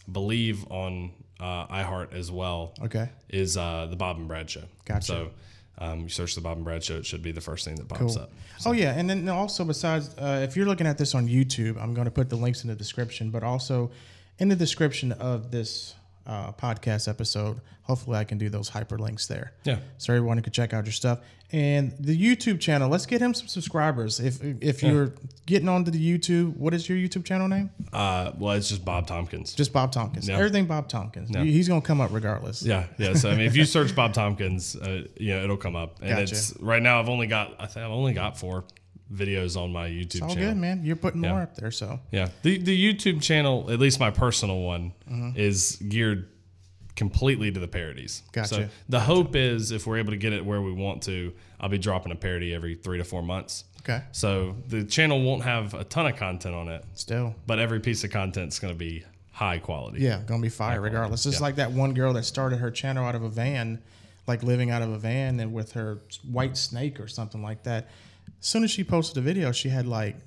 believe 0.10 0.66
on 0.72 1.12
uh, 1.40 1.68
iHeart 1.68 2.14
as 2.14 2.32
well. 2.32 2.74
Okay. 2.82 3.10
Is 3.30 3.58
uh, 3.58 3.88
the 3.90 3.96
Bob 3.96 4.18
and 4.18 4.28
Brad 4.28 4.50
Show. 4.50 4.64
Gotcha. 4.86 5.06
So 5.06 5.32
um, 5.78 6.02
you 6.02 6.10
search 6.10 6.36
the 6.36 6.42
Bob 6.42 6.58
and 6.58 6.64
Brad 6.66 6.84
Show, 6.84 6.96
it 6.96 7.06
should 7.06 7.22
be 7.22 7.32
the 7.32 7.42
first 7.42 7.66
thing 7.66 7.76
that 7.76 7.88
pops 7.88 8.16
Cool. 8.16 8.24
up. 8.24 8.32
Oh 8.66 8.72
yeah, 8.72 8.94
and 8.98 9.10
then 9.10 9.28
also 9.28 9.66
besides, 9.66 10.16
uh, 10.18 10.40
if 10.48 10.56
you're 10.56 10.66
looking 10.66 10.88
at 10.88 10.98
this 10.98 11.14
on 11.14 11.28
YouTube, 11.28 11.82
I'm 11.82 11.94
going 11.94 12.06
to 12.06 12.12
put 12.12 12.30
the 12.30 12.38
links 12.38 12.64
in 12.64 12.70
the 12.70 12.76
description, 12.76 13.30
but 13.30 13.44
also 13.44 13.92
in 14.40 14.48
the 14.50 14.56
description 14.56 15.12
of 15.14 15.52
this 15.52 15.96
uh, 16.26 16.51
podcast 16.53 17.07
episode, 17.07 17.61
hopefully 17.84 18.17
I 18.17 18.23
can 18.23 18.38
do 18.38 18.49
those 18.49 18.69
hyperlinks 18.69 19.28
there. 19.28 19.53
Yeah. 19.63 19.78
So 19.97 20.13
everyone 20.13 20.41
can 20.41 20.51
check 20.51 20.73
out 20.73 20.86
your 20.86 20.93
stuff 20.93 21.19
and 21.51 21.93
the 21.99 22.17
YouTube 22.17 22.59
channel. 22.59 22.89
Let's 22.89 23.05
get 23.05 23.21
him 23.21 23.34
some 23.34 23.47
subscribers. 23.47 24.19
If 24.19 24.39
if 24.61 24.82
you're 24.82 25.13
getting 25.45 25.69
onto 25.69 25.91
the 25.91 25.99
YouTube, 26.17 26.55
what 26.57 26.73
is 26.73 26.89
your 26.89 26.97
YouTube 26.97 27.23
channel 27.23 27.47
name? 27.47 27.69
Uh, 27.93 28.32
well, 28.38 28.55
it's 28.55 28.69
just 28.69 28.84
Bob 28.84 29.07
Tompkins. 29.07 29.53
Just 29.53 29.71
Bob 29.71 29.91
Tompkins. 29.91 30.28
Yeah. 30.28 30.38
Everything 30.38 30.65
Bob 30.65 30.89
Tompkins. 30.89 31.30
He's 31.36 31.67
going 31.67 31.82
to 31.82 31.88
come 31.88 32.01
up 32.01 32.11
regardless. 32.11 32.63
yeah, 32.63 32.88
yeah. 32.97 33.13
So 33.13 33.30
I 33.30 33.36
mean, 33.36 33.45
if 33.45 33.55
you 33.55 33.65
search 33.65 33.95
Bob 33.95 34.13
Tompkins, 34.21 34.76
uh, 34.76 35.05
you 35.17 35.34
know 35.36 35.43
it'll 35.43 35.57
come 35.57 35.76
up. 35.76 35.99
And 36.01 36.09
Gotcha. 36.09 36.21
it's 36.23 36.57
right 36.59 36.82
now. 36.82 36.99
I've 36.99 37.09
only 37.09 37.28
got 37.28 37.55
I 37.59 37.67
think 37.67 37.86
I've 37.86 37.91
only 37.91 38.13
got 38.13 38.38
four 38.38 38.65
videos 39.14 39.56
on 39.60 39.72
my 39.72 39.88
YouTube 39.89 40.24
All 40.24 40.30
channel. 40.30 40.49
good, 40.49 40.58
man. 40.58 40.84
You're 40.84 40.95
putting 40.95 41.24
Yeah. 41.24 41.32
more 41.32 41.41
up 41.41 41.56
there, 41.56 41.72
so 41.72 41.99
Yeah, 42.12 42.30
the 42.41 42.58
the 42.58 42.93
YouTube 42.93 43.22
channel, 43.22 43.70
at 43.72 43.80
least 43.80 43.99
my 43.99 44.12
personal 44.12 44.62
one, 44.62 44.93
Mm-hmm. 45.10 45.38
is 45.38 45.78
geared 45.88 46.28
completely 46.95 47.51
to 47.51 47.60
the 47.60 47.68
parodies. 47.68 48.24
Gotcha. 48.32 48.47
So 48.47 48.70
the 48.88 49.01
hope 49.01 49.36
is 49.36 49.72
if 49.72 49.86
we're 49.86 49.97
able 49.97 50.12
to 50.12 50.18
get 50.18 50.32
it 50.34 50.45
where 50.45 50.62
we 50.62 50.72
want 50.72 51.03
to, 51.03 51.34
I'll 51.60 51.70
be 51.70 51.78
dropping 51.78 52.12
a 52.12 52.16
parody 52.16 52.53
every 52.53 52.76
three 52.76 52.97
to 52.97 53.03
four 53.03 53.22
months. 53.22 53.66
Okay. 53.82 54.01
So 54.14 54.56
the 54.70 54.84
channel 54.84 55.22
won't 55.22 55.43
have 55.43 55.74
a 55.74 55.84
ton 55.84 56.08
of 56.08 56.16
content 56.16 56.56
on 56.56 56.70
it, 56.70 56.84
Still. 56.95 57.36
but 57.45 57.60
every 57.60 57.80
piece 57.82 58.03
of 58.03 58.12
content 58.12 58.53
is 58.53 58.60
going 58.60 58.74
to 58.74 58.78
be 58.78 59.03
high 59.32 59.60
quality. 59.60 59.99
Yeah, 60.01 60.22
gonna 60.26 60.41
be 60.41 60.47
fire 60.49 60.80
regardless. 60.80 61.24
Just 61.24 61.41
like 61.41 61.58
that 61.58 61.72
one 61.74 61.93
girl 61.93 62.14
that 62.14 62.24
started 62.24 62.58
her 62.60 62.72
channel 62.72 63.06
out 63.06 63.16
of 63.16 63.24
a 63.24 63.30
van, 63.30 63.82
like 64.28 64.41
living 64.43 64.72
out 64.72 64.82
of 64.82 64.89
a 64.91 64.97
van 64.97 65.39
and 65.41 65.53
with 65.53 65.74
her 65.74 65.99
white 66.32 66.56
snake 66.56 67.01
or 67.01 67.08
something 67.10 67.43
like 67.43 67.64
that. 67.64 67.89
As 68.46 68.50
soon 68.50 68.64
as 68.64 68.70
she 68.70 68.84
posted 68.84 69.18
a 69.18 69.22
video, 69.22 69.52
she 69.52 69.70
had 69.70 69.88
like, 69.88 70.18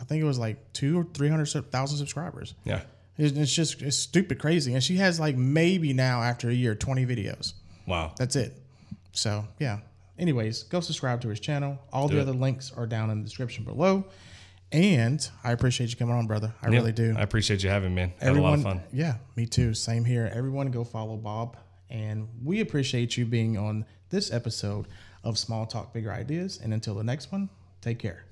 I 0.00 0.04
think 0.04 0.22
it 0.22 0.24
was 0.24 0.38
like 0.38 0.72
two 0.72 0.98
or 0.98 1.04
three 1.04 1.28
hundred 1.28 1.44
thousand 1.70 1.98
subscribers. 1.98 2.54
Yeah. 2.64 2.80
It's, 3.18 3.36
it's 3.36 3.54
just 3.54 3.82
it's 3.82 3.98
stupid 3.98 4.38
crazy, 4.38 4.72
and 4.72 4.82
she 4.82 4.96
has 4.96 5.20
like 5.20 5.36
maybe 5.36 5.92
now 5.92 6.22
after 6.22 6.48
a 6.48 6.54
year 6.54 6.74
twenty 6.74 7.04
videos. 7.04 7.52
Wow. 7.86 8.14
That's 8.16 8.34
it. 8.34 8.56
So 9.12 9.46
yeah. 9.58 9.80
Anyways, 10.18 10.62
go 10.62 10.80
subscribe 10.80 11.20
to 11.20 11.28
his 11.28 11.38
channel. 11.38 11.78
All 11.92 12.08
the 12.08 12.16
it. 12.16 12.22
other 12.22 12.32
links 12.32 12.72
are 12.74 12.86
down 12.86 13.10
in 13.10 13.18
the 13.18 13.24
description 13.24 13.64
below. 13.64 14.06
And 14.72 15.28
I 15.44 15.52
appreciate 15.52 15.90
you 15.90 15.96
coming 15.96 16.14
on, 16.14 16.26
brother. 16.26 16.54
I 16.62 16.68
really 16.68 16.92
do. 16.92 17.14
I 17.14 17.20
appreciate 17.20 17.62
you 17.62 17.68
having 17.68 17.94
me, 17.94 18.06
man. 18.06 18.12
Had 18.22 18.36
a 18.38 18.40
lot 18.40 18.54
of 18.54 18.62
fun. 18.62 18.80
Yeah, 18.90 19.16
me 19.36 19.44
too. 19.44 19.74
Same 19.74 20.06
here. 20.06 20.30
Everyone 20.32 20.70
go 20.70 20.82
follow 20.82 21.18
Bob. 21.18 21.58
And 21.90 22.26
we 22.42 22.60
appreciate 22.60 23.18
you 23.18 23.26
being 23.26 23.58
on 23.58 23.84
this 24.08 24.32
episode 24.32 24.86
of 25.24 25.38
Small 25.38 25.66
Talk 25.66 25.92
Bigger 25.92 26.12
Ideas. 26.12 26.60
And 26.62 26.72
until 26.72 26.94
the 26.94 27.04
next 27.04 27.32
one, 27.32 27.48
take 27.80 27.98
care. 27.98 28.24